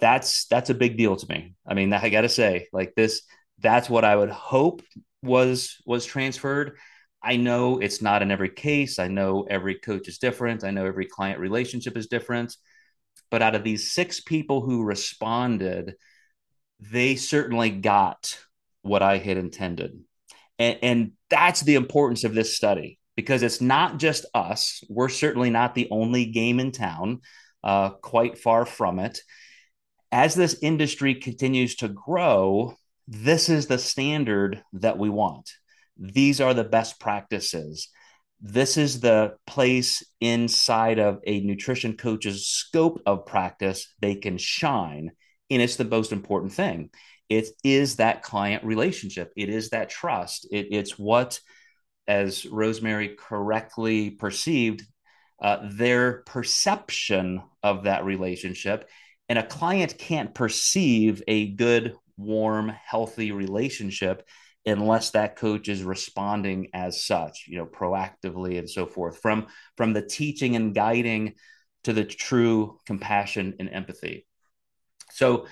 that's 0.00 0.46
that's 0.46 0.70
a 0.70 0.74
big 0.74 0.96
deal 0.96 1.16
to 1.16 1.26
me 1.28 1.54
i 1.66 1.74
mean 1.74 1.92
i 1.92 2.08
gotta 2.08 2.28
say 2.28 2.66
like 2.72 2.94
this 2.94 3.22
that's 3.60 3.88
what 3.88 4.04
i 4.04 4.14
would 4.14 4.30
hope 4.30 4.82
was 5.22 5.76
was 5.86 6.04
transferred 6.04 6.76
I 7.22 7.36
know 7.36 7.78
it's 7.78 8.00
not 8.00 8.22
in 8.22 8.30
every 8.30 8.50
case. 8.50 8.98
I 8.98 9.08
know 9.08 9.46
every 9.48 9.74
coach 9.74 10.08
is 10.08 10.18
different. 10.18 10.64
I 10.64 10.70
know 10.70 10.86
every 10.86 11.06
client 11.06 11.40
relationship 11.40 11.96
is 11.96 12.06
different. 12.06 12.56
But 13.30 13.42
out 13.42 13.54
of 13.54 13.64
these 13.64 13.92
six 13.92 14.20
people 14.20 14.60
who 14.60 14.84
responded, 14.84 15.94
they 16.80 17.16
certainly 17.16 17.70
got 17.70 18.38
what 18.82 19.02
I 19.02 19.18
had 19.18 19.36
intended. 19.36 19.98
And, 20.58 20.78
and 20.82 21.12
that's 21.28 21.60
the 21.60 21.74
importance 21.74 22.24
of 22.24 22.34
this 22.34 22.56
study 22.56 22.98
because 23.18 23.42
it's 23.42 23.60
not 23.60 23.98
just 23.98 24.26
us. 24.32 24.84
We're 24.88 25.08
certainly 25.08 25.50
not 25.50 25.74
the 25.74 25.88
only 25.90 26.26
game 26.26 26.60
in 26.60 26.70
town, 26.70 27.22
uh, 27.64 27.90
quite 27.90 28.38
far 28.38 28.64
from 28.64 29.00
it. 29.00 29.18
As 30.12 30.36
this 30.36 30.56
industry 30.62 31.16
continues 31.16 31.74
to 31.76 31.88
grow, 31.88 32.76
this 33.08 33.48
is 33.48 33.66
the 33.66 33.78
standard 33.78 34.62
that 34.72 34.98
we 34.98 35.10
want 35.10 35.50
these 35.98 36.40
are 36.40 36.54
the 36.54 36.64
best 36.64 37.00
practices. 37.00 37.88
This 38.40 38.76
is 38.76 39.00
the 39.00 39.34
place 39.46 40.02
inside 40.20 40.98
of 40.98 41.18
a 41.26 41.40
nutrition 41.40 41.96
coach's 41.96 42.46
scope 42.46 43.02
of 43.04 43.26
practice 43.26 43.92
they 44.00 44.14
can 44.14 44.38
shine. 44.38 45.10
And 45.50 45.60
it's 45.60 45.76
the 45.76 45.84
most 45.84 46.12
important 46.12 46.52
thing. 46.52 46.90
It 47.28 47.48
is 47.64 47.96
that 47.96 48.22
client 48.22 48.64
relationship, 48.64 49.32
it 49.36 49.48
is 49.48 49.70
that 49.70 49.90
trust. 49.90 50.46
It, 50.50 50.68
it's 50.70 50.98
what, 50.98 51.40
as 52.08 52.46
Rosemary 52.46 53.16
correctly 53.16 54.10
perceived, 54.10 54.84
uh, 55.40 55.58
their 55.70 56.22
perception 56.26 57.42
of 57.62 57.84
that 57.84 58.04
relationship. 58.04 58.88
And 59.28 59.38
a 59.38 59.46
client 59.46 59.98
can't 59.98 60.34
perceive 60.34 61.22
a 61.28 61.50
good, 61.50 61.94
warm, 62.16 62.70
healthy 62.70 63.30
relationship 63.30 64.26
unless 64.66 65.10
that 65.10 65.36
coach 65.36 65.68
is 65.68 65.82
responding 65.82 66.68
as 66.74 67.04
such 67.04 67.44
you 67.46 67.56
know 67.56 67.66
proactively 67.66 68.58
and 68.58 68.68
so 68.68 68.86
forth 68.86 69.18
from 69.20 69.46
from 69.76 69.92
the 69.92 70.02
teaching 70.02 70.56
and 70.56 70.74
guiding 70.74 71.34
to 71.84 71.92
the 71.92 72.04
true 72.04 72.78
compassion 72.86 73.54
and 73.58 73.70
empathy 73.70 74.26
so 75.10 75.46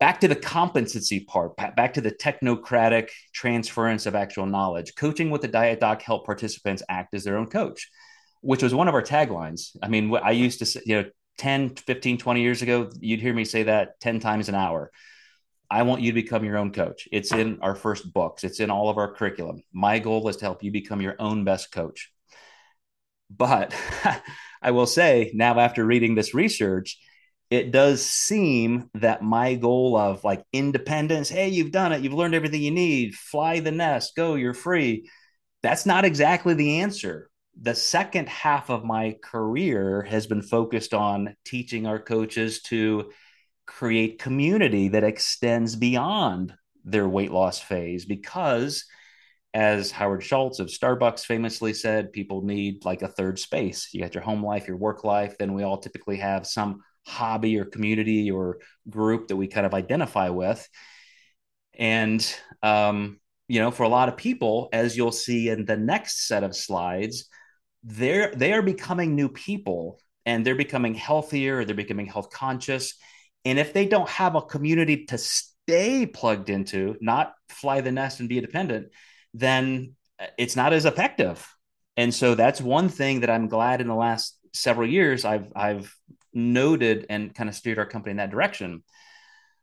back 0.00 0.20
to 0.20 0.28
the 0.28 0.36
competency 0.36 1.20
part 1.20 1.56
back 1.56 1.94
to 1.94 2.00
the 2.00 2.10
technocratic 2.10 3.08
transference 3.32 4.06
of 4.06 4.14
actual 4.14 4.46
knowledge 4.46 4.94
coaching 4.96 5.30
with 5.30 5.42
the 5.42 5.48
diet 5.48 5.80
doc 5.80 6.02
help 6.02 6.24
participants 6.24 6.82
act 6.88 7.14
as 7.14 7.24
their 7.24 7.36
own 7.36 7.46
coach 7.46 7.90
which 8.40 8.62
was 8.62 8.74
one 8.74 8.88
of 8.88 8.94
our 8.94 9.02
taglines 9.02 9.76
i 9.82 9.88
mean 9.88 10.14
i 10.16 10.30
used 10.30 10.60
to 10.60 10.66
say 10.66 10.80
you 10.84 11.02
know 11.02 11.08
10 11.38 11.70
15 11.70 12.18
20 12.18 12.42
years 12.42 12.62
ago 12.62 12.90
you'd 13.00 13.20
hear 13.20 13.34
me 13.34 13.44
say 13.44 13.64
that 13.64 14.00
10 14.00 14.20
times 14.20 14.48
an 14.48 14.54
hour 14.54 14.90
I 15.70 15.82
want 15.82 16.00
you 16.00 16.12
to 16.12 16.14
become 16.14 16.44
your 16.44 16.56
own 16.56 16.72
coach. 16.72 17.08
It's 17.12 17.32
in 17.32 17.58
our 17.60 17.74
first 17.74 18.12
books, 18.12 18.42
it's 18.44 18.60
in 18.60 18.70
all 18.70 18.88
of 18.88 18.96
our 18.96 19.12
curriculum. 19.12 19.62
My 19.72 19.98
goal 19.98 20.26
is 20.28 20.36
to 20.38 20.46
help 20.46 20.62
you 20.62 20.70
become 20.70 21.02
your 21.02 21.16
own 21.18 21.44
best 21.44 21.70
coach. 21.70 22.10
But 23.30 23.74
I 24.62 24.70
will 24.70 24.86
say 24.86 25.30
now, 25.34 25.58
after 25.60 25.84
reading 25.84 26.14
this 26.14 26.34
research, 26.34 26.98
it 27.50 27.70
does 27.70 28.04
seem 28.04 28.90
that 28.94 29.22
my 29.22 29.54
goal 29.54 29.96
of 29.96 30.22
like 30.24 30.44
independence 30.52 31.28
hey, 31.28 31.48
you've 31.48 31.72
done 31.72 31.92
it, 31.92 32.02
you've 32.02 32.12
learned 32.12 32.34
everything 32.34 32.62
you 32.62 32.70
need, 32.70 33.14
fly 33.14 33.60
the 33.60 33.70
nest, 33.70 34.14
go, 34.16 34.34
you're 34.34 34.54
free. 34.54 35.08
That's 35.62 35.86
not 35.86 36.04
exactly 36.04 36.54
the 36.54 36.80
answer. 36.80 37.30
The 37.60 37.74
second 37.74 38.28
half 38.28 38.70
of 38.70 38.84
my 38.84 39.16
career 39.22 40.02
has 40.02 40.26
been 40.26 40.42
focused 40.42 40.94
on 40.94 41.34
teaching 41.44 41.86
our 41.86 41.98
coaches 41.98 42.62
to 42.64 43.10
create 43.66 44.20
community 44.20 44.88
that 44.88 45.04
extends 45.04 45.74
beyond 45.74 46.54
their 46.84 47.08
weight 47.08 47.32
loss 47.32 47.58
phase 47.58 48.04
because 48.04 48.84
as 49.54 49.90
Howard 49.90 50.22
Schultz 50.22 50.58
of 50.58 50.68
Starbucks 50.68 51.24
famously 51.24 51.72
said, 51.72 52.12
people 52.12 52.42
need 52.42 52.84
like 52.84 53.02
a 53.02 53.08
third 53.08 53.38
space. 53.38 53.88
You 53.92 54.02
got 54.02 54.14
your 54.14 54.22
home 54.22 54.44
life, 54.44 54.68
your 54.68 54.76
work 54.76 55.04
life. 55.04 55.36
Then 55.38 55.54
we 55.54 55.62
all 55.62 55.78
typically 55.78 56.18
have 56.18 56.46
some 56.46 56.82
hobby 57.08 57.58
or 57.58 57.64
community 57.64 58.30
or 58.30 58.58
group 58.88 59.28
that 59.28 59.36
we 59.36 59.48
kind 59.48 59.66
of 59.66 59.74
identify 59.74 60.28
with. 60.28 60.68
And, 61.78 62.24
um, 62.62 63.18
you 63.48 63.60
know, 63.60 63.70
for 63.70 63.84
a 63.84 63.88
lot 63.88 64.08
of 64.08 64.16
people, 64.16 64.68
as 64.72 64.96
you'll 64.96 65.12
see 65.12 65.48
in 65.48 65.64
the 65.64 65.76
next 65.76 66.26
set 66.28 66.44
of 66.44 66.54
slides, 66.54 67.28
they're 67.82 68.32
they 68.34 68.52
are 68.52 68.62
becoming 68.62 69.14
new 69.14 69.28
people 69.28 70.00
and 70.26 70.44
they're 70.44 70.54
becoming 70.54 70.94
healthier, 70.94 71.64
they're 71.64 71.74
becoming 71.74 72.06
health 72.06 72.30
conscious, 72.30 72.94
and 73.44 73.58
if 73.58 73.72
they 73.72 73.86
don't 73.86 74.08
have 74.08 74.34
a 74.34 74.42
community 74.42 75.06
to 75.06 75.16
stay 75.16 76.04
plugged 76.04 76.50
into, 76.50 76.96
not 77.00 77.32
fly 77.48 77.80
the 77.80 77.92
nest 77.92 78.20
and 78.20 78.28
be 78.28 78.40
dependent, 78.40 78.88
then 79.32 79.94
it's 80.36 80.56
not 80.56 80.72
as 80.72 80.84
effective. 80.84 81.46
And 81.96 82.12
so 82.12 82.34
that's 82.34 82.60
one 82.60 82.88
thing 82.88 83.20
that 83.20 83.30
I'm 83.30 83.48
glad 83.48 83.80
in 83.80 83.88
the 83.88 83.94
last 83.94 84.38
several 84.54 84.88
years 84.88 85.24
I've 85.24 85.52
I've 85.54 85.94
noted 86.32 87.06
and 87.08 87.34
kind 87.34 87.48
of 87.48 87.54
steered 87.54 87.78
our 87.78 87.86
company 87.86 88.12
in 88.12 88.16
that 88.18 88.30
direction. 88.30 88.82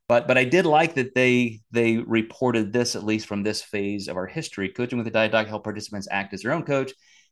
But 0.07 0.27
but 0.27 0.37
I 0.37 0.45
did 0.45 0.65
like 0.65 0.95
that 0.95 1.15
they 1.15 1.61
they 1.71 1.97
reported 1.97 2.71
this 2.71 2.95
at 2.95 3.03
least 3.03 3.27
from 3.27 3.43
this 3.43 3.61
phase 3.61 4.07
of 4.07 4.17
our 4.17 4.27
history. 4.27 4.69
Coaching 4.69 4.97
with 4.97 5.05
the 5.05 5.11
Diet 5.11 5.31
Doc 5.31 5.47
help 5.47 5.63
participants 5.63 6.07
act 6.11 6.33
as 6.33 6.43
their 6.43 6.53
own 6.53 6.63
coach 6.63 6.91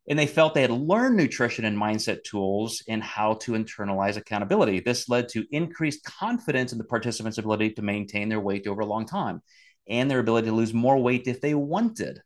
and 0.09 0.19
they 0.19 0.27
felt 0.27 0.53
they 0.53 0.61
had 0.61 0.71
learned 0.71 1.15
nutrition 1.15 1.65
and 1.65 1.77
mindset 1.77 2.23
tools 2.23 2.83
and 2.89 3.01
how 3.01 3.35
to 3.35 3.53
internalize 3.53 4.17
accountability. 4.17 4.79
This 4.79 5.07
led 5.07 5.29
to 5.29 5.45
increased 5.51 6.03
confidence 6.03 6.73
in 6.73 6.77
the 6.77 6.83
participants' 6.83 7.37
ability 7.37 7.71
to 7.71 7.81
maintain 7.81 8.27
their 8.27 8.41
weight 8.41 8.67
over 8.67 8.81
a 8.81 8.85
long 8.85 9.05
time 9.05 9.41
and 9.87 10.11
their 10.11 10.19
ability 10.19 10.47
to 10.47 10.55
lose 10.55 10.73
more 10.73 10.97
weight 10.97 11.27
if 11.27 11.39
they 11.39 11.53
wanted. 11.53 12.21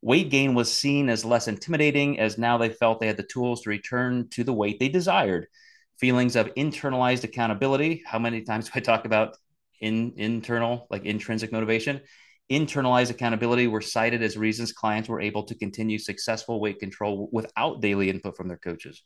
Weight 0.00 0.30
gain 0.30 0.54
was 0.54 0.72
seen 0.72 1.08
as 1.08 1.24
less 1.24 1.48
intimidating 1.48 2.18
as 2.18 2.38
now 2.38 2.58
they 2.58 2.70
felt 2.70 2.98
they 2.98 3.06
had 3.06 3.16
the 3.16 3.22
tools 3.22 3.62
to 3.62 3.70
return 3.70 4.28
to 4.30 4.42
the 4.42 4.52
weight 4.52 4.80
they 4.80 4.88
desired. 4.88 5.46
Feelings 5.98 6.36
of 6.36 6.52
internalized 6.54 7.24
accountability. 7.24 8.02
How 8.06 8.18
many 8.18 8.42
times 8.42 8.66
do 8.66 8.72
I 8.74 8.80
talk 8.80 9.04
about 9.04 9.36
in 9.82 10.14
internal, 10.16 10.86
like 10.88 11.04
intrinsic 11.04 11.52
motivation. 11.52 12.00
Internalized 12.50 13.10
accountability 13.10 13.66
were 13.66 13.80
cited 13.80 14.22
as 14.22 14.36
reasons 14.36 14.72
clients 14.72 15.08
were 15.08 15.20
able 15.20 15.42
to 15.42 15.54
continue 15.54 15.98
successful 15.98 16.60
weight 16.60 16.78
control 16.78 17.28
without 17.32 17.82
daily 17.82 18.08
input 18.08 18.36
from 18.36 18.48
their 18.48 18.56
coaches. 18.56 19.02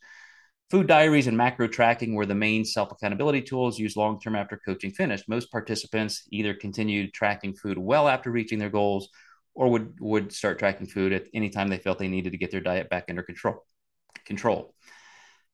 Food 0.71 0.87
diaries 0.87 1.29
and 1.29 1.37
macro 1.37 1.69
tracking 1.69 2.15
were 2.15 2.27
the 2.27 2.35
main 2.35 2.65
self 2.65 2.93
accountability 2.93 3.41
tools 3.41 3.79
used 3.79 3.97
long 3.97 4.21
term 4.21 4.37
after 4.37 4.61
coaching 4.65 4.91
finished. 4.91 5.29
Most 5.29 5.51
participants 5.51 6.25
either 6.31 6.55
continued 6.55 7.15
tracking 7.15 7.55
food 7.55 7.79
well 7.79 8.09
after 8.09 8.31
reaching 8.31 8.59
their 8.59 8.71
goals 8.71 9.09
or 9.55 9.71
would, 9.71 9.97
would 10.01 10.33
start 10.33 10.59
tracking 10.59 10.87
food 10.87 11.13
at 11.13 11.25
any 11.33 11.49
time 11.49 11.69
they 11.69 11.79
felt 11.79 11.99
they 11.99 12.09
needed 12.09 12.33
to 12.33 12.39
get 12.39 12.51
their 12.51 12.61
diet 12.61 12.91
back 12.91 13.07
under 13.09 13.23
control. 13.23 13.65
Control. 14.27 14.75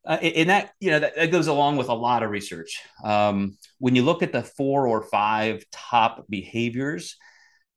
Uh, 0.04 0.18
and 0.20 0.50
that 0.50 0.72
you 0.80 0.90
know 0.90 0.98
that, 0.98 1.14
that, 1.14 1.30
goes 1.30 1.46
along 1.46 1.76
with 1.76 1.88
a 1.88 1.94
lot 1.94 2.24
of 2.24 2.30
research. 2.30 2.82
Um, 3.04 3.56
when 3.78 3.94
you 3.94 4.02
look 4.02 4.22
at 4.22 4.32
the 4.32 4.42
four 4.42 4.88
or 4.88 5.02
five 5.02 5.64
top 5.70 6.26
behaviors 6.28 7.16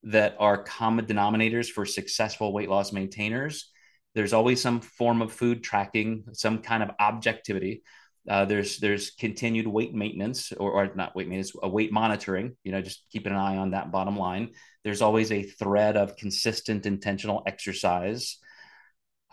that 0.04 0.36
are 0.40 0.64
common 0.64 1.06
denominators 1.06 1.68
for 1.68 1.86
successful 1.86 2.52
weight 2.52 2.70
loss 2.70 2.92
maintainers, 2.92 3.72
there's 4.16 4.34
always 4.34 4.60
some 4.60 4.82
form 4.82 5.22
of 5.22 5.32
food 5.32 5.64
tracking, 5.64 6.24
some 6.34 6.64
kind 6.64 6.82
of 6.82 6.90
objectivity. 7.00 7.84
Uh, 8.28 8.46
there's 8.46 8.80
there's 8.80 9.12
continued 9.12 9.68
weight 9.68 9.94
maintenance 9.94 10.52
or, 10.52 10.72
or 10.72 10.96
not 10.96 11.16
weight 11.16 11.28
maintenance, 11.28 11.52
a 11.62 11.70
weight 11.70 11.92
monitoring. 11.92 12.58
You 12.64 12.72
know, 12.72 12.82
just 12.82 13.06
keeping 13.12 13.34
an 13.34 13.38
eye 13.38 13.58
on 13.58 13.72
that 13.72 13.92
bottom 13.92 14.18
line. 14.18 14.54
There's 14.84 15.04
always 15.04 15.32
a 15.32 15.44
thread 15.44 15.96
of 15.96 16.18
consistent 16.18 16.88
intentional 16.88 17.44
exercise. 17.46 18.40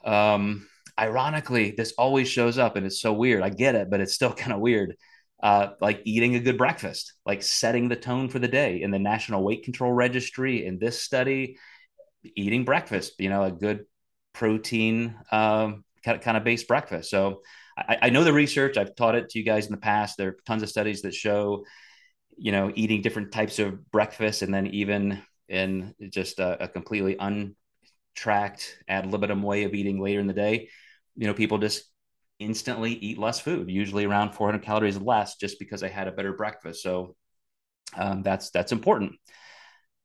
Um, 0.04 0.66
ironically, 0.98 1.72
this 1.72 1.92
always 1.98 2.28
shows 2.28 2.58
up, 2.58 2.76
and 2.76 2.86
it's 2.86 3.00
so 3.00 3.12
weird. 3.12 3.42
I 3.42 3.50
get 3.50 3.74
it, 3.74 3.90
but 3.90 4.00
it's 4.00 4.14
still 4.14 4.32
kind 4.34 4.52
of 4.52 4.60
weird. 4.60 4.96
Uh, 5.42 5.70
like 5.80 6.00
eating 6.04 6.36
a 6.36 6.40
good 6.40 6.56
breakfast, 6.56 7.14
like 7.26 7.42
setting 7.42 7.88
the 7.88 7.96
tone 7.96 8.28
for 8.28 8.38
the 8.38 8.46
day. 8.46 8.80
In 8.80 8.92
the 8.92 8.98
National 8.98 9.42
Weight 9.42 9.64
Control 9.64 9.92
Registry, 9.92 10.64
in 10.64 10.78
this 10.78 11.02
study, 11.02 11.56
eating 12.22 12.64
breakfast, 12.64 13.14
you 13.18 13.28
know, 13.28 13.42
a 13.42 13.50
good 13.50 13.84
protein 14.32 15.16
um, 15.32 15.84
kind, 16.04 16.36
of, 16.36 16.44
based 16.44 16.68
breakfast. 16.68 17.10
So 17.10 17.42
I, 17.76 17.98
I, 18.02 18.10
know 18.10 18.24
the 18.24 18.32
research. 18.32 18.76
I've 18.76 18.94
taught 18.94 19.14
it 19.14 19.30
to 19.30 19.38
you 19.38 19.44
guys 19.44 19.66
in 19.66 19.72
the 19.72 19.78
past. 19.78 20.16
There 20.16 20.28
are 20.28 20.36
tons 20.46 20.62
of 20.62 20.68
studies 20.68 21.02
that 21.02 21.14
show, 21.14 21.64
you 22.36 22.52
know, 22.52 22.70
eating 22.74 23.02
different 23.02 23.32
types 23.32 23.58
of 23.58 23.90
breakfast 23.90 24.42
and 24.42 24.52
then 24.54 24.68
even 24.68 25.20
in 25.48 25.94
just 26.10 26.38
a, 26.38 26.64
a 26.64 26.68
completely 26.68 27.18
untracked 28.14 28.78
ad 28.88 29.06
libitum 29.06 29.42
way 29.42 29.64
of 29.64 29.74
eating 29.74 30.00
later 30.00 30.20
in 30.20 30.26
the 30.26 30.32
day, 30.32 30.68
you 31.16 31.26
know, 31.26 31.34
people 31.34 31.58
just 31.58 31.84
instantly 32.38 32.92
eat 32.92 33.18
less 33.18 33.40
food, 33.40 33.70
usually 33.70 34.04
around 34.04 34.32
400 34.32 34.62
calories 34.62 34.98
less, 34.98 35.36
just 35.36 35.58
because 35.58 35.80
they 35.80 35.88
had 35.88 36.08
a 36.08 36.12
better 36.12 36.32
breakfast. 36.32 36.82
So 36.82 37.14
um, 37.96 38.22
that's 38.22 38.50
that's 38.50 38.72
important. 38.72 39.12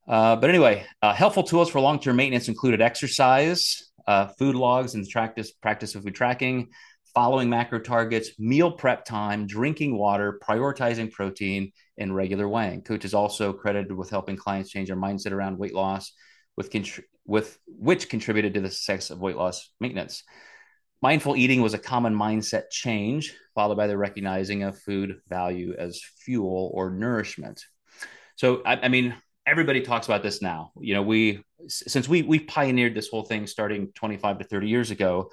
Uh, 0.08 0.36
but 0.38 0.50
anyway, 0.50 0.86
uh, 1.02 1.14
helpful 1.14 1.44
tools 1.44 1.70
for 1.70 1.82
long-term 1.82 2.16
maintenance 2.16 2.48
included 2.48 2.82
exercise, 2.82 3.92
uh, 4.08 4.28
food 4.40 4.56
logs 4.56 4.96
and 4.96 5.08
practice 5.10 5.52
practice 5.52 5.96
of 5.96 6.04
food 6.04 6.16
tracking, 6.16 6.70
following 7.14 7.50
macro 7.50 7.80
targets, 7.80 8.32
meal 8.40 8.72
prep 8.72 9.04
time, 9.04 9.48
drinking 9.48 9.98
water, 9.98 10.40
prioritizing 10.42 11.12
protein, 11.12 11.72
and 11.98 12.16
regular 12.16 12.48
weighing. 12.48 12.82
Coach 12.82 13.04
is 13.04 13.14
also 13.14 13.52
credited 13.52 13.92
with 13.92 14.10
helping 14.10 14.38
clients 14.38 14.70
change 14.70 14.88
their 14.88 14.98
mindset 14.98 15.32
around 15.32 15.58
weight 15.58 15.74
loss, 15.74 16.14
with 16.56 16.70
with 17.28 17.60
which 17.68 18.10
contributed 18.10 18.56
to 18.56 18.62
the 18.62 18.72
success 18.72 19.12
of 19.12 19.20
weight 19.20 19.36
loss 19.36 19.70
maintenance. 19.80 20.24
Mindful 21.02 21.36
eating 21.36 21.62
was 21.62 21.76
a 21.76 21.80
common 21.80 22.16
mindset 22.16 22.72
change, 22.72 23.36
followed 23.54 23.76
by 23.76 23.86
the 23.86 23.98
recognizing 23.98 24.64
of 24.64 24.80
food 24.80 25.20
value 25.30 25.76
as 25.78 26.02
fuel 26.02 26.72
or 26.74 26.90
nourishment. 26.90 27.64
So, 28.36 28.64
I, 28.66 28.78
I 28.78 28.88
mean, 28.88 29.14
everybody 29.46 29.82
talks 29.82 30.08
about 30.08 30.24
this 30.24 30.42
now. 30.42 30.72
You 30.80 30.96
know, 30.96 31.04
we 31.04 31.44
since 31.68 32.08
we 32.08 32.24
we 32.24 32.40
pioneered 32.40 32.96
this 32.96 33.10
whole 33.10 33.24
thing 33.24 33.46
starting 33.46 33.92
25 33.94 34.40
to 34.40 34.44
30 34.46 34.70
years 34.70 34.90
ago, 34.90 35.30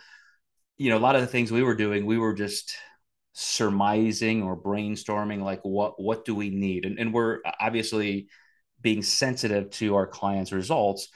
you 0.76 0.90
know, 0.90 0.98
a 0.98 1.00
lot 1.00 1.14
of 1.14 1.22
the 1.22 1.26
things 1.28 1.50
we 1.50 1.62
were 1.62 1.76
doing, 1.76 2.04
we 2.04 2.18
were 2.18 2.34
just 2.34 2.74
surmising 3.32 4.42
or 4.42 4.56
brainstorming 4.56 5.42
like 5.42 5.60
what 5.62 6.00
what 6.00 6.24
do 6.24 6.34
we 6.34 6.50
need? 6.50 6.84
And 6.84 6.98
and 6.98 7.14
we're 7.14 7.38
obviously 7.60 8.28
being 8.80 9.02
sensitive 9.02 9.70
to 9.70 9.94
our 9.94 10.06
clients' 10.06 10.52
results. 10.52 11.08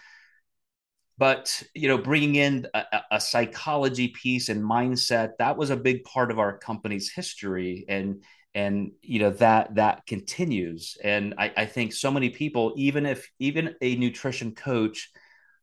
But 1.18 1.62
you 1.74 1.88
know, 1.88 1.98
bringing 1.98 2.36
in 2.36 2.66
a, 2.72 2.84
a 3.12 3.20
psychology 3.20 4.08
piece 4.08 4.48
and 4.48 4.62
mindset 4.62 5.32
that 5.38 5.56
was 5.56 5.70
a 5.70 5.76
big 5.76 6.04
part 6.04 6.30
of 6.30 6.38
our 6.38 6.56
company's 6.56 7.10
history, 7.10 7.84
and 7.88 8.22
and 8.54 8.92
you 9.02 9.18
know 9.18 9.30
that 9.30 9.74
that 9.74 10.06
continues. 10.06 10.96
And 11.02 11.34
I, 11.36 11.52
I 11.56 11.66
think 11.66 11.92
so 11.92 12.10
many 12.10 12.30
people 12.30 12.74
even 12.76 13.04
if 13.06 13.28
even 13.38 13.74
a 13.82 13.96
nutrition 13.96 14.54
coach 14.54 15.10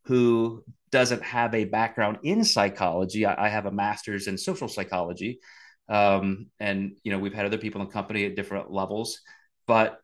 who 0.05 0.63
doesn't 0.91 1.23
have 1.23 1.53
a 1.53 1.65
background 1.65 2.19
in 2.23 2.43
psychology 2.43 3.25
I, 3.25 3.47
I 3.47 3.49
have 3.49 3.65
a 3.65 3.71
master's 3.71 4.27
in 4.27 4.37
social 4.37 4.67
psychology 4.67 5.39
um, 5.89 6.47
and 6.59 6.97
you 7.03 7.11
know 7.11 7.19
we've 7.19 7.33
had 7.33 7.45
other 7.45 7.57
people 7.57 7.81
in 7.81 7.87
the 7.87 7.93
company 7.93 8.25
at 8.25 8.35
different 8.35 8.71
levels 8.71 9.19
but 9.67 9.99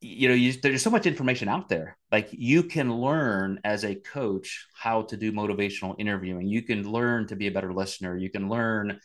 you 0.00 0.28
know 0.28 0.34
you, 0.34 0.52
there's 0.52 0.82
so 0.82 0.90
much 0.90 1.06
information 1.06 1.48
out 1.48 1.68
there 1.68 1.98
like 2.12 2.28
you 2.30 2.62
can 2.62 2.92
learn 2.94 3.58
as 3.64 3.84
a 3.84 3.94
coach 3.94 4.66
how 4.74 5.02
to 5.02 5.16
do 5.16 5.32
motivational 5.32 5.94
interviewing 5.98 6.46
you 6.46 6.62
can 6.62 6.88
learn 6.88 7.26
to 7.26 7.34
be 7.34 7.48
a 7.48 7.52
better 7.52 7.72
listener 7.72 8.16
you 8.16 8.30
can 8.30 8.48
learn 8.48 9.00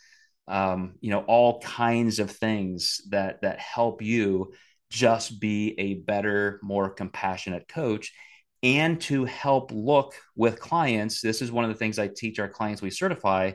um, 0.48 0.96
you 1.00 1.10
know, 1.10 1.22
all 1.22 1.62
kinds 1.62 2.20
of 2.20 2.32
things 2.32 3.02
that 3.10 3.42
that 3.42 3.60
help 3.60 4.02
you 4.02 4.54
just 4.90 5.40
be 5.40 5.76
a 5.80 5.96
better, 5.96 6.60
more 6.62 6.90
compassionate 6.90 7.68
coach. 7.68 8.14
And 8.62 9.00
to 9.02 9.26
help 9.26 9.72
look 9.74 10.16
with 10.36 10.60
clients, 10.60 11.22
this 11.22 11.42
is 11.42 11.52
one 11.52 11.66
of 11.66 11.70
the 11.70 11.76
things 11.76 12.00
I 12.00 12.08
teach 12.08 12.40
our 12.40 12.48
clients 12.48 12.82
we 12.82 12.92
certify. 12.92 13.54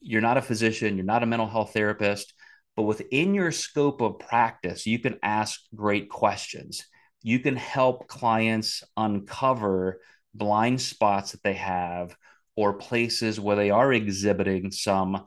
You're 0.00 0.20
not 0.20 0.36
a 0.36 0.42
physician, 0.42 0.96
you're 0.96 1.06
not 1.06 1.22
a 1.22 1.26
mental 1.26 1.48
health 1.48 1.72
therapist, 1.72 2.34
but 2.76 2.82
within 2.82 3.34
your 3.34 3.52
scope 3.52 4.00
of 4.00 4.18
practice, 4.18 4.86
you 4.86 4.98
can 4.98 5.18
ask 5.22 5.60
great 5.74 6.08
questions. 6.08 6.86
You 7.22 7.38
can 7.38 7.56
help 7.56 8.08
clients 8.08 8.82
uncover 8.96 10.00
blind 10.34 10.80
spots 10.80 11.32
that 11.32 11.42
they 11.42 11.54
have 11.54 12.16
or 12.56 12.74
places 12.74 13.40
where 13.40 13.56
they 13.56 13.70
are 13.70 13.92
exhibiting 13.92 14.70
some 14.70 15.26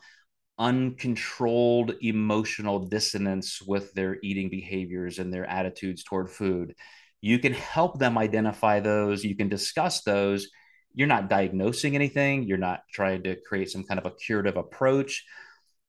uncontrolled 0.58 1.96
emotional 2.02 2.80
dissonance 2.80 3.62
with 3.62 3.94
their 3.94 4.18
eating 4.22 4.50
behaviors 4.50 5.20
and 5.20 5.34
their 5.34 5.46
attitudes 5.46 6.04
toward 6.04 6.30
food. 6.30 6.76
You 7.22 7.40
can 7.40 7.54
help 7.54 8.00
them 8.00 8.18
identify 8.18 8.80
those, 8.80 9.24
you 9.24 9.36
can 9.36 9.50
discuss 9.50 10.04
those. 10.04 10.50
You're 10.94 11.08
not 11.08 11.30
diagnosing 11.30 11.96
anything, 11.96 12.44
you're 12.44 12.58
not 12.58 12.82
trying 12.92 13.24
to 13.24 13.36
create 13.48 13.72
some 13.72 13.84
kind 13.84 14.00
of 14.00 14.06
a 14.06 14.16
curative 14.16 14.58
approach. 14.58 15.26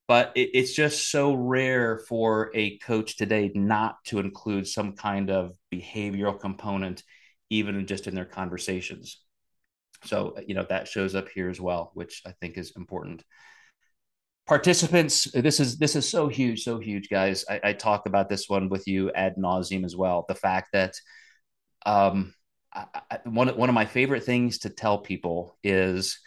But 0.06 0.32
it, 0.34 0.50
it's 0.54 0.74
just 0.74 1.10
so 1.10 1.34
rare 1.34 1.98
for 1.98 2.50
a 2.54 2.78
coach 2.78 3.16
today 3.16 3.50
not 3.54 3.96
to 4.06 4.18
include 4.18 4.68
some 4.68 4.92
kind 4.92 5.30
of 5.30 5.52
behavioral 5.72 6.38
component, 6.38 7.02
even 7.50 7.86
just 7.86 8.06
in 8.06 8.14
their 8.14 8.24
conversations. 8.24 9.20
So, 10.04 10.36
you 10.46 10.54
know, 10.54 10.66
that 10.68 10.88
shows 10.88 11.14
up 11.14 11.28
here 11.28 11.48
as 11.48 11.60
well, 11.60 11.90
which 11.94 12.22
I 12.26 12.32
think 12.40 12.58
is 12.58 12.72
important. 12.76 13.24
Participants 14.46 15.24
this 15.32 15.58
is 15.58 15.78
this 15.78 15.96
is 15.96 16.06
so 16.06 16.28
huge 16.28 16.64
so 16.64 16.78
huge 16.78 17.08
guys. 17.08 17.46
I, 17.48 17.60
I, 17.64 17.72
talk 17.72 18.04
about 18.04 18.28
this 18.28 18.46
one 18.46 18.68
with 18.68 18.86
you 18.86 19.10
ad 19.12 19.36
nauseum 19.36 19.86
as 19.86 19.96
well. 19.96 20.26
The 20.28 20.34
fact 20.34 20.74
that 20.74 20.92
um 21.86 22.34
I, 22.74 22.86
I, 23.10 23.18
one, 23.24 23.48
one 23.56 23.68
of 23.68 23.74
my 23.74 23.86
favorite 23.86 24.24
things 24.24 24.58
to 24.58 24.68
tell 24.70 24.98
people 24.98 25.56
is 25.62 26.18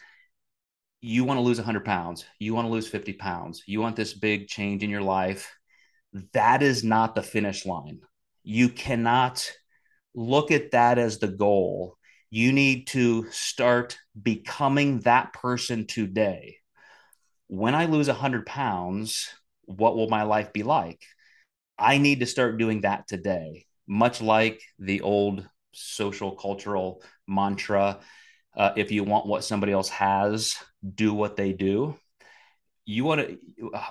you 1.01 1.23
want 1.23 1.37
to 1.37 1.41
lose 1.41 1.57
100 1.57 1.85
pounds 1.85 2.25
you 2.39 2.53
want 2.53 2.65
to 2.65 2.71
lose 2.71 2.87
50 2.87 3.13
pounds 3.13 3.63
you 3.67 3.79
want 3.79 3.95
this 3.95 4.13
big 4.13 4.47
change 4.47 4.83
in 4.83 4.89
your 4.89 5.01
life 5.01 5.57
that 6.33 6.63
is 6.63 6.83
not 6.83 7.15
the 7.15 7.23
finish 7.23 7.65
line. 7.65 8.01
You 8.43 8.69
cannot 8.69 9.49
look 10.15 10.51
at 10.51 10.71
that 10.71 10.97
as 10.97 11.19
the 11.19 11.27
goal. 11.27 11.97
You 12.29 12.51
need 12.51 12.87
to 12.87 13.29
start 13.31 13.97
becoming 14.21 14.99
that 15.01 15.33
person 15.33 15.85
today. 15.87 16.57
When 17.47 17.75
I 17.75 17.85
lose 17.85 18.07
100 18.07 18.45
pounds, 18.45 19.29
what 19.65 19.95
will 19.95 20.09
my 20.09 20.23
life 20.23 20.51
be 20.53 20.63
like? 20.63 21.01
I 21.77 21.97
need 21.97 22.21
to 22.21 22.25
start 22.25 22.57
doing 22.57 22.81
that 22.81 23.07
today, 23.07 23.65
much 23.87 24.21
like 24.21 24.61
the 24.79 25.01
old 25.01 25.47
social 25.71 26.35
cultural 26.35 27.03
mantra 27.27 27.99
uh, 28.57 28.73
if 28.75 28.91
you 28.91 29.03
want 29.03 29.27
what 29.27 29.43
somebody 29.43 29.71
else 29.71 29.89
has, 29.89 30.55
do 30.95 31.13
what 31.13 31.35
they 31.35 31.53
do. 31.53 31.97
You 32.85 33.03
want 33.03 33.21
to, 33.21 33.37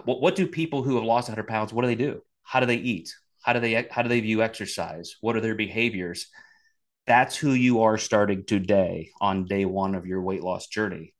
what, 0.04 0.20
what 0.20 0.36
do 0.36 0.46
people 0.46 0.82
who 0.82 0.96
have 0.96 1.04
lost 1.04 1.28
100 1.28 1.46
pounds, 1.46 1.72
what 1.72 1.82
do 1.82 1.88
they 1.88 1.94
do? 1.94 2.22
How 2.42 2.60
do 2.60 2.66
they 2.66 2.76
eat? 2.76 3.14
How 3.42 3.52
do 3.52 3.60
they, 3.60 3.86
how 3.90 4.02
do 4.02 4.08
they 4.08 4.20
view 4.20 4.42
exercise? 4.42 5.16
What 5.20 5.36
are 5.36 5.40
their 5.40 5.54
behaviors? 5.54 6.28
That's 7.06 7.36
who 7.36 7.52
you 7.52 7.82
are 7.82 7.98
starting 7.98 8.44
today 8.44 9.10
on 9.20 9.44
day 9.44 9.64
one 9.64 9.94
of 9.94 10.06
your 10.06 10.22
weight 10.22 10.42
loss 10.42 10.66
journey. 10.66 11.14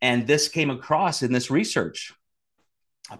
And 0.00 0.26
this 0.26 0.48
came 0.48 0.70
across 0.70 1.22
in 1.22 1.32
this 1.32 1.50
research. 1.50 2.12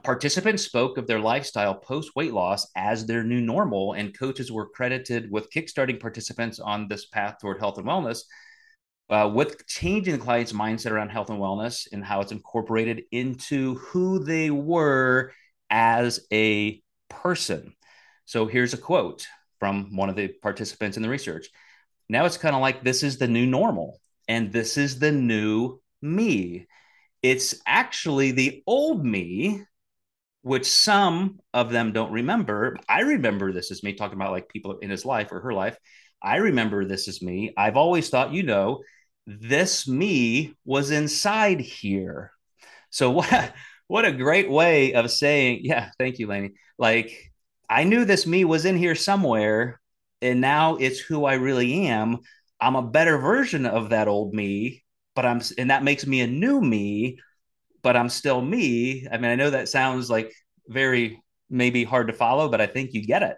participants 0.03 0.65
spoke 0.65 0.97
of 0.97 1.07
their 1.07 1.21
lifestyle 1.21 1.75
post 1.75 2.13
weight 2.17 2.33
loss 2.33 2.67
as 2.77 3.07
their 3.07 3.23
new 3.23 3.41
normal, 3.41 3.93
and 3.95 4.19
coaches 4.19 4.51
were 4.51 4.69
credited 4.69 5.31
with 5.31 5.51
kickstarting 5.51 6.01
participants 6.01 6.59
on 6.61 6.89
this 6.89 7.07
path 7.07 7.37
toward 7.41 7.59
health 7.59 7.79
and 7.79 7.87
wellness. 7.87 8.23
Uh, 9.11 9.31
with 9.33 9.67
changing 9.67 10.15
the 10.17 10.25
client's 10.25 10.53
mindset 10.53 10.91
around 10.91 11.11
health 11.11 11.29
and 11.29 11.39
wellness 11.39 11.87
and 11.93 12.03
how 12.03 12.21
it's 12.21 12.33
incorporated 12.33 13.03
into 13.13 13.75
who 13.75 14.19
they 14.19 14.51
were 14.51 15.31
as 15.69 16.21
a 16.33 16.83
person. 17.11 17.75
So 18.25 18.47
here's 18.47 18.73
a 18.73 18.79
quote 18.79 19.27
from 19.61 19.95
one 19.97 20.09
of 20.09 20.17
the 20.17 20.29
participants 20.29 20.97
in 20.97 21.03
the 21.03 21.09
research. 21.09 21.49
Now 22.09 22.25
it's 22.25 22.39
kind 22.39 22.55
of 22.55 22.63
like 22.63 22.83
this 22.83 23.03
is 23.03 23.19
the 23.19 23.29
new 23.29 23.47
normal 23.47 24.01
and 24.29 24.53
this 24.53 24.79
is 24.79 24.99
the 24.99 25.13
new 25.13 25.81
me. 26.01 26.67
It's 27.23 27.57
actually 27.67 28.33
the 28.33 28.63
old 28.67 29.05
me 29.05 29.65
which 30.43 30.67
some 30.67 31.41
of 31.55 31.71
them 31.73 31.93
don't 31.93 32.13
remember. 32.13 32.77
I 32.87 33.01
remember 33.01 33.51
this 33.51 33.71
as 33.71 33.83
me 33.83 33.95
talking 33.95 34.19
about 34.19 34.33
like 34.33 34.49
people 34.49 34.79
in 34.79 34.91
his 34.91 35.07
life 35.07 35.33
or 35.33 35.41
her 35.41 35.55
life. 35.55 35.79
I 36.25 36.37
remember 36.37 36.85
this 36.85 37.09
is 37.09 37.23
me. 37.23 37.53
I've 37.57 37.77
always 37.77 38.09
thought, 38.09 38.33
you 38.33 38.43
know, 38.43 38.83
this 39.27 39.87
me 39.87 40.55
was 40.65 40.91
inside 40.91 41.61
here. 41.61 42.33
So 42.91 43.11
what 43.19 43.55
what 43.87 44.05
a 44.07 44.13
great 44.13 44.51
way 44.51 44.95
of 44.95 45.11
saying, 45.11 45.61
yeah, 45.63 45.91
thank 45.99 46.19
you, 46.19 46.27
Laney. 46.27 46.53
Like 46.79 47.33
I 47.69 47.85
knew 47.85 48.05
this 48.05 48.27
me 48.27 48.45
was 48.45 48.65
in 48.65 48.77
here 48.77 48.95
somewhere, 48.95 49.81
and 50.23 50.41
now 50.41 50.77
it's 50.77 50.99
who 51.01 51.25
I 51.25 51.35
really 51.35 51.87
am. 51.87 52.19
I'm 52.61 52.77
a 52.77 52.83
better 52.83 53.19
version 53.19 53.67
of 53.67 53.91
that 53.91 54.09
old 54.09 54.35
me, 54.35 54.85
but 55.15 55.27
I'm 55.27 55.43
and 55.59 55.71
that 55.71 55.85
makes 55.85 56.07
me 56.07 56.23
a 56.23 56.27
new 56.27 56.61
me 56.61 57.19
but 57.85 57.97
I'm 57.97 58.09
still 58.09 58.41
me. 58.41 59.07
I 59.13 59.19
mean, 59.19 59.31
I 59.31 59.37
know 59.37 59.51
that 59.51 59.69
sounds 59.69 60.11
like 60.11 60.33
very 60.67 61.23
maybe 61.51 61.85
hard 61.85 62.09
to 62.09 62.15
follow, 62.15 62.49
but 62.49 62.61
I 62.61 62.67
think 62.67 62.95
you 62.95 63.07
get 63.07 63.23
it. 63.23 63.37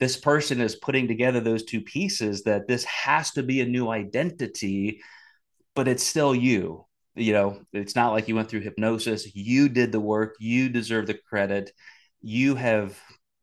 This 0.00 0.16
person 0.16 0.60
is 0.60 0.76
putting 0.76 1.08
together 1.08 1.40
those 1.40 1.64
two 1.64 1.80
pieces 1.80 2.44
that 2.44 2.68
this 2.68 2.84
has 2.84 3.32
to 3.32 3.42
be 3.42 3.60
a 3.60 3.66
new 3.66 3.88
identity, 3.88 5.00
but 5.74 5.88
it's 5.88 6.04
still 6.04 6.34
you. 6.34 6.84
You 7.14 7.32
know, 7.32 7.60
it's 7.72 7.96
not 7.96 8.12
like 8.12 8.28
you 8.28 8.36
went 8.36 8.48
through 8.48 8.60
hypnosis. 8.60 9.34
You 9.34 9.68
did 9.68 9.90
the 9.90 10.00
work, 10.00 10.36
you 10.38 10.68
deserve 10.68 11.08
the 11.08 11.14
credit. 11.14 11.72
You 12.20 12.54
have 12.54 12.96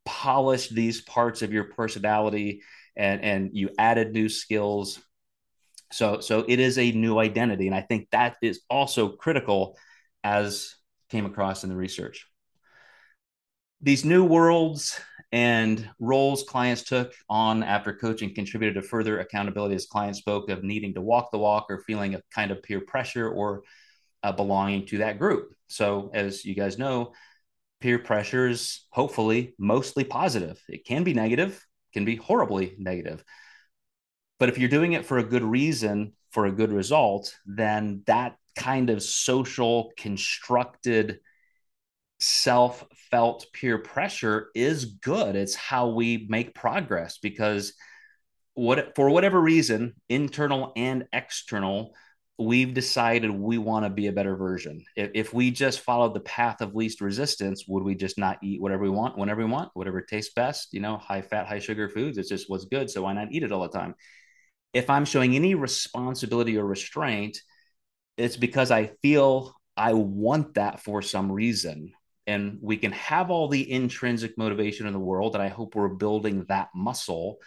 polished 0.05 0.73
these 0.73 1.01
parts 1.01 1.41
of 1.41 1.51
your 1.51 1.65
personality 1.65 2.61
and 2.95 3.21
and 3.21 3.49
you 3.53 3.69
added 3.79 4.13
new 4.13 4.29
skills 4.29 4.99
so 5.91 6.19
so 6.19 6.45
it 6.47 6.59
is 6.59 6.77
a 6.77 6.91
new 6.91 7.17
identity 7.17 7.65
and 7.65 7.75
i 7.75 7.81
think 7.81 8.07
that 8.11 8.37
is 8.41 8.61
also 8.69 9.09
critical 9.09 9.75
as 10.23 10.75
came 11.09 11.25
across 11.25 11.63
in 11.63 11.69
the 11.69 11.75
research. 11.75 12.27
These 13.81 14.05
new 14.05 14.23
worlds 14.23 14.99
and 15.35 15.89
roles 15.99 16.43
clients 16.43 16.83
took 16.83 17.13
on 17.29 17.61
after 17.61 17.93
coaching 17.93 18.33
contributed 18.33 18.81
to 18.81 18.87
further 18.87 19.19
accountability 19.19 19.75
as 19.75 19.85
clients 19.85 20.19
spoke 20.19 20.49
of 20.49 20.63
needing 20.63 20.93
to 20.93 21.01
walk 21.01 21.29
the 21.29 21.37
walk 21.37 21.65
or 21.69 21.79
feeling 21.79 22.15
a 22.15 22.21
kind 22.33 22.51
of 22.51 22.63
peer 22.63 22.79
pressure 22.79 23.27
or 23.27 23.63
uh, 24.23 24.31
belonging 24.31 24.85
to 24.85 24.99
that 24.99 25.19
group. 25.19 25.53
So, 25.67 26.09
as 26.13 26.45
you 26.45 26.55
guys 26.55 26.77
know, 26.77 27.11
peer 27.81 27.99
pressure 27.99 28.47
is 28.47 28.85
hopefully 28.91 29.55
mostly 29.59 30.05
positive. 30.05 30.57
It 30.69 30.85
can 30.85 31.03
be 31.03 31.13
negative, 31.13 31.61
can 31.91 32.05
be 32.05 32.15
horribly 32.15 32.73
negative. 32.79 33.21
But 34.39 34.47
if 34.47 34.57
you're 34.57 34.69
doing 34.69 34.93
it 34.93 35.05
for 35.05 35.17
a 35.17 35.23
good 35.23 35.43
reason, 35.43 36.13
for 36.31 36.45
a 36.45 36.51
good 36.51 36.71
result, 36.71 37.35
then 37.45 38.03
that 38.07 38.37
kind 38.57 38.89
of 38.89 39.03
social 39.03 39.91
constructed 39.97 41.19
self 42.19 42.85
felt 43.11 43.45
peer 43.53 43.77
pressure 43.77 44.49
is 44.55 44.85
good. 44.85 45.35
It's 45.35 45.55
how 45.55 45.89
we 45.89 46.25
make 46.29 46.55
progress 46.55 47.17
because 47.17 47.73
what 48.53 48.95
for 48.95 49.09
whatever 49.09 49.39
reason, 49.39 49.93
internal 50.09 50.71
and 50.75 51.05
external, 51.13 51.93
we've 52.37 52.73
decided 52.73 53.31
we 53.31 53.57
want 53.57 53.85
to 53.85 53.89
be 53.89 54.07
a 54.07 54.11
better 54.11 54.35
version. 54.35 54.83
If, 54.95 55.11
if 55.13 55.33
we 55.33 55.51
just 55.51 55.81
followed 55.81 56.13
the 56.13 56.21
path 56.21 56.61
of 56.61 56.75
least 56.75 57.01
resistance, 57.01 57.65
would 57.67 57.83
we 57.83 57.95
just 57.95 58.17
not 58.17 58.39
eat 58.43 58.61
whatever 58.61 58.83
we 58.83 58.89
want, 58.89 59.17
whenever 59.17 59.45
we 59.45 59.51
want, 59.51 59.71
whatever 59.73 60.01
tastes 60.01 60.33
best? 60.33 60.69
You 60.73 60.79
know, 60.81 60.97
high 60.97 61.21
fat, 61.21 61.47
high 61.47 61.59
sugar 61.59 61.89
foods. 61.89 62.17
It's 62.17 62.29
just 62.29 62.49
what's 62.49 62.65
good. 62.65 62.89
So 62.89 63.03
why 63.03 63.13
not 63.13 63.31
eat 63.31 63.43
it 63.43 63.51
all 63.51 63.61
the 63.61 63.69
time? 63.69 63.95
If 64.73 64.89
I'm 64.89 65.05
showing 65.05 65.35
any 65.35 65.55
responsibility 65.55 66.57
or 66.57 66.65
restraint, 66.65 67.39
it's 68.17 68.35
because 68.37 68.71
I 68.71 68.87
feel 69.01 69.53
I 69.77 69.93
want 69.93 70.55
that 70.55 70.81
for 70.81 71.01
some 71.01 71.31
reason. 71.31 71.91
And 72.27 72.57
we 72.61 72.77
can 72.77 72.91
have 72.93 73.29
all 73.29 73.47
the 73.47 73.71
intrinsic 73.71 74.37
motivation 74.37 74.87
in 74.87 74.93
the 74.93 74.99
world. 74.99 75.35
And 75.35 75.43
I 75.43 75.47
hope 75.47 75.75
we're 75.75 75.87
building 75.89 76.45
that 76.49 76.69
muscle, 76.73 77.37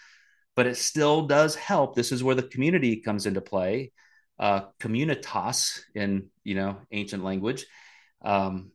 but 0.54 0.66
it 0.66 0.76
still 0.76 1.26
does 1.26 1.54
help. 1.56 1.94
This 1.94 2.12
is 2.12 2.22
where 2.22 2.34
the 2.34 2.42
community 2.42 2.96
comes 2.96 3.26
into 3.26 3.40
play. 3.40 3.92
Uh, 4.38 4.66
communitas 4.78 5.80
in 5.96 6.28
you 6.44 6.54
know 6.54 6.78
ancient 6.92 7.24
language 7.24 7.66
um, 8.24 8.70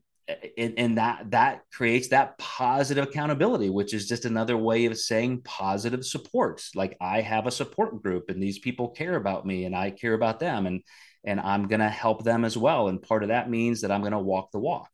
and, 0.57 0.73
and, 0.77 0.97
that 0.97 1.31
that 1.31 1.61
creates 1.71 2.09
that 2.09 2.37
positive 2.37 3.07
accountability 3.07 3.69
which 3.69 3.93
is 3.93 4.05
just 4.05 4.25
another 4.25 4.57
way 4.57 4.83
of 4.87 4.97
saying 4.97 5.39
positive 5.41 6.03
support 6.03 6.61
like 6.75 6.97
i 6.99 7.21
have 7.21 7.47
a 7.47 7.51
support 7.51 8.03
group 8.03 8.29
and 8.29 8.43
these 8.43 8.59
people 8.59 8.89
care 8.89 9.15
about 9.15 9.45
me 9.45 9.63
and 9.63 9.73
i 9.73 9.89
care 9.89 10.13
about 10.13 10.41
them 10.41 10.65
and 10.65 10.83
and 11.23 11.39
I'm 11.39 11.67
going 11.67 11.79
to 11.79 11.89
help 11.89 12.23
them 12.23 12.45
as 12.45 12.57
well. 12.57 12.87
And 12.87 13.01
part 13.01 13.23
of 13.23 13.29
that 13.29 13.49
means 13.49 13.81
that 13.81 13.91
I'm 13.91 14.01
going 14.01 14.11
to 14.11 14.19
walk 14.19 14.51
the 14.51 14.59
walk. 14.59 14.89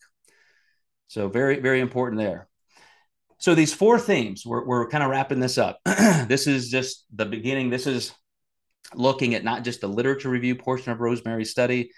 So, 1.10 1.28
very, 1.28 1.60
very 1.60 1.82
important 1.82 2.20
there. 2.20 2.48
So, 3.38 3.54
these 3.54 3.74
four 3.74 4.00
themes, 4.00 4.46
we're, 4.46 4.66
we're 4.66 4.88
kind 4.88 5.04
of 5.04 5.10
wrapping 5.10 5.42
this 5.42 5.58
up. 5.58 5.80
this 5.86 6.48
is 6.48 6.70
just 6.70 7.06
the 7.14 7.26
beginning. 7.26 7.70
This 7.70 7.86
is 7.86 8.14
looking 8.96 9.36
at 9.36 9.44
not 9.44 9.64
just 9.64 9.82
the 9.82 9.88
literature 9.88 10.30
review 10.30 10.56
portion 10.56 10.94
of 10.94 11.02
Rosemary's 11.02 11.52
study. 11.52 11.92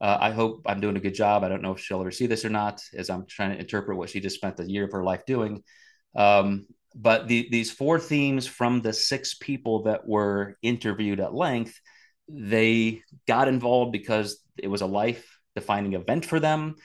Uh, 0.00 0.16
I 0.20 0.30
hope 0.30 0.62
I'm 0.66 0.80
doing 0.80 0.96
a 0.96 1.00
good 1.00 1.14
job. 1.14 1.42
I 1.42 1.48
don't 1.48 1.62
know 1.62 1.72
if 1.72 1.80
she'll 1.80 2.00
ever 2.00 2.12
see 2.12 2.26
this 2.26 2.44
or 2.44 2.50
not, 2.50 2.80
as 2.94 3.10
I'm 3.10 3.26
trying 3.26 3.50
to 3.50 3.58
interpret 3.58 3.98
what 3.98 4.10
she 4.10 4.20
just 4.20 4.36
spent 4.36 4.56
the 4.56 4.70
year 4.70 4.84
of 4.84 4.92
her 4.92 5.02
life 5.02 5.26
doing. 5.26 5.64
Um, 6.14 6.66
but 6.94 7.26
the, 7.26 7.48
these 7.50 7.72
four 7.72 7.98
themes 7.98 8.46
from 8.46 8.80
the 8.80 8.92
six 8.92 9.34
people 9.34 9.82
that 9.82 10.06
were 10.06 10.56
interviewed 10.62 11.18
at 11.18 11.34
length 11.34 11.78
they 12.28 13.02
got 13.26 13.48
involved 13.48 13.92
because 13.92 14.42
it 14.56 14.68
was 14.68 14.82
a 14.82 14.86
life 14.86 15.38
defining 15.54 15.94
event 15.94 16.26
for 16.26 16.38
them. 16.38 16.76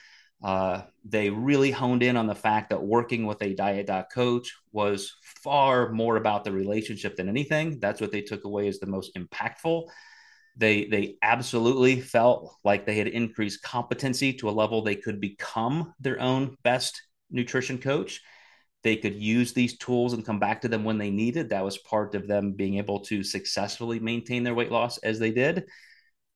Uh, 0.42 0.82
they 1.04 1.30
really 1.30 1.70
honed 1.70 2.02
in 2.02 2.16
on 2.16 2.26
the 2.26 2.34
fact 2.34 2.70
that 2.70 2.82
working 2.82 3.26
with 3.26 3.40
a 3.42 3.54
diet 3.54 3.90
coach 4.12 4.54
was 4.72 5.16
far 5.42 5.90
more 5.92 6.16
about 6.16 6.44
the 6.44 6.52
relationship 6.52 7.16
than 7.16 7.28
anything. 7.28 7.78
That's 7.80 8.00
what 8.00 8.12
they 8.12 8.20
took 8.20 8.44
away 8.44 8.68
as 8.68 8.78
the 8.78 8.86
most 8.86 9.14
impactful. 9.14 9.88
They 10.56 10.84
they 10.86 11.16
absolutely 11.22 12.00
felt 12.00 12.56
like 12.62 12.86
they 12.86 12.96
had 12.96 13.08
increased 13.08 13.62
competency 13.62 14.34
to 14.34 14.48
a 14.48 14.52
level 14.52 14.82
they 14.82 14.96
could 14.96 15.20
become 15.20 15.94
their 15.98 16.20
own 16.20 16.56
best 16.62 17.02
nutrition 17.30 17.78
coach 17.78 18.20
they 18.84 18.96
could 18.96 19.14
use 19.14 19.52
these 19.52 19.78
tools 19.78 20.12
and 20.12 20.24
come 20.26 20.38
back 20.38 20.60
to 20.60 20.68
them 20.68 20.84
when 20.84 20.98
they 20.98 21.10
needed. 21.10 21.48
That 21.48 21.64
was 21.64 21.78
part 21.78 22.14
of 22.14 22.28
them 22.28 22.52
being 22.52 22.76
able 22.76 23.00
to 23.06 23.24
successfully 23.24 23.98
maintain 23.98 24.44
their 24.44 24.54
weight 24.54 24.70
loss 24.70 24.98
as 24.98 25.18
they 25.18 25.30
did. 25.32 25.64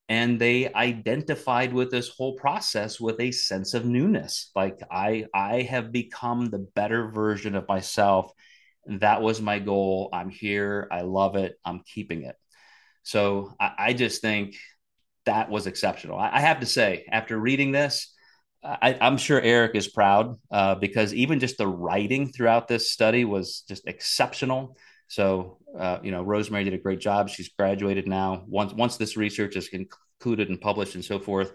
And 0.09 0.41
they 0.41 0.73
identified 0.73 1.73
with 1.73 1.91
this 1.91 2.09
whole 2.09 2.35
process 2.35 2.99
with 2.99 3.21
a 3.21 3.31
sense 3.31 3.75
of 3.75 3.85
newness. 3.85 4.51
Like 4.57 4.81
I, 4.91 5.27
I 5.35 5.63
have 5.63 5.93
become 5.93 6.47
the 6.47 6.67
better 6.75 7.09
version 7.09 7.55
of 7.55 7.69
myself. 7.69 8.33
That 8.87 9.21
was 9.21 9.41
my 9.41 9.59
goal. 9.59 10.09
I'm 10.13 10.31
here. 10.31 10.89
I 10.91 11.03
love 11.03 11.37
it. 11.37 11.57
I'm 11.65 11.83
keeping 11.85 12.23
it. 12.23 12.37
So 13.03 13.53
I, 13.61 13.73
I 13.79 13.93
just 13.93 14.23
think 14.23 14.57
that 15.27 15.51
was 15.51 15.67
exceptional. 15.67 16.19
I, 16.19 16.31
I 16.37 16.41
have 16.41 16.61
to 16.61 16.67
say, 16.67 17.05
after 17.11 17.39
reading 17.39 17.71
this, 17.71 18.15
I, 18.65 18.97
am 19.01 19.19
sure 19.19 19.41
Eric 19.41 19.77
is 19.77 19.89
proud 19.89 20.37
uh, 20.51 20.75
because 20.75 21.15
even 21.15 21.39
just 21.39 21.59
the 21.59 21.67
writing 21.67 22.29
throughout 22.29 22.67
this 22.67 22.91
study 22.91 23.25
was 23.25 23.63
just 23.69 23.87
exceptional. 23.87 24.77
So, 25.09 25.59
uh, 25.79 25.99
you 26.03 26.11
know, 26.11 26.23
Rosemary 26.23 26.65
did 26.65 26.75
a 26.75 26.79
great 26.79 27.01
job. 27.01 27.29
She's 27.29 27.49
graduated 27.49 28.07
now. 28.07 28.45
Once 28.47 28.73
once 28.73 28.97
this 28.97 29.17
research 29.17 29.57
is 29.57 29.69
concluded 29.69 30.49
and 30.49 30.61
published 30.61 30.95
and 30.95 31.05
so 31.05 31.19
forth, 31.19 31.53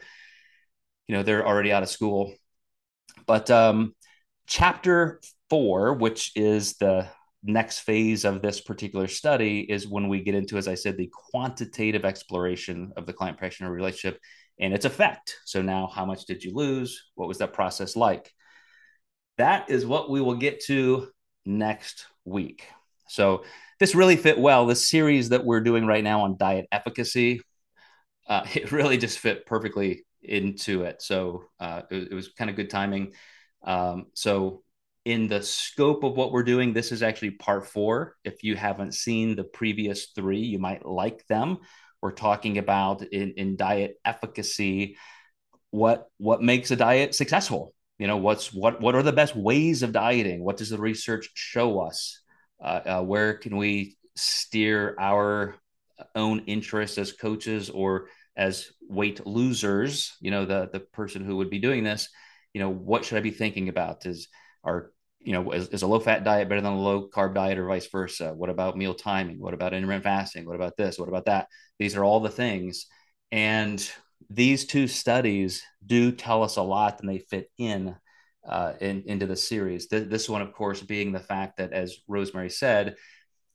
you 1.08 1.16
know, 1.16 1.24
they're 1.24 1.48
already 1.48 1.72
out 1.72 1.84
of 1.84 1.90
school. 1.90 2.34
But 3.28 3.50
um, 3.52 3.94
chapter 4.48 5.22
four, 5.50 5.94
which 5.94 6.32
is 6.36 6.74
the 6.78 7.08
next 7.44 7.82
phase 7.82 8.26
of 8.26 8.42
this 8.42 8.62
particular 8.62 9.08
study, 9.08 9.60
is 9.60 9.88
when 9.88 10.08
we 10.08 10.24
get 10.24 10.36
into, 10.36 10.58
as 10.58 10.68
I 10.68 10.76
said, 10.76 10.98
the 10.98 11.12
quantitative 11.32 12.06
exploration 12.06 12.94
of 12.98 13.06
the 13.06 13.14
client 13.14 13.38
practitioner 13.38 13.72
relationship 13.72 14.20
and 14.60 14.74
its 14.74 14.86
effect. 14.86 15.38
So 15.46 15.62
now, 15.62 15.88
how 15.88 16.06
much 16.06 16.26
did 16.26 16.44
you 16.44 16.54
lose? 16.56 17.12
What 17.16 17.28
was 17.28 17.38
that 17.40 17.54
process 17.54 17.96
like? 17.96 18.32
That 19.38 19.70
is 19.70 19.86
what 19.86 20.10
we 20.10 20.22
will 20.22 20.36
get 20.36 20.64
to 20.66 21.10
next 21.46 22.06
week. 22.24 22.68
So 23.14 23.44
this 23.80 23.94
really 23.94 24.16
fit 24.16 24.40
well. 24.40 24.66
The 24.66 24.76
series 24.76 25.30
that 25.30 25.46
we're 25.46 25.62
doing 25.62 25.86
right 25.86 26.04
now 26.04 26.22
on 26.22 26.36
diet 26.36 26.68
efficacy, 26.72 27.42
uh, 28.28 28.46
it 28.54 28.72
really 28.72 28.98
just 28.98 29.20
fit 29.20 29.46
perfectly 29.46 30.06
into 30.22 30.84
it. 30.84 31.02
So 31.02 31.46
uh, 31.60 31.84
it, 31.92 32.12
it, 32.12 32.16
was 32.16 32.30
kind 32.30 32.50
of 32.50 32.56
good 32.56 32.70
timing. 32.70 33.14
Um, 33.64 34.08
so, 34.14 34.64
in 35.06 35.28
the 35.28 35.44
scope 35.44 36.06
of 36.06 36.16
what 36.16 36.32
we're 36.32 36.44
doing, 36.44 36.72
this 36.72 36.94
is 36.94 37.04
actually 37.04 37.32
part 37.32 37.68
four. 37.68 38.16
If 38.24 38.42
you 38.42 38.56
haven't 38.56 38.94
seen 38.94 39.36
the 39.36 39.44
previous 39.44 40.08
three, 40.16 40.40
you 40.40 40.60
might 40.60 40.86
like 40.86 41.28
them. 41.28 41.58
We're 42.02 42.14
talking 42.14 42.58
about 42.58 43.04
in, 43.04 43.34
in 43.36 43.58
diet 43.58 43.98
efficacy, 44.06 44.96
what 45.72 46.08
what 46.20 46.42
makes 46.42 46.72
a 46.72 46.78
diet 46.78 47.16
successful. 47.16 47.74
You 48.00 48.08
know, 48.08 48.16
what's 48.16 48.54
what 48.54 48.80
what 48.80 48.96
are 48.96 49.04
the 49.04 49.12
best 49.12 49.36
ways 49.36 49.84
of 49.84 49.92
dieting? 49.92 50.42
What 50.42 50.56
does 50.56 50.70
the 50.70 50.78
research 50.78 51.30
show 51.34 51.82
us? 51.82 52.23
Uh, 52.64 52.82
uh, 52.86 53.02
where 53.02 53.34
can 53.36 53.58
we 53.58 53.98
steer 54.16 54.96
our 55.00 55.56
own 56.16 56.40
interests 56.48 56.98
as 56.98 57.12
coaches 57.12 57.70
or 57.70 58.08
as 58.38 58.72
weight 58.88 59.26
losers? 59.28 60.16
You 60.22 60.32
know, 60.32 60.46
the 60.46 60.70
the 60.72 60.80
person 60.80 61.26
who 61.26 61.38
would 61.38 61.50
be 61.50 61.60
doing 61.60 61.84
this 61.84 62.10
you 62.54 62.62
know, 62.62 62.70
what 62.70 63.04
should 63.04 63.18
I 63.18 63.22
be 63.22 63.32
thinking 63.32 63.70
about? 63.70 64.06
Is 64.06 64.28
are 64.64 64.92
you 65.20 65.34
know, 65.34 65.52
is, 65.52 65.70
is 65.70 65.84
a 65.84 65.88
low 65.88 66.00
fat 66.00 66.24
diet 66.24 66.50
better 66.50 66.62
than 66.62 66.74
a 66.74 66.80
low 66.80 67.08
carb 67.08 67.34
diet 67.34 67.58
or 67.58 67.66
vice 67.66 67.88
versa? 67.88 68.34
What 68.34 68.50
about 68.50 68.78
meal 68.78 68.94
timing? 68.94 69.40
What 69.40 69.54
about 69.54 69.74
intermittent 69.74 70.04
fasting? 70.04 70.46
What 70.46 70.56
about 70.56 70.76
this? 70.78 71.00
What 71.00 71.08
about 71.08 71.26
that? 71.26 71.48
These 71.80 71.96
are 71.96 72.04
all 72.04 72.20
the 72.20 72.30
things. 72.30 72.88
And 73.32 73.90
these 74.30 74.66
two 74.66 74.88
studies 74.88 75.64
do 75.86 76.12
tell 76.12 76.44
us 76.44 76.58
a 76.58 76.62
lot 76.62 77.00
and 77.00 77.10
they 77.10 77.20
fit 77.20 77.50
in, 77.58 77.96
uh, 78.48 78.74
in 78.82 79.04
into 79.08 79.26
the 79.26 79.36
series. 79.36 79.88
Th- 79.88 80.08
this 80.08 80.30
one, 80.30 80.42
of 80.42 80.54
course, 80.54 80.82
being 80.82 81.12
the 81.12 81.20
fact 81.20 81.58
that, 81.58 81.74
as 81.74 81.98
Rosemary 82.08 82.50
said, 82.50 82.96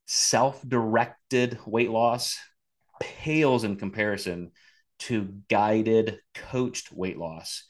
self 0.07 0.63
directed 0.67 1.59
weight 1.67 1.91
loss 1.91 2.39
pales 3.01 3.65
in 3.65 3.77
comparison 3.77 4.51
to 4.99 5.35
guided, 5.49 6.19
coached 6.35 6.93
weight 6.93 7.17
loss 7.17 7.65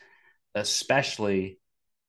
especially 0.58 1.58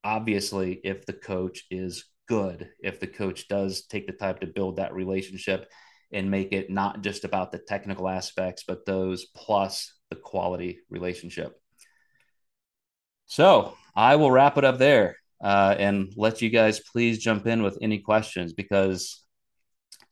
obviously 0.04 0.80
if 0.84 1.06
the 1.06 1.14
coach 1.14 1.66
is 1.70 2.06
good, 2.28 2.70
if 2.80 3.00
the 3.00 3.08
coach 3.08 3.48
does 3.48 3.86
take 3.86 4.08
the 4.08 4.14
time 4.14 4.38
to 4.40 4.48
build 4.48 4.78
that 4.78 4.94
relationship 4.94 5.70
and 6.12 6.32
make 6.32 6.52
it 6.52 6.70
not 6.70 7.02
just 7.02 7.24
about 7.24 7.52
the 7.52 7.60
technical 7.60 8.08
aspects, 8.08 8.64
but 8.68 8.86
those 8.86 9.26
plus 9.36 9.94
the 10.10 10.16
quality 10.16 10.80
relationship. 10.90 11.60
So 13.26 13.76
I 13.96 14.16
will 14.16 14.32
wrap 14.32 14.58
it 14.58 14.66
up 14.66 14.78
there 14.78 15.18
uh, 15.44 15.76
and 15.78 16.12
let 16.16 16.42
you 16.42 16.50
guys 16.50 16.80
please 16.80 17.20
jump 17.20 17.48
in 17.48 17.64
with 17.64 17.78
any 17.82 18.00
questions 18.00 18.54
because, 18.54 19.24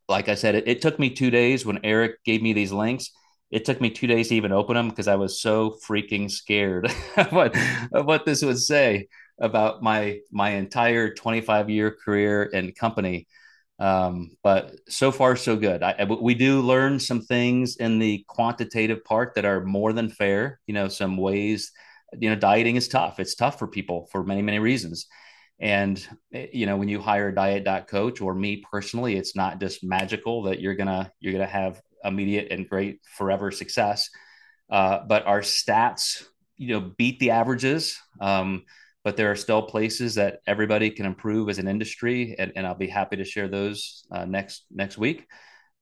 like 0.08 0.30
I 0.30 0.36
said, 0.36 0.56
it, 0.56 0.68
it 0.68 0.82
took 0.82 1.00
me 1.00 1.10
two 1.10 1.32
days 1.32 1.66
when 1.66 1.80
Eric 1.84 2.24
gave 2.24 2.42
me 2.42 2.54
these 2.54 2.72
links 2.72 3.12
it 3.52 3.66
took 3.66 3.80
me 3.80 3.90
two 3.90 4.08
days 4.08 4.30
to 4.30 4.36
even 4.36 4.52
open 4.52 4.76
them 4.76 4.90
because 4.90 5.08
I 5.08 5.16
was 5.16 5.42
so 5.42 5.78
freaking 5.88 6.30
scared 6.30 6.86
of 7.18 7.32
what 7.32 7.56
of 7.94 8.06
what 8.06 8.26
this 8.26 8.44
would 8.44 8.60
say 8.60 9.08
about 9.40 9.82
my 9.82 10.20
my 10.32 10.52
entire 10.52 11.14
25 11.14 11.70
year 11.70 11.92
career 11.92 12.50
and 12.54 12.76
company. 12.76 13.28
Um, 13.80 14.32
but 14.42 14.76
so 14.90 15.12
far 15.12 15.36
so 15.36 15.56
good. 15.56 15.84
I, 15.84 16.04
we 16.06 16.34
do 16.34 16.62
learn 16.62 17.00
some 17.00 17.22
things 17.22 17.76
in 17.78 18.00
the 18.00 18.26
quantitative 18.28 19.04
part 19.04 19.36
that 19.36 19.46
are 19.46 19.64
more 19.64 19.94
than 19.94 20.10
fair. 20.10 20.60
You 20.66 20.74
know, 20.74 20.88
some 20.88 21.16
ways. 21.16 21.72
You 22.18 22.30
know, 22.30 22.36
dieting 22.36 22.76
is 22.76 22.88
tough. 22.88 23.20
It's 23.20 23.36
tough 23.36 23.60
for 23.60 23.68
people 23.68 24.08
for 24.12 24.24
many 24.24 24.42
many 24.42 24.60
reasons. 24.60 25.08
And 25.60 26.06
eh, 26.34 26.48
you 26.54 26.66
know, 26.66 26.78
when 26.78 26.90
you 26.90 27.00
hire 27.02 27.30
a 27.30 27.36
diet 27.36 27.88
coach 27.88 28.22
or 28.22 28.34
me 28.34 28.64
personally, 28.72 29.16
it's 29.16 29.36
not 29.36 29.60
just 29.60 29.84
magical 29.84 30.44
that 30.44 30.60
you're 30.60 30.76
gonna 30.76 31.12
you're 31.20 31.34
gonna 31.34 31.46
have 31.46 31.82
immediate 32.04 32.52
and 32.52 32.70
great 32.70 33.02
forever 33.18 33.52
success. 33.52 34.10
Uh, 34.70 35.00
but 35.08 35.26
our 35.26 35.42
stats, 35.42 36.24
you 36.58 36.74
know, 36.74 36.92
beat 36.98 37.20
the 37.20 37.32
averages. 37.32 37.98
Um, 38.20 38.64
but 39.04 39.16
there 39.16 39.32
are 39.32 39.38
still 39.38 39.62
places 39.62 40.16
that 40.16 40.40
everybody 40.46 40.90
can 40.90 41.06
improve 41.06 41.48
as 41.48 41.60
an 41.60 41.68
industry, 41.70 42.36
and, 42.38 42.52
and 42.58 42.68
I'll 42.68 42.76
be 42.76 42.88
happy 42.88 43.16
to 43.16 43.24
share 43.24 43.48
those 43.48 44.04
uh, 44.12 44.26
next 44.26 44.66
next 44.70 44.98
week. 44.98 45.26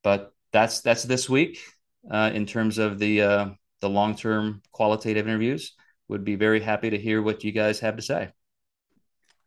But 0.04 0.32
that's 0.54 0.82
that's 0.82 1.04
this 1.04 1.28
week 1.28 1.60
uh, 2.10 2.32
in 2.34 2.46
terms 2.46 2.78
of 2.78 3.00
the 3.00 3.22
uh, 3.22 3.46
the 3.82 3.90
long 3.90 4.16
term 4.16 4.62
qualitative 4.72 5.28
interviews. 5.28 5.74
Would 6.08 6.24
be 6.24 6.36
very 6.36 6.60
happy 6.60 6.90
to 6.92 6.98
hear 6.98 7.22
what 7.22 7.44
you 7.44 7.52
guys 7.52 7.80
have 7.80 7.96
to 7.96 8.02
say. 8.02 8.32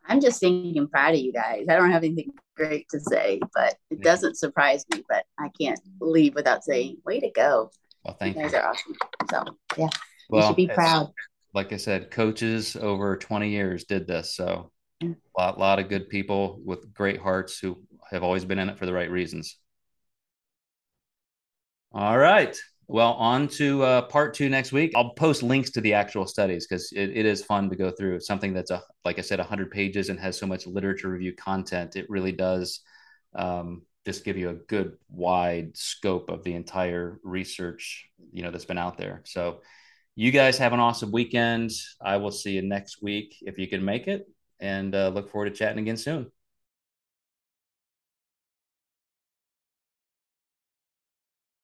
I'm 0.09 0.21
just 0.21 0.41
thinking 0.41 0.89
proud 0.89 1.15
of 1.15 1.21
you 1.21 1.33
guys. 1.33 1.67
I 1.69 1.77
don't 1.77 1.93
have 1.93 2.03
anything 2.03 2.33
great 2.57 2.89
to 2.91 2.99
say, 2.99 3.41
but 3.55 3.77
it 3.91 4.03
doesn't 4.03 4.37
surprise 4.37 4.85
me. 4.93 5.05
But 5.09 5.25
I 5.39 5.51
can't 5.61 5.79
leave 6.01 6.35
without 6.35 6.65
saying, 6.65 6.97
"Way 7.05 7.21
to 7.21 7.31
go!" 7.31 7.71
Well, 8.05 8.17
thank 8.19 8.35
you. 8.35 8.43
You 8.43 8.49
guys 8.49 8.55
are 8.55 8.67
awesome. 8.69 8.95
So 9.31 9.45
yeah, 9.77 9.89
well, 10.31 10.43
you 10.43 10.47
should 10.49 10.57
be 10.57 10.69
proud. 10.69 11.13
Like 11.55 11.73
I 11.73 11.77
said, 11.77 12.11
coaches 12.11 12.75
over 12.77 13.17
20 13.17 13.51
years 13.51 13.85
did 13.85 14.07
this, 14.07 14.35
so 14.35 14.71
a 15.03 15.15
lot, 15.37 15.59
lot 15.59 15.79
of 15.79 15.89
good 15.89 16.09
people 16.09 16.61
with 16.65 16.93
great 16.93 17.21
hearts 17.21 17.59
who 17.59 17.83
have 18.11 18.23
always 18.23 18.45
been 18.45 18.59
in 18.59 18.69
it 18.69 18.79
for 18.79 18.87
the 18.87 18.93
right 18.93 19.11
reasons. 19.11 19.59
All 21.93 22.19
right. 22.19 22.57
Well, 22.91 23.13
on 23.13 23.49
to 23.49 23.83
uh, 23.83 24.03
part 24.03 24.33
two 24.33 24.49
next 24.49 24.73
week. 24.73 24.93
I'll 24.97 25.11
post 25.11 25.43
links 25.43 25.71
to 25.73 25.83
the 25.83 25.93
actual 25.93 26.27
studies 26.27 26.67
because 26.67 26.91
it, 26.93 27.11
it 27.11 27.27
is 27.27 27.45
fun 27.45 27.69
to 27.69 27.77
go 27.77 27.91
through. 27.91 28.21
Something 28.21 28.55
that's 28.55 28.71
a 28.71 28.83
like 29.05 29.19
I 29.19 29.23
said, 29.23 29.39
100 29.39 29.71
pages 29.71 30.09
and 30.09 30.19
has 30.19 30.39
so 30.39 30.47
much 30.47 30.67
literature 30.67 31.11
review 31.11 31.35
content. 31.35 31.97
It 31.97 32.09
really 32.09 32.33
does 32.33 32.81
um, 33.35 33.83
just 34.07 34.25
give 34.25 34.39
you 34.39 34.49
a 34.49 34.55
good 34.55 34.97
wide 35.11 35.77
scope 35.77 36.31
of 36.31 36.43
the 36.45 36.55
entire 36.55 37.21
research 37.23 38.09
you 38.33 38.43
know 38.43 38.51
that's 38.51 38.65
been 38.65 38.79
out 38.79 38.97
there. 38.97 39.23
So, 39.27 39.61
you 40.17 40.33
guys 40.33 40.57
have 40.59 40.73
an 40.73 40.81
awesome 40.81 41.13
weekend. 41.13 41.71
I 42.01 42.17
will 42.17 42.33
see 42.33 42.53
you 42.53 42.63
next 42.63 43.03
week 43.03 43.37
if 43.43 43.59
you 43.59 43.69
can 43.69 43.85
make 43.85 44.09
it, 44.09 44.27
and 44.61 44.95
uh, 44.95 45.11
look 45.11 45.31
forward 45.31 45.51
to 45.51 45.55
chatting 45.55 45.79
again 45.81 45.99
soon. 45.99 46.33